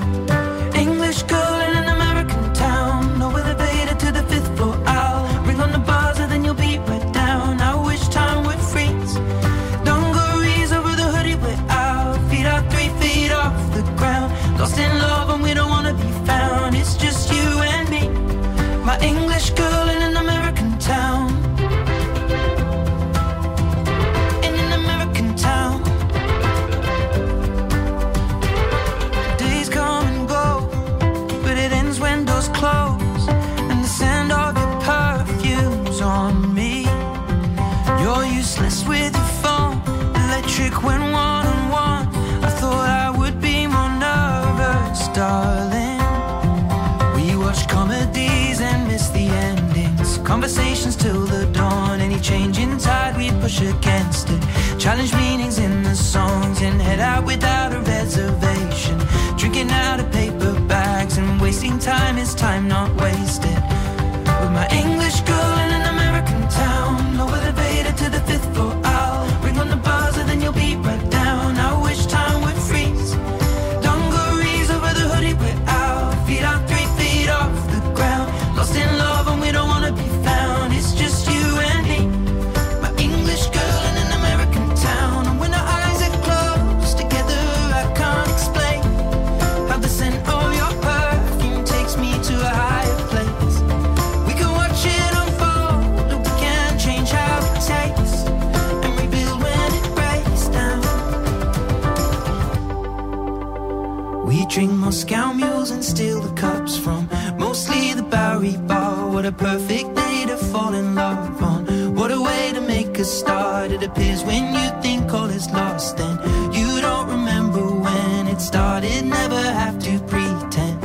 A 113.02 113.04
start. 113.04 113.72
It 113.72 113.82
appears 113.82 114.22
when 114.22 114.44
you 114.54 114.66
think 114.80 115.12
all 115.12 115.30
is 115.38 115.50
lost 115.50 115.98
and 115.98 116.16
you 116.54 116.80
don't 116.80 117.08
remember 117.08 117.64
when 117.86 118.28
it 118.28 118.40
started. 118.40 119.04
Never 119.04 119.42
have 119.60 119.76
to 119.86 119.98
pretend. 120.10 120.78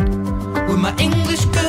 With 0.68 0.80
my 0.80 0.94
English 0.98 1.46
girl 1.46 1.67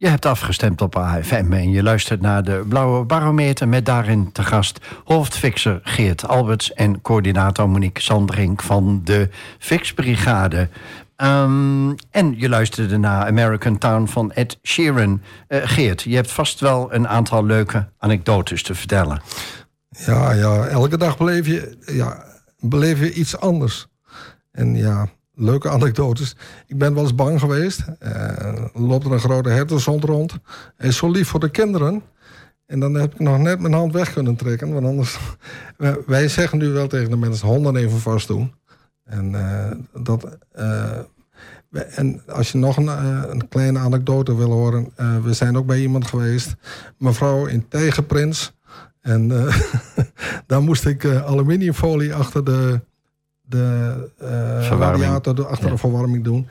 Je 0.00 0.08
hebt 0.08 0.26
afgestemd 0.26 0.80
op 0.80 0.96
AFM 0.96 1.52
en 1.52 1.70
je 1.70 1.82
luistert 1.82 2.20
naar 2.20 2.44
de 2.44 2.64
Blauwe 2.68 3.04
Barometer... 3.04 3.68
met 3.68 3.86
daarin 3.86 4.32
te 4.32 4.42
gast 4.42 4.78
hoofdfixer 5.04 5.80
Geert 5.82 6.28
Alberts... 6.28 6.72
en 6.72 7.00
coördinator 7.00 7.68
Monique 7.68 8.02
Sandring 8.02 8.62
van 8.62 9.00
de 9.04 9.28
Fixbrigade. 9.58 10.68
Ehm, 11.16 11.92
en 12.10 12.34
je 12.36 12.48
luisterde 12.48 12.96
naar 12.96 13.26
American 13.26 13.78
Town 13.78 14.06
van 14.06 14.32
Ed 14.32 14.58
Sheeran. 14.62 15.20
Eh, 15.46 15.60
Geert, 15.64 16.02
je 16.02 16.14
hebt 16.14 16.30
vast 16.30 16.60
wel 16.60 16.94
een 16.94 17.08
aantal 17.08 17.44
leuke 17.44 17.88
anekdotes 17.98 18.62
te 18.62 18.74
vertellen. 18.74 19.22
Ja, 19.88 20.32
ja, 20.32 20.64
elke 20.64 20.96
dag 20.96 21.16
beleef 21.16 21.46
je, 21.46 21.78
ja, 21.86 22.24
beleef 22.58 22.98
je 22.98 23.12
iets 23.12 23.36
anders. 23.38 23.86
En 24.52 24.76
ja, 24.76 25.08
leuke 25.40 25.68
anekdotes. 25.68 26.36
Ik 26.66 26.78
ben 26.78 26.94
wel 26.94 27.02
eens 27.02 27.14
bang 27.14 27.40
geweest. 27.40 27.84
Eh, 27.98 28.52
loopt 28.74 29.04
er 29.04 29.12
een 29.12 29.20
grote 29.20 29.48
herdershond 29.48 30.04
rond. 30.04 30.34
Hij 30.76 30.88
is 30.88 30.96
zo 30.96 31.10
lief 31.10 31.28
voor 31.28 31.40
de 31.40 31.50
kinderen. 31.50 32.02
En 32.66 32.80
dan 32.80 32.94
heb 32.94 33.12
ik 33.12 33.18
nog 33.18 33.38
net 33.38 33.60
mijn 33.60 33.72
hand 33.72 33.92
weg 33.92 34.12
kunnen 34.12 34.36
trekken. 34.36 34.72
Want 34.72 34.86
anders... 34.86 35.18
Wij- 36.06 36.28
zeggen 36.28 36.58
nu 36.58 36.68
wel 36.68 36.86
tegen 36.86 37.10
de 37.10 37.16
mensen 37.16 37.48
honden 37.48 37.76
even 37.76 37.98
vast 37.98 38.26
doen. 38.26 38.54
En, 39.04 39.34
eh, 39.34 40.02
dat, 40.02 40.38
eh, 40.52 40.98
en 41.70 42.22
als 42.26 42.52
je 42.52 42.58
nog 42.58 42.76
een, 42.76 42.88
een 43.30 43.48
kleine 43.48 43.78
anekdote 43.78 44.36
wil 44.36 44.50
horen. 44.50 44.92
we 45.22 45.32
zijn 45.32 45.56
ook 45.56 45.66
bij 45.66 45.80
iemand 45.80 46.06
geweest. 46.06 46.54
Mevrouw 46.98 47.46
in 47.46 47.68
Tegenprins. 47.68 48.58
En 49.00 49.28
daar 50.46 50.62
moest 50.62 50.86
ik 50.86 51.04
aluminiumfolie 51.04 52.14
achter 52.14 52.44
de, 52.44 52.80
de 53.50 53.94
eh, 54.18 54.68
radiator, 54.78 55.34
de- 55.34 55.46
achter 55.46 55.66
Ja. 55.66 55.72
de 55.72 55.78
verwarming 55.78 56.24
doen. 56.24 56.48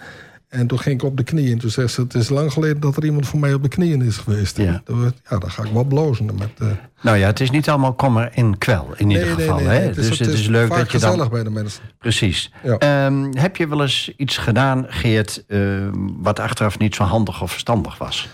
En 0.50 0.68
toen 0.68 0.80
ging 0.80 0.96
ik 0.96 1.08
op 1.08 1.18
de 1.18 1.24
knieën. 1.24 1.52
En 1.52 1.58
toen 1.58 1.70
zei 1.70 1.88
ze, 1.88 2.02
het 2.02 2.14
is 2.14 2.30
lang 2.30 2.54
geleden 2.54 2.80
dat 2.80 2.98
er 2.98 3.06
iemand 3.06 3.28
voor 3.28 3.40
mij 3.40 3.54
op 3.54 3.64
de 3.64 3.68
knieën 3.70 4.02
is 4.02 4.18
geweest. 4.18 4.58
Ja. 4.58 4.82
Dan- 4.86 5.14
ja, 5.30 5.38
dan 5.38 5.52
ga 5.52 5.64
ik 5.64 5.72
wel 5.72 5.84
blozen. 5.84 6.26
Met, 6.26 6.50
eh, 6.58 6.68
Nou 7.02 7.18
ja, 7.18 7.26
het 7.28 7.40
is 7.40 7.50
niet 7.50 7.70
allemaal 7.70 7.94
kommer 7.94 8.32
en 8.34 8.58
kwel 8.58 8.88
in 8.98 9.10
ieder 9.10 9.26
nee, 9.26 9.36
geval. 9.36 9.56
nee, 9.58 9.68
hè? 9.68 9.80
nee. 9.80 9.92
dus 9.94 10.20
het 10.20 10.28
is, 10.28 10.48
leuk 10.48 10.70
dat 10.70 10.78
je 10.80 10.86
gezellig 10.90 11.18
dan. 11.18 11.30
bij 11.30 11.44
de 11.44 11.50
mensen. 11.50 11.84
Precies. 12.00 12.52
Ja. 12.64 12.78
Ehm, 12.78 13.24
heb 13.38 13.56
je 13.56 13.68
wel 13.68 13.82
eens 13.82 14.12
iets 14.18 14.38
gedaan, 14.38 14.86
Geert, 14.88 15.44
ehm, 15.48 15.92
wat 16.18 16.40
achteraf 16.40 16.78
niet 16.80 16.96
zo 16.96 17.04
handig 17.04 17.42
of 17.42 17.52
verstandig 17.52 17.98
was? 17.98 18.30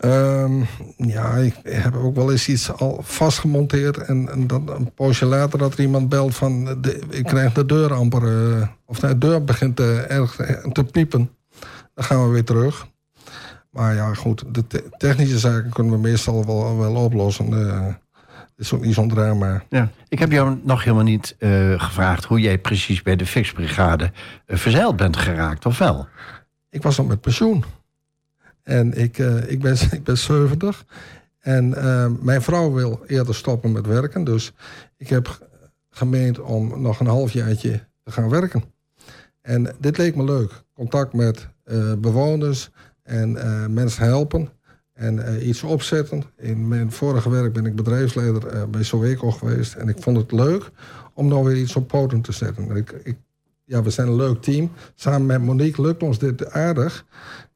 Ehm, 0.00 0.62
ja, 0.96 1.34
ik 1.34 1.54
heb 1.62 1.94
ook 1.96 2.14
wel 2.14 2.30
eens 2.30 2.48
iets 2.48 2.72
al 2.72 3.00
vastgemonteerd. 3.02 3.96
En, 3.98 4.28
en 4.30 4.46
dan 4.46 4.68
een 4.70 4.94
poosje 4.94 5.24
later 5.24 5.58
dat 5.58 5.72
er 5.72 5.80
iemand 5.80 6.08
belt 6.08 6.34
van... 6.34 6.64
De, 6.80 7.00
ik 7.10 7.24
krijg 7.24 7.52
de 7.52 7.66
deur 7.66 7.92
amper... 7.92 8.22
eh, 8.60 8.68
of 8.86 8.98
de 8.98 9.18
deur 9.18 9.44
begint 9.44 9.80
eh, 9.80 10.10
erg 10.10 10.36
te 10.72 10.84
piepen. 10.84 11.30
Dan 11.94 12.04
gaan 12.04 12.24
we 12.26 12.32
weer 12.32 12.44
terug. 12.44 12.86
Maar 13.70 13.94
ja, 13.94 14.14
goed. 14.14 14.44
De 14.54 14.66
te- 14.66 14.88
technische 14.98 15.38
zaken 15.38 15.70
kunnen 15.70 15.92
we 15.92 15.98
meestal 15.98 16.46
wel, 16.46 16.78
wel 16.78 16.94
oplossen. 16.94 17.68
Eh, 17.68 17.86
Het 18.56 18.66
is 18.66 18.72
ook 18.72 18.84
niet 18.84 18.94
zo'n 18.94 19.08
drama. 19.08 19.62
Ja. 19.68 19.88
Ik 20.08 20.18
heb 20.18 20.32
jou 20.32 20.58
nog 20.62 20.84
helemaal 20.84 21.04
niet 21.04 21.36
eh, 21.38 21.80
gevraagd 21.80 22.24
hoe 22.24 22.40
jij 22.40 22.58
precies 22.58 23.02
bij 23.02 23.16
de 23.16 23.26
fixbrigade 23.26 24.12
eh, 24.46 24.56
verzeild 24.56 24.96
bent 24.96 25.16
geraakt, 25.16 25.66
of 25.66 25.78
wel? 25.78 26.08
Ik 26.70 26.82
was 26.82 26.98
al 26.98 27.04
met 27.04 27.20
pensioen. 27.20 27.64
En 28.62 28.92
ik, 28.92 29.18
eh, 29.18 29.50
ik, 29.50 29.60
ben, 29.60 29.76
ik 29.90 30.04
ben 30.04 30.18
70. 30.18 30.84
En 31.38 31.74
eh, 31.74 32.10
mijn 32.20 32.42
vrouw 32.42 32.72
wil 32.72 33.00
eerder 33.06 33.34
stoppen 33.34 33.72
met 33.72 33.86
werken. 33.86 34.24
Dus 34.24 34.52
ik 34.96 35.08
heb 35.08 35.48
gemeend 35.90 36.40
om 36.40 36.82
nog 36.82 37.00
een 37.00 37.06
halfjaartje 37.06 37.86
te 38.02 38.12
gaan 38.12 38.28
werken. 38.28 38.64
En 39.40 39.74
dit 39.78 39.98
leek 39.98 40.16
me 40.16 40.24
leuk. 40.24 40.62
Contact 40.74 41.12
met 41.12 41.48
eh, 41.64 41.92
bewoners 41.98 42.70
en 43.02 43.32
mensen 43.74 44.04
helpen. 44.04 44.48
En 44.92 45.48
iets 45.48 45.62
opzetten. 45.62 46.22
In 46.36 46.68
mijn 46.68 46.92
vorige 46.92 47.30
werk 47.30 47.52
ben 47.52 47.66
ik 47.66 47.76
bedrijfsleider 47.76 48.70
bij 48.70 48.82
Soweco 48.82 49.30
geweest. 49.30 49.74
En 49.74 49.88
ik 49.88 50.02
vond 50.02 50.16
het 50.16 50.32
leuk 50.32 50.70
om 51.14 51.28
nou 51.28 51.44
weer 51.44 51.56
iets 51.56 51.76
op 51.76 51.88
poten 51.88 52.20
te 52.20 52.32
zetten. 52.32 52.70
En 52.70 52.76
Ik, 52.76 52.90
ik, 53.02 53.16
ja, 53.64 53.82
we 53.82 53.90
zijn 53.90 54.08
een 54.08 54.16
leuk 54.16 54.42
team. 54.42 54.70
Samen 54.94 55.26
met 55.26 55.42
Monique 55.42 55.82
lukt 55.82 56.02
ons 56.02 56.18
dit 56.18 56.50
aardig. 56.50 57.04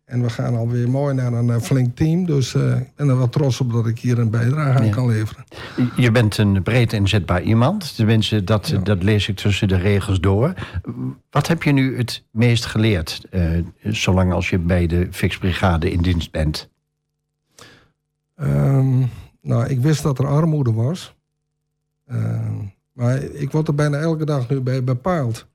En 0.04 0.22
we 0.22 0.30
gaan 0.30 0.54
alweer 0.56 0.90
mooi 0.90 1.14
naar 1.14 1.32
een 1.32 1.50
eh, 1.50 1.60
flink 1.60 1.96
team. 1.96 2.26
Dus 2.26 2.54
eh, 2.54 2.76
ik 2.76 2.94
ben 2.96 3.08
er 3.08 3.16
wel 3.16 3.28
trots 3.28 3.60
op 3.60 3.72
dat 3.72 3.86
ik 3.86 3.98
hier 3.98 4.18
een 4.18 4.30
bijdrage 4.30 4.78
aan 4.78 4.84
Ja. 4.84 4.90
kan 4.92 5.06
leveren. 5.08 5.44
Je 5.96 6.10
bent 6.10 6.38
een 6.38 6.62
breed 6.62 6.92
inzetbaar 6.92 7.42
iemand. 7.42 7.96
Tenminste, 7.96 8.44
dat, 8.44 8.68
Ja. 8.68 8.78
dat 8.78 9.02
lees 9.02 9.28
ik 9.28 9.36
tussen 9.36 9.68
de 9.68 9.76
regels 9.76 10.20
door. 10.20 10.54
Wat 11.30 11.46
heb 11.46 11.62
je 11.62 11.72
nu 11.72 11.96
het 11.96 12.24
meest 12.30 12.64
geleerd, 12.66 13.26
eh, 13.30 13.50
zolang 13.82 14.32
als 14.32 14.50
je 14.50 14.58
bij 14.58 14.86
de 14.86 15.08
fixbrigade 15.10 15.90
in 15.90 16.02
dienst 16.02 16.30
bent? 16.30 16.68
Ehm, 18.36 18.98
nou, 19.40 19.66
ik 19.68 19.80
wist 19.80 20.02
dat 20.02 20.18
er 20.18 20.26
armoede 20.26 20.72
was. 20.72 21.14
Ehm, 22.06 22.54
maar 22.92 23.22
ik 23.22 23.50
word 23.50 23.68
er 23.68 23.74
bijna 23.74 23.98
elke 23.98 24.24
dag 24.24 24.48
nu 24.48 24.60
bij 24.60 24.84
bepaald. 24.84 25.46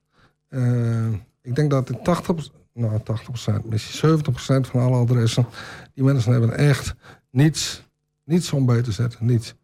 Ehm, 0.48 1.12
ik 1.42 1.54
denk 1.54 1.70
dat 1.70 1.90
in 1.90 2.02
80, 2.02 2.48
nou 2.80 3.00
80 3.02 3.64
misschien 3.64 4.18
70% 4.18 4.68
van 4.68 4.80
alle 4.80 4.96
adressen... 4.96 5.46
die 5.94 6.04
mensen 6.04 6.32
hebben 6.32 6.56
echt 6.56 6.94
niets, 7.30 7.84
niets 8.24 8.52
om 8.52 8.66
bij 8.66 8.82
te 8.82 8.92
zetten, 8.92 9.26
niets. 9.26 9.54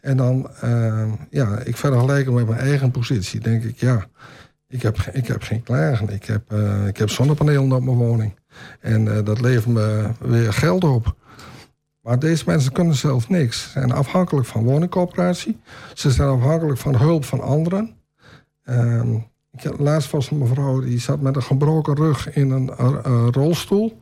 En 0.00 0.16
dan, 0.16 0.50
ehm, 0.60 1.10
ja, 1.30 1.58
ik 1.58 1.76
vergelijk 1.76 2.26
het 2.26 2.34
met 2.34 2.48
mijn 2.48 2.60
eigen 2.60 2.90
positie. 2.90 3.40
denk 3.40 3.64
ik, 3.64 3.80
ja, 3.80 4.06
ik 4.68 4.82
heb, 4.82 4.98
ik 5.12 5.26
heb 5.26 5.42
geen 5.42 5.62
klagen. 5.62 6.08
Ik 6.08 6.24
heb, 6.24 6.52
eh, 6.52 6.86
ik 6.86 6.96
heb 6.96 7.10
zonnepanelen 7.10 7.72
op 7.72 7.84
mijn 7.84 7.96
woning. 7.96 8.38
En 8.80 9.16
eh, 9.16 9.24
dat 9.24 9.40
levert 9.40 9.66
me 9.74 10.10
weer 10.18 10.52
geld 10.52 10.84
op. 10.84 11.16
Maar 12.00 12.18
deze 12.18 12.44
mensen 12.46 12.72
kunnen 12.72 12.94
zelf 12.94 13.28
niks. 13.28 13.62
Ze 13.62 13.68
zijn 13.68 13.92
afhankelijk 13.92 14.46
van 14.46 14.64
woningcoöperatie. 14.64 15.60
Ze 15.94 16.10
zijn 16.10 16.28
afhankelijk 16.28 16.78
van 16.78 16.96
hulp 16.96 17.24
van 17.24 17.40
anderen. 17.40 17.96
Ehm, 18.62 19.16
ik 19.52 19.62
had, 19.62 19.78
laatst 19.78 20.10
was 20.10 20.30
een 20.30 20.38
mevrouw 20.38 20.80
die 20.80 21.00
zat 21.00 21.20
met 21.20 21.36
een 21.36 21.42
gebroken 21.42 21.94
rug 21.96 22.34
in 22.34 22.50
een 22.50 22.70
rolstoel. 23.32 24.00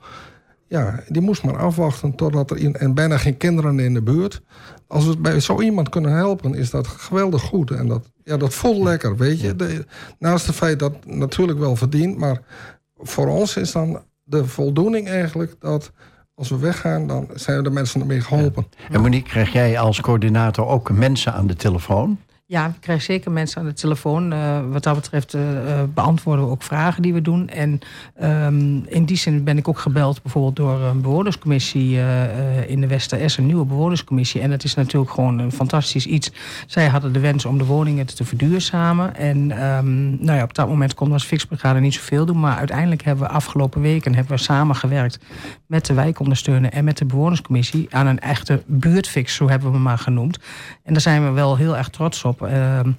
Ja, 0.67 1.03
die 1.09 1.23
moest 1.23 1.45
maar 1.45 1.57
afwachten 1.57 2.15
totdat 2.15 2.51
er 2.51 2.57
in, 2.57 2.75
en 2.75 2.95
bijna 2.95 3.19
geen 3.19 3.37
kinderen 3.37 3.79
in 3.79 3.95
de 3.95 4.03
buurt. 4.03 4.43
Als 4.87 5.07
we 5.07 5.17
bij 5.17 5.41
zo 5.41 5.61
iemand 5.61 5.89
kunnen 5.89 6.13
helpen, 6.13 6.55
is 6.55 6.71
dat 6.71 6.87
geweldig 6.87 7.43
goed. 7.43 7.71
En 7.71 7.89
dat, 7.89 8.11
ja, 8.25 8.37
dat 8.37 8.55
voelt 8.55 8.83
lekker, 8.83 9.17
weet 9.17 9.41
je. 9.41 9.57
De, 9.57 9.87
naast 10.19 10.47
het 10.47 10.57
feit 10.57 10.79
dat 10.79 10.93
het 10.93 11.15
natuurlijk 11.15 11.59
wel 11.59 11.77
verdient, 11.77 12.19
maar 12.19 12.41
voor 12.97 13.27
ons 13.27 13.57
is 13.57 13.73
dan 13.73 14.03
de 14.23 14.47
voldoening 14.47 15.09
eigenlijk 15.09 15.55
dat 15.59 15.93
als 16.35 16.49
we 16.49 16.59
weggaan, 16.59 17.07
dan 17.07 17.29
zijn 17.35 17.63
de 17.63 17.71
mensen 17.71 18.01
ermee 18.01 18.21
geholpen. 18.21 18.67
En 18.91 19.01
Monique, 19.01 19.29
krijg 19.29 19.53
jij 19.53 19.79
als 19.79 20.01
coördinator 20.01 20.67
ook 20.67 20.91
mensen 20.91 21.33
aan 21.33 21.47
de 21.47 21.57
telefoon? 21.57 22.19
Ja, 22.51 22.67
ik 22.67 22.81
krijg 22.81 23.03
zeker 23.03 23.31
mensen 23.31 23.61
aan 23.61 23.67
de 23.67 23.73
telefoon. 23.73 24.33
Eh, 24.33 24.61
wat 24.71 24.83
dat 24.83 24.95
betreft 24.95 25.35
eh, 25.35 25.81
eh, 25.81 25.89
beantwoorden 25.95 26.45
we 26.45 26.51
ook 26.51 26.63
vragen 26.63 27.03
die 27.03 27.15
we 27.15 27.21
doen. 27.21 27.49
En 27.49 27.81
ehm, 28.15 28.77
in 28.77 29.05
die 29.05 29.17
zin 29.17 29.45
ben 29.45 29.59
ik 29.59 29.69
ook 29.69 29.79
gebeld 29.79 30.23
bijvoorbeeld 30.23 30.57
door 30.57 30.81
een 30.81 31.01
bewonerscommissie 31.01 31.99
in 32.67 32.81
de 32.81 32.87
Wester 32.87 33.31
S, 33.31 33.37
een 33.37 33.47
nieuwe 33.47 33.65
bewonerscommissie. 33.65 34.41
En 34.41 34.51
dat 34.51 34.65
is 34.65 34.75
natuurlijk 34.75 35.11
gewoon 35.11 35.39
een 35.39 35.53
fantastisch 35.53 36.07
iets. 36.07 36.33
Zij 36.67 36.87
hadden 36.87 37.13
de 37.13 37.21
wens 37.21 37.45
om 37.45 37.59
de 37.59 37.65
woningen 37.65 38.07
te 38.07 38.25
verduurzamen. 38.25 39.17
En 39.17 39.51
ehm, 39.51 40.25
nou 40.25 40.39
ja, 40.39 40.43
op 40.43 40.55
dat 40.55 40.69
moment 40.69 40.95
kon 40.95 41.13
als 41.13 41.25
fixbrigade 41.25 41.81
niet 41.81 41.95
zoveel 41.95 42.27
doen. 42.27 42.41
Maar 42.41 42.57
uiteindelijk 42.57 43.03
hebben 43.03 43.27
we 43.27 43.33
afgelopen 43.33 43.81
weken 43.81 44.15
hebben 44.15 44.37
we 44.37 44.43
samengewerkt 44.43 45.19
met 45.67 45.87
de 45.87 45.95
wijkondersteuner 45.95 46.73
en 46.73 46.85
met 46.85 46.99
de 46.99 47.05
bewonerscommissie 47.05 47.87
aan 47.91 48.07
een 48.07 48.21
echte 48.21 48.63
buurtfix, 48.67 49.35
zo 49.35 49.49
hebben 49.49 49.69
we 49.69 49.75
hem 49.75 49.83
maar 49.83 49.99
genoemd. 49.99 50.39
En 50.83 50.93
daar 50.93 51.03
zijn 51.03 51.25
we 51.25 51.31
wel 51.31 51.57
heel 51.57 51.77
erg 51.77 51.89
trots 51.89 52.25
op. 52.25 52.38
Ehm, 52.43 52.93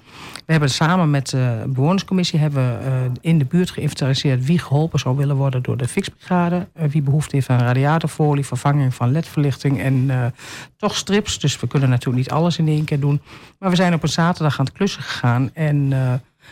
we 0.46 0.52
hebben 0.52 0.70
samen 0.70 1.10
met 1.10 1.30
de 1.30 1.64
bewonerscommissie 1.66 2.38
hebben 2.38 2.84
eh, 2.84 2.92
in 3.20 3.38
de 3.38 3.44
buurt 3.44 3.70
geïnventariseerd 3.70 4.44
wie 4.44 4.58
geholpen 4.58 4.98
zou 4.98 5.16
willen 5.16 5.36
worden 5.36 5.62
door 5.62 5.76
de 5.76 5.88
fixbrigade. 5.88 6.68
Eh, 6.72 6.88
wie 6.88 7.02
behoefte 7.02 7.36
heeft 7.36 7.48
aan 7.48 7.58
radiatorfolie, 7.58 8.46
vervanging 8.46 8.94
van 8.94 9.12
ledverlichting 9.12 9.80
en 9.80 10.10
eh, 10.10 10.26
toch 10.76 10.96
strips. 10.96 11.38
Dus 11.38 11.60
we 11.60 11.66
kunnen 11.66 11.88
natuurlijk 11.88 12.16
niet 12.16 12.30
alles 12.30 12.58
in 12.58 12.68
één 12.68 12.84
keer 12.84 13.00
doen. 13.00 13.20
Maar 13.58 13.70
we 13.70 13.76
zijn 13.76 13.94
op 13.94 14.02
een 14.02 14.08
zaterdag 14.08 14.58
aan 14.58 14.64
het 14.64 14.74
klussen 14.74 15.02
gegaan 15.02 15.50
en 15.54 15.92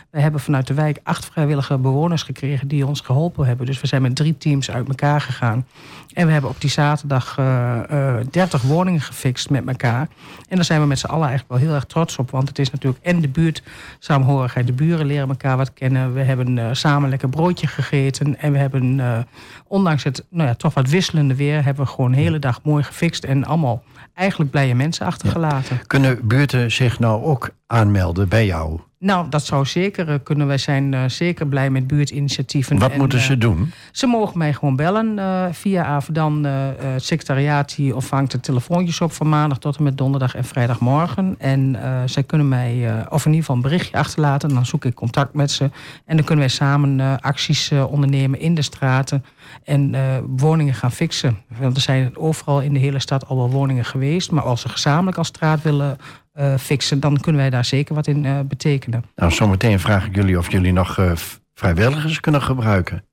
we 0.09 0.21
hebben 0.21 0.41
vanuit 0.41 0.67
de 0.67 0.73
wijk 0.73 0.99
acht 1.03 1.25
vrijwillige 1.25 1.77
bewoners 1.77 2.23
gekregen 2.23 2.67
die 2.67 2.85
ons 2.85 3.01
geholpen 3.01 3.45
hebben. 3.45 3.65
Dus 3.65 3.81
we 3.81 3.87
zijn 3.87 4.01
met 4.01 4.15
drie 4.15 4.37
teams 4.37 4.71
uit 4.71 4.87
elkaar 4.87 5.21
gegaan. 5.21 5.65
En 6.13 6.25
we 6.25 6.31
hebben 6.31 6.49
op 6.49 6.61
die 6.61 6.69
zaterdag 6.69 7.37
eh, 7.37 8.17
eh, 8.17 8.25
30 8.31 8.61
woningen 8.61 9.01
gefixt 9.01 9.49
met 9.49 9.67
elkaar. 9.67 10.07
En 10.49 10.55
daar 10.55 10.65
zijn 10.65 10.81
we 10.81 10.87
met 10.87 10.99
z'n 10.99 11.05
allen 11.05 11.27
eigenlijk 11.27 11.59
wel 11.59 11.67
heel 11.67 11.75
erg 11.75 11.85
trots 11.85 12.17
op. 12.17 12.31
Want 12.31 12.47
het 12.47 12.59
is 12.59 12.71
natuurlijk 12.71 13.03
en 13.03 13.21
de 13.21 13.29
buurt 13.29 13.63
samenhorigheid. 13.99 14.67
De 14.67 14.73
buren 14.73 15.05
leren 15.05 15.29
elkaar 15.29 15.57
wat 15.57 15.73
kennen. 15.73 16.13
We 16.13 16.21
hebben 16.21 16.57
eh, 16.57 16.69
samen 16.71 17.09
lekker 17.09 17.29
broodje 17.29 17.67
gegeten. 17.67 18.39
En 18.39 18.51
we 18.51 18.57
hebben, 18.57 18.99
eh, 18.99 19.19
ondanks 19.67 20.03
het 20.03 20.25
nou 20.29 20.47
ja, 20.47 20.55
toch 20.55 20.73
wat 20.73 20.89
wisselende 20.89 21.35
weer... 21.35 21.63
hebben 21.63 21.85
we 21.85 21.91
gewoon 21.91 22.11
de 22.11 22.17
hele 22.17 22.39
dag 22.39 22.63
mooi 22.63 22.83
gefixt. 22.83 23.23
En 23.23 23.45
allemaal 23.45 23.83
eigenlijk 24.13 24.51
blije 24.51 24.75
mensen 24.75 25.05
achtergelaten. 25.05 25.87
Kunnen 25.87 26.27
buurten 26.27 26.71
zich 26.71 26.99
nou 26.99 27.23
ook 27.23 27.49
aanmelden 27.67 28.27
bij 28.27 28.45
jou? 28.45 28.79
Nou, 28.99 29.29
dat 29.29 29.45
zou 29.45 29.65
zeker 29.65 30.09
eh, 30.09 30.15
kunnen. 30.23 30.47
Wij 30.47 30.57
zijn 30.57 30.93
eh, 30.93 31.03
zeker 31.07 31.47
blij 31.47 31.69
met 31.69 31.87
buurtinitiatieven. 31.87 32.79
Wat 32.79 32.91
En, 32.91 32.97
moeten 32.97 33.19
eh, 33.19 33.25
ze 33.25 33.37
doen? 33.37 33.71
Ze 33.91 34.07
mogen 34.07 34.37
mij 34.37 34.53
gewoon 34.53 34.75
bellen 34.75 35.19
eh, 35.19 35.45
via 35.51 35.83
Avedan. 35.85 36.45
eh, 36.45 36.69
eh, 36.69 36.75
het 36.79 37.03
secretariaat 37.03 37.75
die 37.75 37.95
ontvangt 37.95 38.31
de 38.31 38.39
telefoontjes 38.39 39.01
op 39.01 39.11
van 39.11 39.29
maandag 39.29 39.57
tot 39.57 39.77
en 39.77 39.83
met 39.83 39.97
donderdag 39.97 40.35
en 40.35 40.43
vrijdagmorgen. 40.45 41.35
En 41.37 41.75
eh, 41.83 42.01
zij 42.05 42.23
kunnen 42.23 42.47
mij, 42.47 42.87
eh, 42.89 43.05
of 43.09 43.25
in 43.25 43.31
ieder 43.31 43.39
geval 43.39 43.55
een 43.55 43.61
berichtje 43.61 43.97
achterlaten. 43.97 44.49
Dan 44.49 44.65
zoek 44.65 44.85
ik 44.85 44.93
contact 44.95 45.33
met 45.33 45.51
ze. 45.51 45.63
En 46.05 46.15
dan 46.15 46.25
kunnen 46.25 46.45
wij 46.45 46.53
samen 46.53 46.99
eh, 46.99 47.13
acties 47.19 47.71
eh, 47.71 47.91
ondernemen 47.91 48.39
in 48.39 48.55
de 48.55 48.61
straten. 48.61 49.25
En 49.63 49.95
eh, 49.95 50.01
woningen 50.27 50.73
gaan 50.73 50.91
fixen. 50.91 51.37
Want 51.59 51.75
er 51.75 51.81
zijn 51.81 52.17
overal 52.17 52.61
in 52.61 52.73
de 52.73 52.79
hele 52.79 52.99
stad 52.99 53.27
al 53.27 53.37
wel 53.37 53.49
woningen 53.49 53.85
geweest. 53.85 54.31
Maar 54.31 54.43
als 54.43 54.61
ze 54.61 54.69
gezamenlijk 54.69 55.17
als 55.17 55.27
straat 55.27 55.61
willen 55.61 55.97
eh, 56.39 56.57
fixen, 56.57 56.99
dan 56.99 57.19
kunnen 57.19 57.41
wij 57.41 57.49
daar 57.49 57.65
zeker 57.65 57.95
wat 57.95 58.07
in 58.07 58.25
eh, 58.25 58.39
betekenen. 58.39 59.03
Nou, 59.15 59.31
zometeen 59.31 59.79
vraag 59.79 60.05
ik 60.05 60.15
jullie 60.15 60.37
of 60.37 60.51
jullie 60.51 60.73
nog 60.73 60.97
eh, 60.97 61.11
vrijwilligers 61.53 62.19
kunnen 62.19 62.41
gebruiken. 62.41 63.03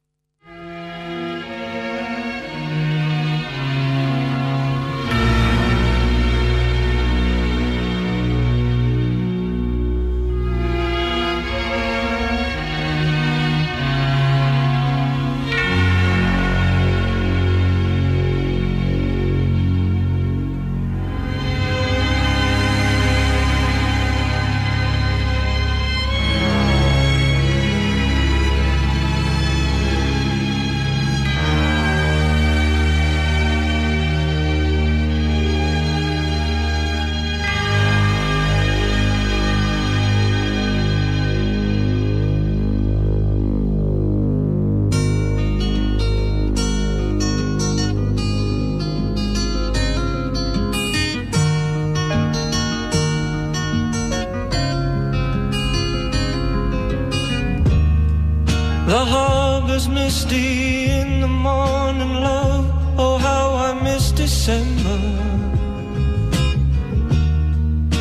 Harbor's 59.76 59.88
misty 59.88 60.90
in 60.90 61.20
the 61.20 61.28
morning, 61.28 62.14
love. 62.14 62.64
Oh, 62.98 63.18
how 63.18 63.54
I 63.54 63.82
miss 63.82 64.10
December. 64.12 64.98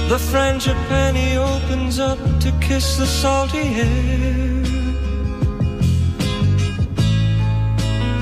The 0.09 0.17
frangipani 0.17 1.35
opens 1.35 1.99
up 1.99 2.19
to 2.39 2.51
kiss 2.61 2.97
the 2.97 3.05
salty 3.05 3.67
air. 3.87 4.63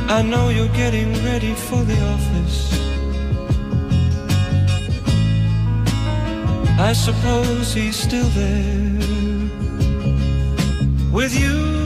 I 0.10 0.22
know 0.22 0.50
you're 0.50 0.76
getting 0.76 1.12
ready 1.26 1.54
for 1.54 1.84
the 1.84 2.00
office. 2.16 2.60
I 6.80 6.94
suppose 6.94 7.74
he's 7.74 7.96
still 7.96 8.30
there 8.30 8.94
with 11.12 11.34
you, 11.40 11.83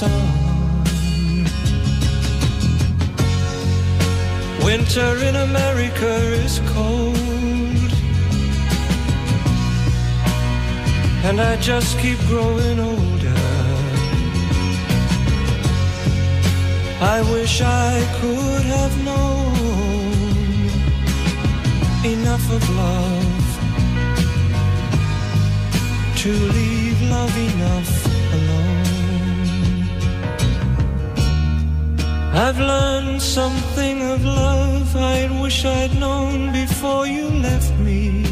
sun. 0.00 0.10
Winter 4.64 5.12
in 5.28 5.36
America 5.48 6.12
is 6.44 6.54
cold, 6.74 7.90
and 11.26 11.36
I 11.50 11.52
just 11.70 11.98
keep 11.98 12.18
growing 12.32 12.78
older. 12.90 13.42
I 17.16 17.18
wish 17.34 17.54
I 17.60 17.92
could 18.20 18.64
have 18.76 18.94
known 19.08 19.50
enough 22.14 22.46
of 22.56 22.62
love 22.84 23.48
to 26.22 26.32
leave 26.56 26.98
love 27.14 27.34
enough 27.52 27.99
I've 32.32 32.60
learned 32.60 33.20
something 33.20 34.02
of 34.02 34.24
love 34.24 34.96
I 34.96 35.28
wish 35.42 35.64
I'd 35.64 35.98
known 35.98 36.52
before 36.52 37.04
you 37.06 37.28
left 37.28 37.72
me. 37.80 38.22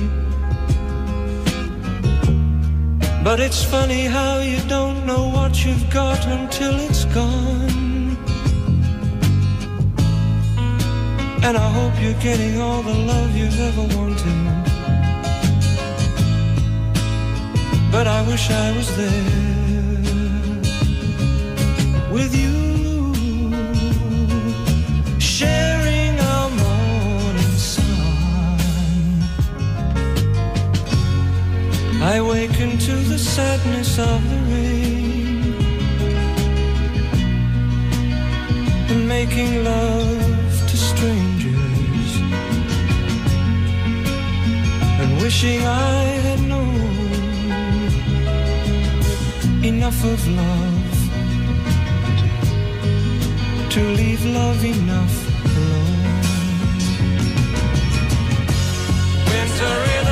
But 3.24 3.40
it's 3.40 3.64
funny 3.64 4.04
how 4.06 4.38
you 4.38 4.60
don't 4.68 5.04
know 5.04 5.28
what 5.28 5.64
you've 5.64 5.90
got 5.90 6.24
until 6.26 6.78
it's 6.78 7.06
gone. 7.06 8.16
And 11.42 11.56
I 11.56 11.68
hope 11.78 11.94
you're 12.00 12.22
getting 12.22 12.60
all 12.60 12.82
the 12.82 12.94
love 12.94 13.36
you've 13.36 13.60
ever 13.60 13.84
wanted. 13.96 14.38
But 17.90 18.06
I 18.06 18.22
wish 18.28 18.48
I 18.50 18.76
was 18.76 18.96
there 18.96 19.57
I 32.38 32.42
waken 32.42 32.78
to 32.78 32.92
the 32.92 33.18
sadness 33.18 33.98
of 33.98 34.30
the 34.30 34.36
rain 34.52 35.54
and 38.90 39.08
making 39.08 39.64
love 39.64 40.68
to 40.70 40.76
strangers 40.76 42.10
and 45.00 45.20
wishing 45.20 45.66
I 45.66 46.04
had 46.26 46.40
known 46.52 46.80
enough 49.64 50.04
of 50.04 50.20
love 50.28 50.98
to 53.70 53.80
leave 53.98 54.24
love 54.24 54.64
enough 54.64 55.16
alone. 55.56 56.12
Winter 59.26 60.07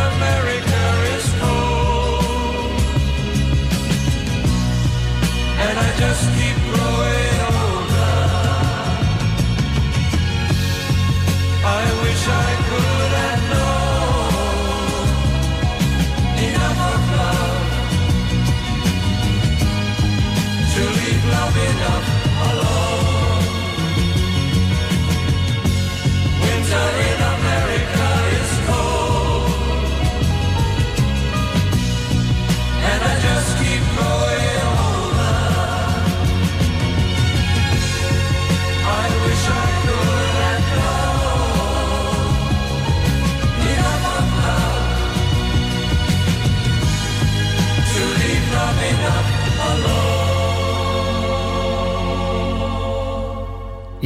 I 11.68 11.84
wish 12.02 12.28
I 12.28 12.56
could 12.68 12.85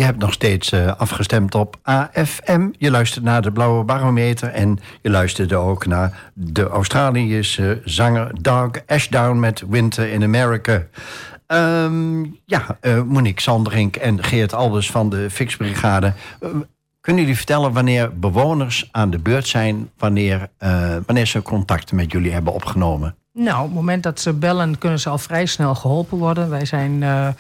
Je 0.00 0.06
hebt 0.06 0.18
nog 0.18 0.32
steeds 0.32 0.72
eh, 0.72 0.96
afgestemd 0.96 1.54
op 1.54 1.76
AFM. 1.82 2.68
Je 2.78 2.90
luistert 2.90 3.24
naar 3.24 3.42
de 3.42 3.52
Blauwe 3.52 3.84
Barometer. 3.84 4.48
En 4.48 4.78
je 5.02 5.10
luisterde 5.10 5.56
ook 5.56 5.86
naar 5.86 6.30
de 6.32 6.68
Australische 6.68 7.80
zanger 7.84 8.30
Doug 8.40 8.70
Ashdown 8.86 9.38
met 9.38 9.62
Winter 9.68 10.12
in 10.12 10.22
America. 10.22 10.82
Ehm, 11.46 12.24
ja, 12.44 12.78
eh, 12.80 13.02
Monique 13.02 13.40
Sanderink 13.40 13.96
en 13.96 14.24
Geert 14.24 14.54
Albers 14.54 14.90
van 14.90 15.10
de 15.10 15.30
Fixbrigade. 15.30 16.12
Eh, 16.40 16.48
kunnen 17.00 17.22
jullie 17.22 17.36
vertellen 17.36 17.72
wanneer 17.72 18.18
bewoners 18.18 18.88
aan 18.92 19.10
de 19.10 19.18
beurt 19.18 19.48
zijn... 19.48 19.90
wanneer, 19.98 20.48
wanneer 21.06 21.26
ze 21.26 21.42
contact 21.42 21.92
met 21.92 22.12
jullie 22.12 22.32
hebben 22.32 22.52
opgenomen? 22.52 23.14
Nou, 23.40 23.58
op 23.58 23.64
het 23.64 23.74
moment 23.74 24.02
dat 24.02 24.20
ze 24.20 24.32
bellen, 24.32 24.78
kunnen 24.78 25.00
ze 25.00 25.08
al 25.08 25.18
vrij 25.18 25.46
snel 25.46 25.74
geholpen 25.74 26.18
worden. 26.18 26.50
Wij, 26.50 26.64
zijn, 26.64 27.02
eh, 27.02 27.26
eh, 27.28 27.34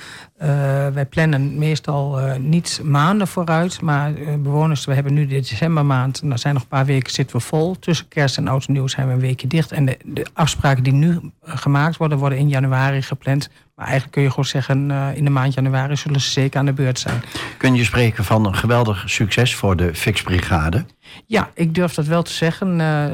wij 0.94 1.06
plannen 1.06 1.58
meestal 1.58 2.20
eh, 2.20 2.38
niet 2.38 2.80
maanden 2.84 3.28
vooruit. 3.28 3.80
Maar 3.80 4.12
bewoners, 4.38 4.84
we 4.84 4.94
hebben 4.94 5.14
nu 5.14 5.26
de 5.26 5.40
decembermaand. 5.40 6.20
En 6.20 6.32
er 6.32 6.38
zijn 6.38 6.54
nog 6.54 6.62
een 6.62 6.68
paar 6.68 6.84
weken 6.84 7.12
zitten 7.12 7.36
we 7.36 7.42
vol. 7.42 7.78
Tussen 7.78 8.08
kerst 8.08 8.36
en 8.36 8.48
oud 8.48 8.66
en 8.66 8.72
nieuw 8.72 8.86
zijn 8.86 9.06
we 9.06 9.12
een 9.12 9.20
weekje 9.20 9.46
dicht. 9.46 9.72
En 9.72 9.84
de, 9.84 9.98
de 10.04 10.26
afspraken 10.32 10.82
die 10.82 10.92
nu 10.92 11.20
gemaakt 11.44 11.96
worden, 11.96 12.18
worden 12.18 12.38
in 12.38 12.48
januari 12.48 13.02
gepland. 13.02 13.48
Maar 13.74 13.84
eigenlijk 13.86 14.14
kun 14.14 14.22
je 14.22 14.30
gewoon 14.30 14.44
zeggen, 14.44 14.90
in 15.14 15.24
de 15.24 15.30
maand 15.30 15.54
januari 15.54 15.96
zullen 15.96 16.20
ze 16.20 16.30
zeker 16.30 16.58
aan 16.58 16.66
de 16.66 16.72
beurt 16.72 16.98
zijn. 16.98 17.22
Kun 17.56 17.74
je 17.74 17.84
spreken 17.84 18.24
van 18.24 18.46
een 18.46 18.54
geweldig 18.54 19.02
succes 19.06 19.54
voor 19.54 19.76
de 19.76 19.94
Fixbrigade? 19.94 20.84
Ja, 21.26 21.50
ik 21.54 21.74
durf 21.74 21.94
dat 21.94 22.06
wel 22.06 22.22
te 22.22 22.32
zeggen. 22.32 22.80
Eh, 22.80 23.06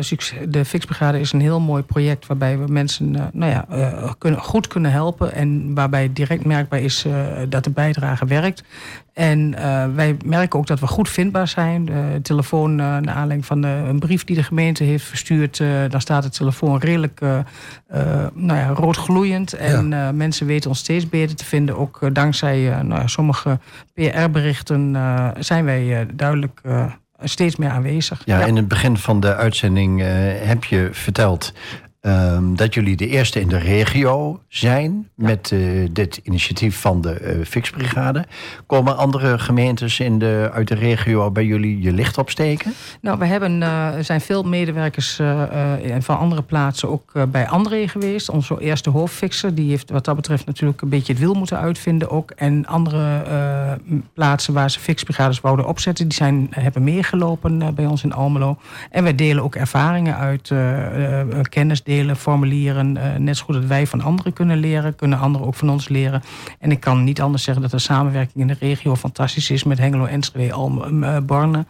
de 0.48 0.64
Fixbrigade 0.64 1.20
is 1.20 1.32
een 1.32 1.40
heel 1.40 1.60
mooi 1.60 1.82
project 1.82 2.26
waarbij 2.26 2.58
we 2.58 2.72
mensen 2.72 3.16
eh, 3.16 3.22
nou 3.32 3.52
ja, 3.52 3.66
eh, 3.68 4.12
kunnen, 4.18 4.40
goed 4.40 4.66
kunnen 4.66 4.90
helpen. 4.90 5.32
En 5.32 5.74
waarbij 5.74 6.12
direct 6.12 6.44
merkbaar 6.44 6.80
is 6.80 7.06
dat 7.48 7.64
de 7.64 7.70
bijdrage 7.70 8.26
werkt. 8.26 8.62
En 9.12 9.50
wij 9.94 10.16
merken 10.24 10.58
ook 10.58 10.66
dat 10.66 10.80
we 10.80 10.86
goed 10.86 11.08
vindbaar 11.08 11.48
zijn. 11.48 11.84
De 11.84 12.18
telefoon, 12.22 12.74
naar 12.74 13.08
aanleiding 13.08 13.46
van 13.46 13.62
een 13.62 13.98
brief 13.98 14.24
die 14.24 14.36
de 14.36 14.42
gemeente 14.42 14.84
heeft 14.84 15.04
verstuurd, 15.04 15.62
dan 15.90 16.00
staat 16.00 16.22
de 16.22 16.28
telefoon 16.28 16.78
redelijk 16.78 17.20
nou 18.34 18.58
ja, 18.58 18.68
rood 18.68 18.96
gloeiend. 18.96 19.52
En 19.52 20.16
mensen 20.16 20.46
weten 20.46 20.70
ons 20.70 20.78
steeds 20.78 21.08
beter 21.08 21.36
te 21.36 21.44
vinden. 21.44 21.76
Ook 21.76 22.08
dankzij 22.12 22.82
nou 22.82 23.00
ja, 23.00 23.06
sommige 23.06 23.58
PR-berichten 23.94 24.96
zijn 25.38 25.64
wij 25.64 26.06
duidelijk 26.14 26.60
steeds 27.22 27.56
meer 27.56 27.70
aanwezig. 27.70 28.22
Ja, 28.24 28.44
in 28.44 28.56
het 28.56 28.68
begin 28.68 28.96
van 28.96 29.20
de 29.20 29.34
uitzending 29.34 30.02
eh, 30.02 30.08
heb 30.40 30.64
je 30.64 30.88
verteld 30.92 31.52
ehm, 32.06 32.54
dat 32.54 32.74
jullie 32.74 32.96
de 32.96 33.08
eerste 33.08 33.40
in 33.40 33.48
de 33.48 33.58
regio 33.58 34.40
zijn 34.48 35.08
met 35.14 35.52
eh, 35.52 35.60
dit 35.90 36.20
initiatief 36.22 36.80
van 36.80 37.00
de 37.00 37.10
eh 37.10 37.44
Fixbrigade. 37.44 38.24
Komen 38.66 38.96
andere 38.96 39.38
gemeentes 39.38 40.00
in 40.00 40.18
de, 40.18 40.50
uit 40.52 40.68
de 40.68 40.74
regio 40.74 41.30
bij 41.30 41.44
jullie 41.44 41.82
je 41.82 41.92
licht 41.92 42.18
opsteken? 42.18 42.72
Nou, 43.00 43.18
we 43.18 43.26
hebben, 43.26 43.62
eh, 43.62 43.94
er 43.94 44.04
zijn 44.04 44.20
veel 44.20 44.42
medewerkers 44.42 45.20
van 45.98 46.18
andere 46.18 46.42
plaatsen 46.42 46.88
ook 46.88 47.30
bij 47.30 47.48
André 47.48 47.88
geweest. 47.88 48.30
Onze 48.30 48.60
eerste 48.60 48.90
hoofdfixer, 48.90 49.54
die 49.54 49.70
heeft 49.70 49.90
wat 49.90 50.04
dat 50.04 50.16
betreft 50.16 50.46
natuurlijk 50.46 50.82
een 50.82 50.88
beetje 50.88 51.12
het 51.12 51.22
wiel 51.22 51.34
moeten 51.34 51.58
uitvinden 51.58 52.10
ook. 52.10 52.30
En 52.30 52.66
andere 52.66 53.22
plaatsen 54.14 54.54
waar 54.54 54.70
ze 54.70 54.80
fixbrigades 54.80 55.40
wouden 55.40 55.66
opzetten, 55.66 56.08
die 56.08 56.16
zijn, 56.16 56.46
hebben 56.50 56.84
meegelopen 56.84 57.74
bij 57.74 57.86
ons 57.86 58.04
in 58.04 58.12
Almelo. 58.12 58.58
En 58.90 59.02
wij 59.02 59.14
delen 59.14 59.42
ook 59.42 59.54
ervaringen 59.54 60.16
uit, 60.16 60.52
kennis 61.48 61.82
delen. 61.82 61.95
Hele 61.96 62.16
formulieren. 62.16 62.96
eh, 62.96 63.18
net 63.18 63.36
zo 63.36 63.44
goed 63.44 63.54
dat 63.54 63.64
wij 63.64 63.86
van 63.86 64.00
anderen 64.00 64.32
kunnen 64.32 64.58
leren, 64.58 64.94
kunnen 64.96 65.18
anderen 65.18 65.46
ook 65.46 65.54
van 65.54 65.70
ons 65.70 65.88
leren. 65.88 66.22
En 66.58 66.70
ik 66.70 66.80
kan 66.80 67.04
niet 67.04 67.20
anders 67.20 67.42
zeggen 67.42 67.62
dat 67.62 67.70
de 67.70 67.78
samenwerking 67.78 68.36
in 68.36 68.46
de 68.46 68.56
regio 68.60 68.96
fantastisch 68.96 69.50
is 69.50 69.64
met 69.64 69.78
Hengelo, 69.78 70.04
Enschede, 70.04 70.52
Alm, 70.52 71.04
eh, 71.04 71.16
Borne. 71.20 71.66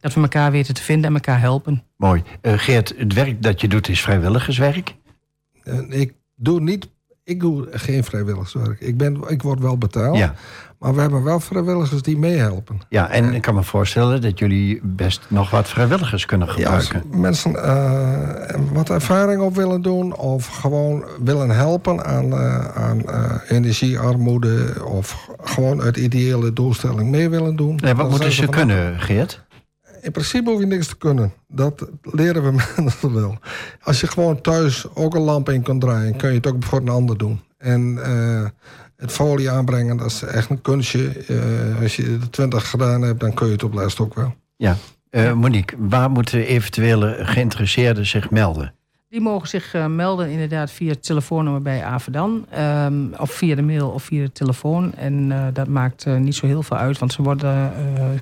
Dat 0.00 0.14
we 0.14 0.20
elkaar 0.20 0.50
weten 0.50 0.74
te 0.74 0.82
vinden 0.82 1.08
en 1.08 1.14
elkaar 1.14 1.40
helpen. 1.40 1.82
Mooi. 1.96 2.22
Eh, 2.40 2.52
Geert, 2.56 2.94
het 2.96 3.12
werk 3.12 3.42
dat 3.42 3.60
je 3.60 3.68
doet 3.68 3.88
is 3.88 4.00
vrijwilligerswerk. 4.00 4.94
Ik 5.88 6.14
doe 6.34 6.60
niet, 6.60 6.88
ik 7.30 7.40
doe 7.40 7.66
geen 7.70 8.04
vrijwilligerswerk. 8.04 8.80
Ik, 8.80 8.96
ben, 8.96 9.20
ik 9.26 9.42
word 9.42 9.60
wel 9.60 9.78
betaald. 9.78 10.16
Ja. 10.16 10.34
Maar 10.78 10.94
we 10.94 11.00
hebben 11.00 11.22
wel 11.22 11.40
vrijwilligers 11.40 12.02
die 12.02 12.18
meehelpen. 12.18 12.80
ja, 12.88 13.10
en 13.10 13.34
ik 13.34 13.42
kan 13.42 13.54
me 13.54 13.62
voorstellen 13.62 14.20
dat 14.20 14.38
jullie 14.38 14.80
best 14.82 15.20
nog 15.28 15.50
wat 15.50 15.68
vrijwilligers 15.68 16.26
kunnen 16.26 16.48
Ja, 16.56 16.74
als 16.74 16.86
gebruiken. 16.86 17.20
mensen 17.20 17.64
eh, 17.64 18.58
wat 18.72 18.90
ervaring 18.90 19.42
op 19.42 19.54
willen 19.56 19.82
doen 19.82 20.16
of 20.16 20.46
gewoon 20.46 21.04
willen 21.22 21.50
helpen 21.50 22.04
aan, 22.04 22.32
eh, 22.32 22.64
aan 22.64 23.08
eh, 23.08 23.34
energiearmoede 23.48 24.74
of 24.84 25.28
gewoon 25.42 25.82
uit 25.82 25.96
ideële 25.96 26.52
doelstelling 26.52 27.10
mee 27.10 27.28
willen 27.28 27.56
doen. 27.56 27.78
Nee, 27.82 27.94
wat 27.94 28.10
moeten 28.10 28.32
ze 28.32 28.44
van- 28.44 28.54
kunnen, 28.54 29.00
Geert? 29.00 29.44
In 30.00 30.12
principe 30.12 30.50
hoef 30.50 30.60
je 30.60 30.66
niks 30.66 30.86
te 30.86 30.96
kunnen. 30.96 31.32
Dat 31.48 31.88
leren 32.02 32.42
we 32.42 32.50
mensen 32.82 33.14
wel. 33.14 33.38
Als 33.82 34.00
je 34.00 34.06
gewoon 34.06 34.40
thuis 34.40 34.86
ook 34.94 35.14
een 35.14 35.22
lamp 35.22 35.48
in 35.48 35.62
kunt 35.62 35.80
draaien, 35.80 36.16
kun 36.16 36.28
je 36.28 36.36
het 36.36 36.46
ook 36.46 36.64
voor 36.64 36.80
een 36.80 36.88
ander 36.88 37.18
doen. 37.18 37.40
En 37.58 37.98
eh, 38.04 38.48
het 38.96 39.12
folie 39.12 39.50
aanbrengen, 39.50 39.96
dat 39.96 40.06
is 40.06 40.22
echt 40.22 40.50
een 40.50 40.62
kunstje. 40.62 41.08
Eh, 41.08 41.82
als 41.82 41.96
je 41.96 42.18
de 42.18 42.30
20 42.30 42.70
gedaan 42.70 43.02
hebt, 43.02 43.20
dan 43.20 43.34
kun 43.34 43.46
je 43.46 43.52
het 43.52 43.62
op 43.62 43.74
lijst 43.74 44.00
ook 44.00 44.14
wel. 44.14 44.34
Ja. 44.56 44.76
Eh, 45.10 45.32
Monique, 45.32 45.76
waar 45.78 46.10
moeten 46.10 46.46
eventuele 46.46 47.16
geïnteresseerden 47.20 48.06
zich 48.06 48.30
melden? 48.30 48.74
Die 49.10 49.20
mogen 49.20 49.48
zich 49.48 49.74
eh, 49.74 49.86
melden 49.86 50.30
inderdaad 50.30 50.70
via 50.70 50.90
het 50.90 51.04
telefoonnummer 51.04 51.62
bij 51.62 51.84
Avedan. 51.84 52.46
ehm, 52.50 53.06
of 53.18 53.30
via 53.30 53.54
de 53.54 53.62
mail 53.62 53.88
of 53.88 54.02
via 54.02 54.22
de 54.22 54.32
telefoon. 54.32 54.94
En 54.94 55.32
eh, 55.32 55.46
dat 55.52 55.68
maakt 55.68 56.06
eh, 56.06 56.16
niet 56.16 56.34
zo 56.34 56.46
heel 56.46 56.62
veel 56.62 56.76
uit. 56.76 56.98
Want 56.98 57.12
ze 57.12 57.22
worden, 57.22 57.72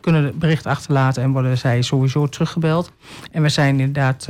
kunnen 0.00 0.24
het 0.24 0.38
bericht 0.38 0.66
achterlaten 0.66 1.22
en 1.22 1.32
worden 1.32 1.58
zij 1.58 1.82
sowieso 1.82 2.26
teruggebeld. 2.26 2.92
En 3.32 3.42
we 3.42 3.48
zijn 3.48 3.80
inderdaad, 3.80 4.28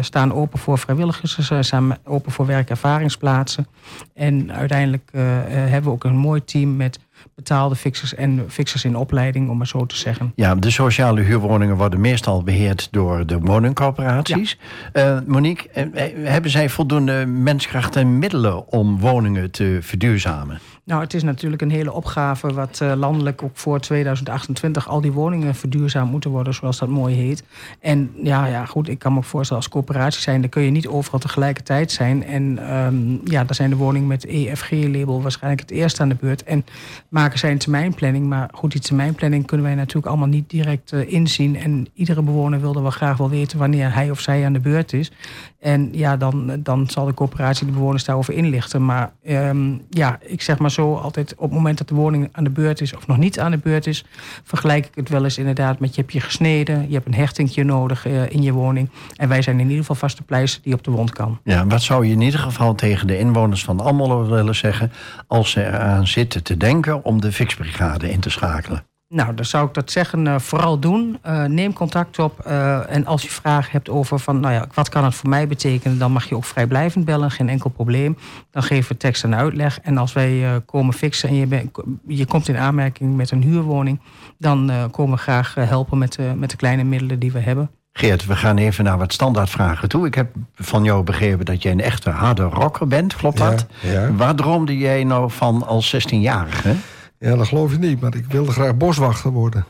staan 0.00 0.32
open 0.32 0.58
voor 0.58 0.78
vrijwilligers. 0.78 1.48
We 1.48 1.62
staan 1.62 1.96
open 2.04 2.32
voor 2.32 2.46
werkervaringsplaatsen. 2.46 3.66
En 4.14 4.52
uiteindelijk 4.52 5.10
hebben 5.12 5.82
we 5.82 5.90
ook 5.90 6.04
een 6.04 6.16
mooi 6.16 6.44
team 6.44 6.76
met 6.76 6.98
betaalde 7.34 7.74
fixers 7.74 8.14
en 8.14 8.44
fixers 8.48 8.84
in 8.84 8.96
opleiding, 8.96 9.48
om 9.48 9.56
maar 9.56 9.66
zo 9.66 9.86
te 9.86 9.96
zeggen. 9.96 10.32
Ja, 10.34 10.54
de 10.54 10.70
sociale 10.70 11.20
huurwoningen 11.20 11.76
worden 11.76 12.00
meestal 12.00 12.42
beheerd 12.42 12.88
door 12.90 13.26
de 13.26 13.38
woningcorporaties. 13.38 14.58
Eh, 14.92 15.18
Monique, 15.26 15.68
eh, 15.70 16.06
eh, 16.06 16.12
hebben 16.30 16.50
zij 16.50 16.68
voldoende 16.68 17.26
menskracht 17.26 17.96
en 17.96 18.18
middelen 18.18 18.68
om 18.68 18.98
woningen 18.98 19.50
te 19.50 19.78
verduurzamen? 19.80 20.60
Nou, 20.84 21.02
het 21.02 21.14
is 21.14 21.22
natuurlijk 21.22 21.62
een 21.62 21.70
hele 21.70 21.92
opgave 21.92 22.52
wat 22.52 22.80
eh, 22.80 22.92
landelijk 22.96 23.42
ook 23.42 23.56
voor 23.56 23.80
2028 23.80 24.88
al 24.88 25.00
die 25.00 25.12
woningen 25.12 25.54
verduurzaamd 25.54 26.10
moeten 26.10 26.30
worden, 26.30 26.54
zoals 26.54 26.78
dat 26.78 26.88
mooi 26.88 27.14
heet. 27.14 27.44
En 27.80 28.10
ja, 28.22 28.46
ja, 28.46 28.64
goed, 28.64 28.88
ik 28.88 28.98
kan 28.98 29.14
me 29.14 29.22
voorstellen 29.22 29.62
als 29.62 29.72
coöperatie 29.72 30.20
zijn, 30.20 30.40
dan 30.40 30.50
kun 30.50 30.62
je 30.62 30.70
niet 30.70 30.86
overal 30.86 31.18
tegelijkertijd 31.18 31.92
zijn. 31.92 32.24
En 32.24 32.58
ehm, 32.58 33.30
ja, 33.30 33.44
daar 33.44 33.54
zijn 33.54 33.70
de 33.70 33.76
woningen 33.76 34.08
met 34.08 34.26
EFG-label 34.26 35.22
waarschijnlijk 35.22 35.60
het 35.60 35.70
eerst 35.70 36.00
aan 36.00 36.08
de 36.08 36.14
beurt. 36.14 36.44
En 36.44 36.64
maken 37.08 37.38
zij 37.38 37.50
een 37.50 37.58
termijnplanning, 37.58 38.26
maar 38.26 38.48
goed, 38.52 38.72
die 38.72 38.80
termijnplanning 38.80 39.46
kunnen 39.46 39.66
wij 39.66 39.74
natuurlijk 39.74 40.06
allemaal 40.06 40.28
niet 40.28 40.50
direct 40.50 40.92
eh, 40.92 41.12
inzien. 41.12 41.56
En 41.56 41.88
iedere 41.94 42.22
bewoner 42.22 42.60
wilde 42.60 42.80
wel 42.80 42.90
graag 42.90 43.16
wel 43.16 43.30
weten 43.30 43.58
wanneer 43.58 43.94
hij 43.94 44.10
of 44.10 44.20
zij 44.20 44.44
aan 44.44 44.52
de 44.52 44.60
beurt 44.60 44.92
is. 44.92 45.12
En 45.60 45.88
ja, 45.92 46.16
dan, 46.16 46.60
dan 46.62 46.88
zal 46.88 47.06
de 47.06 47.14
coöperatie 47.14 47.66
de 47.66 47.72
bewoners 47.72 48.04
daarover 48.04 48.34
inlichten. 48.34 48.84
Maar 48.84 49.12
ehm, 49.22 49.74
ja, 49.90 50.18
ik 50.20 50.42
zeg 50.42 50.58
maar 50.58 50.69
zo 50.70 50.94
altijd 50.94 51.34
op 51.34 51.42
het 51.42 51.52
moment 51.52 51.78
dat 51.78 51.88
de 51.88 51.94
woning 51.94 52.28
aan 52.32 52.44
de 52.44 52.50
beurt 52.50 52.80
is 52.80 52.96
of 52.96 53.06
nog 53.06 53.16
niet 53.16 53.40
aan 53.40 53.50
de 53.50 53.58
beurt 53.58 53.86
is, 53.86 54.04
vergelijk 54.44 54.86
ik 54.86 54.94
het 54.94 55.08
wel 55.08 55.24
eens 55.24 55.38
inderdaad 55.38 55.78
met 55.78 55.94
je 55.94 56.00
hebt 56.00 56.12
je 56.12 56.20
gesneden, 56.20 56.86
je 56.88 56.94
hebt 56.94 57.06
een 57.06 57.14
hechtingje 57.14 57.64
nodig 57.64 58.06
eh, 58.06 58.30
in 58.30 58.42
je 58.42 58.52
woning. 58.52 58.90
En 59.16 59.28
wij 59.28 59.42
zijn 59.42 59.56
in 59.56 59.64
ieder 59.64 59.78
geval 59.78 59.96
vaste 59.96 60.22
pleister 60.22 60.62
die 60.62 60.74
op 60.74 60.84
de 60.84 60.90
wond 60.90 61.12
kan. 61.12 61.40
Ja, 61.44 61.66
wat 61.66 61.82
zou 61.82 62.06
je 62.06 62.12
in 62.12 62.20
ieder 62.20 62.40
geval 62.40 62.74
tegen 62.74 63.06
de 63.06 63.18
inwoners 63.18 63.64
van 63.64 63.80
Almelo 63.80 64.26
willen 64.26 64.54
zeggen 64.54 64.92
als 65.26 65.50
ze 65.50 65.66
eraan 65.66 66.06
zitten 66.06 66.42
te 66.42 66.56
denken 66.56 67.04
om 67.04 67.20
de 67.20 67.32
fixbrigade 67.32 68.10
in 68.10 68.20
te 68.20 68.30
schakelen? 68.30 68.89
Nou, 69.12 69.34
dan 69.34 69.44
zou 69.44 69.66
ik 69.68 69.74
dat 69.74 69.90
zeggen, 69.90 70.26
eh, 70.26 70.38
vooral 70.38 70.78
doen. 70.78 71.18
Eh, 71.22 71.44
neem 71.44 71.72
contact 71.72 72.18
op. 72.18 72.40
eh, 72.40 72.94
en 72.94 73.06
als 73.06 73.22
je 73.22 73.28
vragen 73.30 73.70
hebt 73.72 73.88
over 73.88 74.18
van, 74.18 74.40
nou 74.40 74.54
ja, 74.54 74.66
wat 74.74 74.88
kan 74.88 75.04
het 75.04 75.14
voor 75.14 75.28
mij 75.28 75.46
betekenen, 75.46 75.98
dan 75.98 76.12
mag 76.12 76.28
je 76.28 76.36
ook 76.36 76.44
vrijblijvend 76.44 77.04
bellen, 77.04 77.30
geen 77.30 77.48
enkel 77.48 77.70
probleem. 77.70 78.16
Dan 78.50 78.62
geven 78.62 78.92
we 78.92 78.96
tekst 78.98 79.24
en 79.24 79.34
uitleg. 79.36 79.80
En 79.80 79.98
als 79.98 80.12
wij 80.12 80.44
eh, 80.44 80.56
komen 80.66 80.94
fixen 80.94 81.28
en 81.28 81.34
je, 81.34 81.46
bent- 81.46 81.78
je 82.06 82.26
komt 82.26 82.48
in 82.48 82.56
aanmerking 82.56 83.16
met 83.16 83.30
een 83.30 83.42
huurwoning, 83.42 84.00
dan 84.38 84.70
eh, 84.70 84.84
komen 84.90 85.16
we 85.16 85.22
graag 85.22 85.54
helpen 85.54 85.98
met, 85.98 86.12
de 86.12 86.32
met 86.36 86.50
de 86.50 86.56
kleine 86.56 86.84
middelen 86.84 87.18
die 87.18 87.32
we 87.32 87.38
hebben. 87.38 87.70
Geert, 87.92 88.26
we 88.26 88.36
gaan 88.36 88.56
even 88.56 88.84
naar 88.84 88.98
wat 88.98 89.12
standaardvragen 89.12 89.88
toe. 89.88 90.06
Ik 90.06 90.14
heb 90.14 90.28
van 90.54 90.84
jou 90.84 91.02
begrepen 91.04 91.44
dat 91.44 91.62
jij 91.62 91.72
een 91.72 91.80
echte 91.80 92.10
harde 92.10 92.42
rocker 92.42 92.86
bent, 92.86 93.16
klopt 93.16 93.38
dat? 93.38 93.66
Ja, 93.80 93.90
ja. 93.92 94.12
Waar 94.14 94.34
droomde 94.34 94.78
jij 94.78 95.04
nou 95.04 95.30
van 95.30 95.66
als 95.66 95.94
16-jarige? 95.96 96.74
Ja, 97.20 97.36
dat 97.36 97.46
geloof 97.46 97.72
je 97.72 97.78
niet, 97.78 98.00
maar 98.00 98.14
ik 98.16 98.24
wilde 98.26 98.52
graag 98.52 98.76
boswachter 98.76 99.30
worden. 99.30 99.64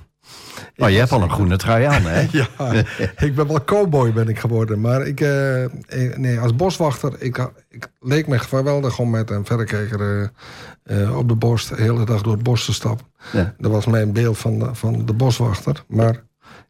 Oh, 0.77 0.91
je 0.91 0.99
hebt 0.99 1.13
al 1.13 1.23
een 1.23 1.31
groene 1.31 1.57
trui 1.57 1.85
aan, 1.85 2.03
hè? 2.03 2.27
Ja, 2.39 2.73
ik 3.19 3.35
ben 3.35 3.47
wel 3.47 3.65
cowboy 3.65 4.13
ben 4.13 4.29
ik 4.29 4.39
geworden. 4.39 4.81
Maar 4.81 5.07
ik, 5.07 5.21
eh, 5.21 5.65
eh, 5.65 5.71
nee, 6.17 6.39
als 6.41 6.57
boswachter, 6.57 7.13
ik, 7.19 7.51
ik 7.69 7.91
leek 8.01 8.27
me 8.27 8.39
geweldig 8.39 8.99
om 8.99 9.11
met 9.11 9.31
een 9.31 9.45
verrekijker 9.45 10.31
eh, 10.83 11.03
eh, 11.03 11.17
op 11.17 11.29
de 11.29 11.35
borst 11.35 11.69
de 11.69 11.83
hele 11.83 12.05
dag 12.05 12.23
door 12.23 12.33
het 12.33 12.43
bos 12.43 12.65
te 12.65 12.73
stappen. 12.73 13.07
Ja. 13.33 13.55
Dat 13.59 13.71
was 13.71 13.87
mijn 13.87 14.13
beeld 14.13 14.39
van 14.39 14.59
de, 14.59 14.75
van 14.75 15.07
de 15.07 15.13
boswachter. 15.13 15.85
Maar 15.89 16.23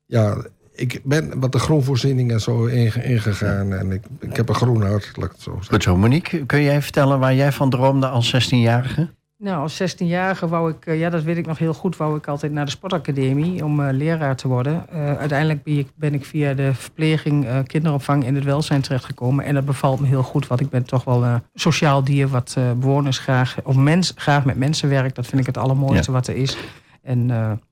ja, 0.07 0.37
ik 0.75 1.01
ben 1.05 1.41
wat 1.41 1.53
de 1.53 1.59
groenvoorziening 1.59 2.31
en 2.31 2.41
zo 2.41 2.65
inge- 2.67 3.03
ingegaan. 3.05 3.73
En 3.75 3.93
ik, 3.93 4.03
ik 4.21 4.37
heb 4.37 4.49
een 4.49 4.55
groen 4.55 4.83
hart, 4.83 5.11
laat 5.15 5.27
ik 5.27 5.33
het 5.33 5.43
zo 5.43 5.51
zeggen. 5.51 5.73
Goed 5.75 5.83
zo, 5.83 5.97
Monique, 5.97 6.47
kun 6.47 6.63
jij 6.63 6.83
vertellen 6.83 7.19
waar 7.19 7.35
jij 7.35 7.53
van 7.53 7.71
droomde 7.71 8.09
als 8.09 8.35
16-jarige? 8.51 9.11
Nou, 9.43 9.63
als 9.63 9.83
16-jarige 9.83 10.49
wou 10.49 10.71
ik, 10.71 10.87
eh, 10.87 10.99
ja, 10.99 11.11
dat 11.11 11.23
weet 11.23 11.37
ik 11.37 11.47
nog 11.47 11.59
heel 11.59 11.75
goed, 11.75 11.97
wou 11.97 12.17
ik 12.17 12.27
altijd 12.27 12.53
naar 12.53 12.65
de 12.65 12.71
sportacademie 12.71 13.65
om 13.65 13.81
eh, 13.81 13.93
leraar 13.93 14.37
te 14.37 14.49
worden. 14.49 14.89
Eh, 14.91 15.17
uiteindelijk 15.17 15.63
ben 15.63 15.79
ik, 15.79 15.89
ben 15.95 16.15
ik 16.15 16.25
via 16.25 16.55
de 16.55 16.75
verpleging, 16.75 17.47
kinderopvang 17.67 18.25
in 18.25 18.35
het 18.35 18.45
welzijn 18.45 18.81
terechtgekomen. 18.81 19.45
En 19.45 19.55
dat 19.55 19.65
bevalt 19.65 20.01
me 20.01 20.07
heel 20.07 20.23
goed, 20.23 20.47
want 20.47 20.61
ik 20.61 20.71
ben 20.71 20.85
toch 20.85 21.05
wel 21.05 21.25
een 21.25 21.43
sociaal 21.55 22.05
dier 22.05 22.29
wat 22.29 22.57
bewoners 22.79 23.19
graag, 23.19 23.57
of 23.63 23.77
mens, 23.77 24.13
graag 24.17 24.45
met 24.45 24.57
mensen 24.57 24.89
werkt. 24.89 25.15
Dat 25.17 25.27
vind 25.27 25.41
ik 25.41 25.47
het 25.47 25.59
allermooiste 25.59 26.11
Ja. 26.11 26.17
wat 26.17 26.27
er 26.27 26.37
is. 26.37 26.57
En 27.03 27.29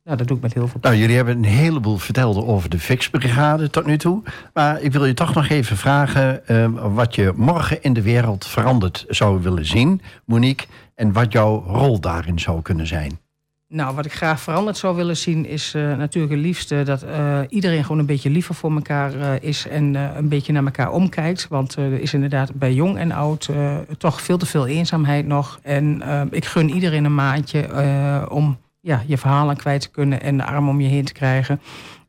ja, 0.09 0.17
dat 0.17 0.29
doe 0.29 0.37
ik 0.37 0.43
met 0.43 0.55
heel 0.55 0.69
veel 0.69 0.81
Nou, 0.83 0.97
jullie 0.97 1.17
hebben 1.17 1.37
een 1.37 1.45
heleboel 1.45 1.99
verteld 1.99 2.47
over 2.47 2.71
de 2.71 2.79
fixbrigade 2.79 3.71
tot 3.71 3.87
nu 3.87 3.99
toe. 3.99 4.23
Maar 4.53 4.81
ik 4.81 4.93
wil 4.93 5.05
je 5.05 5.15
toch 5.15 5.35
nog 5.35 5.49
even 5.49 5.77
vragen 5.77 6.47
eh, 6.47 6.69
wat 6.95 7.15
je 7.15 7.33
morgen 7.37 7.83
in 7.83 7.93
de 7.93 8.03
wereld 8.03 8.47
veranderd 8.47 9.05
zou 9.09 9.43
willen 9.43 9.67
zien, 9.67 10.01
Monique. 10.25 10.67
En 10.95 11.13
wat 11.13 11.33
jouw 11.33 11.65
rol 11.67 12.01
daarin 12.01 12.39
zou 12.39 12.63
kunnen 12.63 12.87
zijn. 12.87 13.19
Nou, 13.69 13.95
wat 13.95 14.05
ik 14.05 14.13
graag 14.13 14.41
veranderd 14.41 14.77
zou 14.77 14.97
willen 14.97 15.17
zien 15.17 15.47
is 15.47 15.75
eh, 15.75 15.97
natuurlijk 15.97 16.33
het 16.35 16.43
liefste 16.43 16.83
dat 16.83 17.03
eh, 17.03 17.41
iedereen 17.49 17.83
gewoon 17.83 17.99
een 17.99 18.07
beetje 18.07 18.31
liever 18.31 18.55
voor 18.55 18.73
elkaar 18.73 19.43
is 19.43 19.67
en 19.69 19.95
een 19.95 20.29
beetje 20.29 20.53
naar 20.53 20.65
elkaar 20.65 20.91
omkijkt. 20.91 21.49
Want 21.49 21.77
er 21.77 22.01
is 22.01 22.15
inderdaad 22.15 22.55
bij 22.55 22.73
jong 22.73 22.99
en 22.99 23.13
oud 23.13 23.49
toch 23.99 24.21
veel 24.21 24.39
te 24.39 24.47
veel 24.47 24.67
eenzaamheid 24.67 25.27
nog. 25.27 25.59
En 25.63 26.03
ik 26.31 26.45
gun 26.45 26.71
iedereen 26.71 27.05
een 27.05 27.15
maandje 27.15 27.69
om 28.31 28.59
ja, 28.81 29.03
je 29.07 29.19
verhaal 29.19 29.49
aan 29.49 29.57
kwijt 29.57 29.81
te 29.81 29.91
kunnen 29.91 30.21
en 30.21 30.37
de 30.37 30.45
arm 30.45 30.69
om 30.69 30.81
je 30.81 30.89
heen 30.89 31.05
te 31.05 31.13
krijgen. 31.13 31.61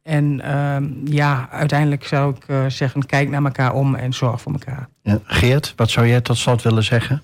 En 0.04 0.42
ehm, 0.42 0.88
ja, 1.04 1.50
uiteindelijk 1.52 2.04
zou 2.04 2.36
ik 2.36 2.44
eh, 2.48 2.66
zeggen, 2.68 3.06
kijk 3.06 3.30
naar 3.30 3.44
elkaar 3.44 3.74
om 3.74 3.96
en 3.96 4.14
zorg 4.14 4.42
voor 4.42 4.52
elkaar. 4.52 4.90
Ja, 5.02 5.20
Geert, 5.24 5.74
wat 5.76 5.90
zou 5.90 6.08
jij 6.08 6.22
tot 6.22 6.38
slot 6.38 6.62
willen 6.62 6.84
zeggen? 6.84 7.22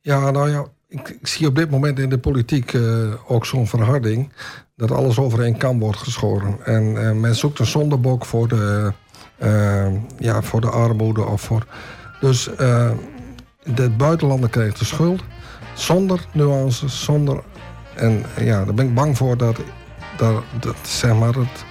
Ja, 0.00 0.30
nou 0.30 0.50
ja, 0.50 0.64
ik, 0.88 1.08
ik 1.08 1.26
zie 1.26 1.46
op 1.46 1.54
dit 1.54 1.70
moment 1.70 1.98
in 1.98 2.08
de 2.08 2.18
politiek 2.18 2.72
eh, 2.72 2.82
ook 3.26 3.46
zo'n 3.46 3.66
verharding. 3.66 4.32
Dat 4.76 4.90
alles 4.90 5.18
over 5.18 5.40
één 5.42 5.56
kam 5.56 5.78
wordt 5.78 5.98
geschoren. 5.98 6.56
En 6.64 7.06
eh, 7.06 7.12
men 7.12 7.34
zoekt 7.34 7.58
een 7.58 7.66
zondebok 7.66 8.24
voor 8.24 8.48
de, 8.48 8.92
eh, 9.38 9.92
ja, 10.18 10.42
voor 10.42 10.60
de 10.60 10.70
armoede. 10.70 11.24
Of 11.24 11.40
voor, 11.40 11.66
dus 12.20 12.54
eh, 12.54 12.90
de 13.74 13.90
buitenlander 13.90 14.50
krijgt 14.50 14.78
de 14.78 14.84
schuld. 14.84 15.22
Zonder 15.74 16.26
nuances, 16.32 17.04
zonder... 17.04 17.42
En 18.00 18.24
ja, 18.40 18.64
daar 18.64 18.74
ben 18.74 18.86
ik 18.86 18.94
bang 18.94 19.16
voor 19.16 19.36
dat, 19.36 19.60
dat, 20.16 20.42
dat 20.60 20.76
zeg 20.82 21.14
maar, 21.14 21.34
het, 21.34 21.64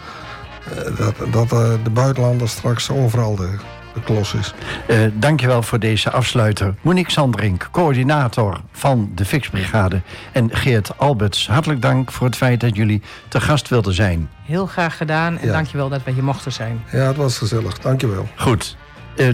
eh, 0.78 0.98
dat, 0.98 1.16
dat 1.32 1.52
eh, 1.52 1.72
de 1.84 1.90
buitenlander 1.90 2.50
straks 2.50 2.90
overal 2.92 3.36
de, 3.36 3.50
de 3.94 4.02
klos 4.02 4.34
is. 4.34 4.54
Eh, 4.88 4.98
dankjewel 5.14 5.62
voor 5.64 5.80
deze 5.80 6.12
afsluiter. 6.12 6.76
Monique 6.82 7.12
Sandrink, 7.12 7.68
coördinator 7.72 8.62
van 8.72 9.12
de 9.16 9.26
Fixbrigade. 9.26 10.02
En 10.32 10.56
Geert 10.56 10.98
Alberts, 10.98 11.48
hartelijk 11.48 11.82
dank 11.82 12.12
voor 12.12 12.28
het 12.28 12.36
feit 12.36 12.60
dat 12.60 12.76
jullie 12.76 13.02
te 13.28 13.42
gast 13.42 13.68
wilden 13.70 13.94
zijn. 13.94 14.30
Heel 14.44 14.66
graag 14.66 14.98
gedaan 14.98 15.38
en 15.38 15.48
Ja. 15.48 15.54
dankjewel 15.54 15.90
dat 15.90 16.04
we 16.04 16.12
hier 16.12 16.24
mochten 16.24 16.52
zijn. 16.52 16.82
Ja, 16.92 16.98
het 17.08 17.16
was 17.18 17.38
gezellig. 17.38 17.80
Dankjewel. 17.80 18.28
Goed. 18.36 18.78
Eh, 19.20 19.28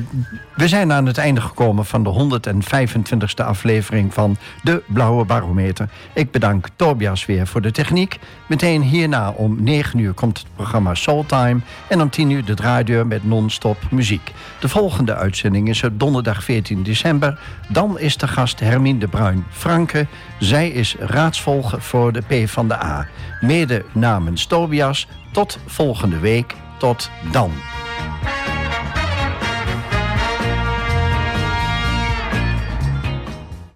we 0.55 0.67
zijn 0.67 0.91
aan 0.91 1.05
het 1.05 1.17
einde 1.17 1.41
gekomen 1.41 1.85
van 1.85 2.03
de 2.03 2.09
125ste 2.09 3.43
aflevering 3.45 4.13
van 4.13 4.37
De 4.63 4.83
Blauwe 4.87 5.25
Barometer. 5.25 5.89
Ik 6.13 6.31
bedank 6.31 6.67
Tobias 6.75 7.25
weer 7.25 7.47
voor 7.47 7.61
de 7.61 7.71
techniek. 7.71 8.19
Meteen 8.47 8.81
hierna 8.81 9.31
om 9.31 9.63
9 9.63 9.99
uur 9.99 10.13
komt 10.13 10.37
het 10.37 10.47
programma 10.55 10.95
Soultime. 10.95 11.59
En 11.87 12.01
om 12.01 12.09
10 12.09 12.29
uur 12.29 12.45
de 12.45 12.53
draaideur 12.53 13.07
met 13.07 13.25
non-stop 13.25 13.77
muziek. 13.91 14.31
De 14.59 14.69
volgende 14.69 15.15
uitzending 15.15 15.69
is 15.69 15.83
op 15.83 15.99
donderdag 15.99 16.43
14 16.43 16.83
december. 16.83 17.39
Dan 17.69 17.99
is 17.99 18.17
de 18.17 18.27
gast 18.27 18.59
Hermine 18.59 18.99
de 18.99 19.07
Bruin 19.07 19.45
Franke. 19.49 20.07
Zij 20.39 20.69
is 20.69 20.95
raadsvolger 20.99 21.81
voor 21.81 22.11
de 22.13 22.21
P 22.21 22.49
van 22.49 22.67
de 22.67 22.83
A. 22.83 23.07
Mede 23.41 23.85
namens 23.91 24.45
Tobias. 24.45 25.07
Tot 25.31 25.59
volgende 25.65 26.19
week. 26.19 26.55
Tot 26.77 27.09
dan. 27.31 27.51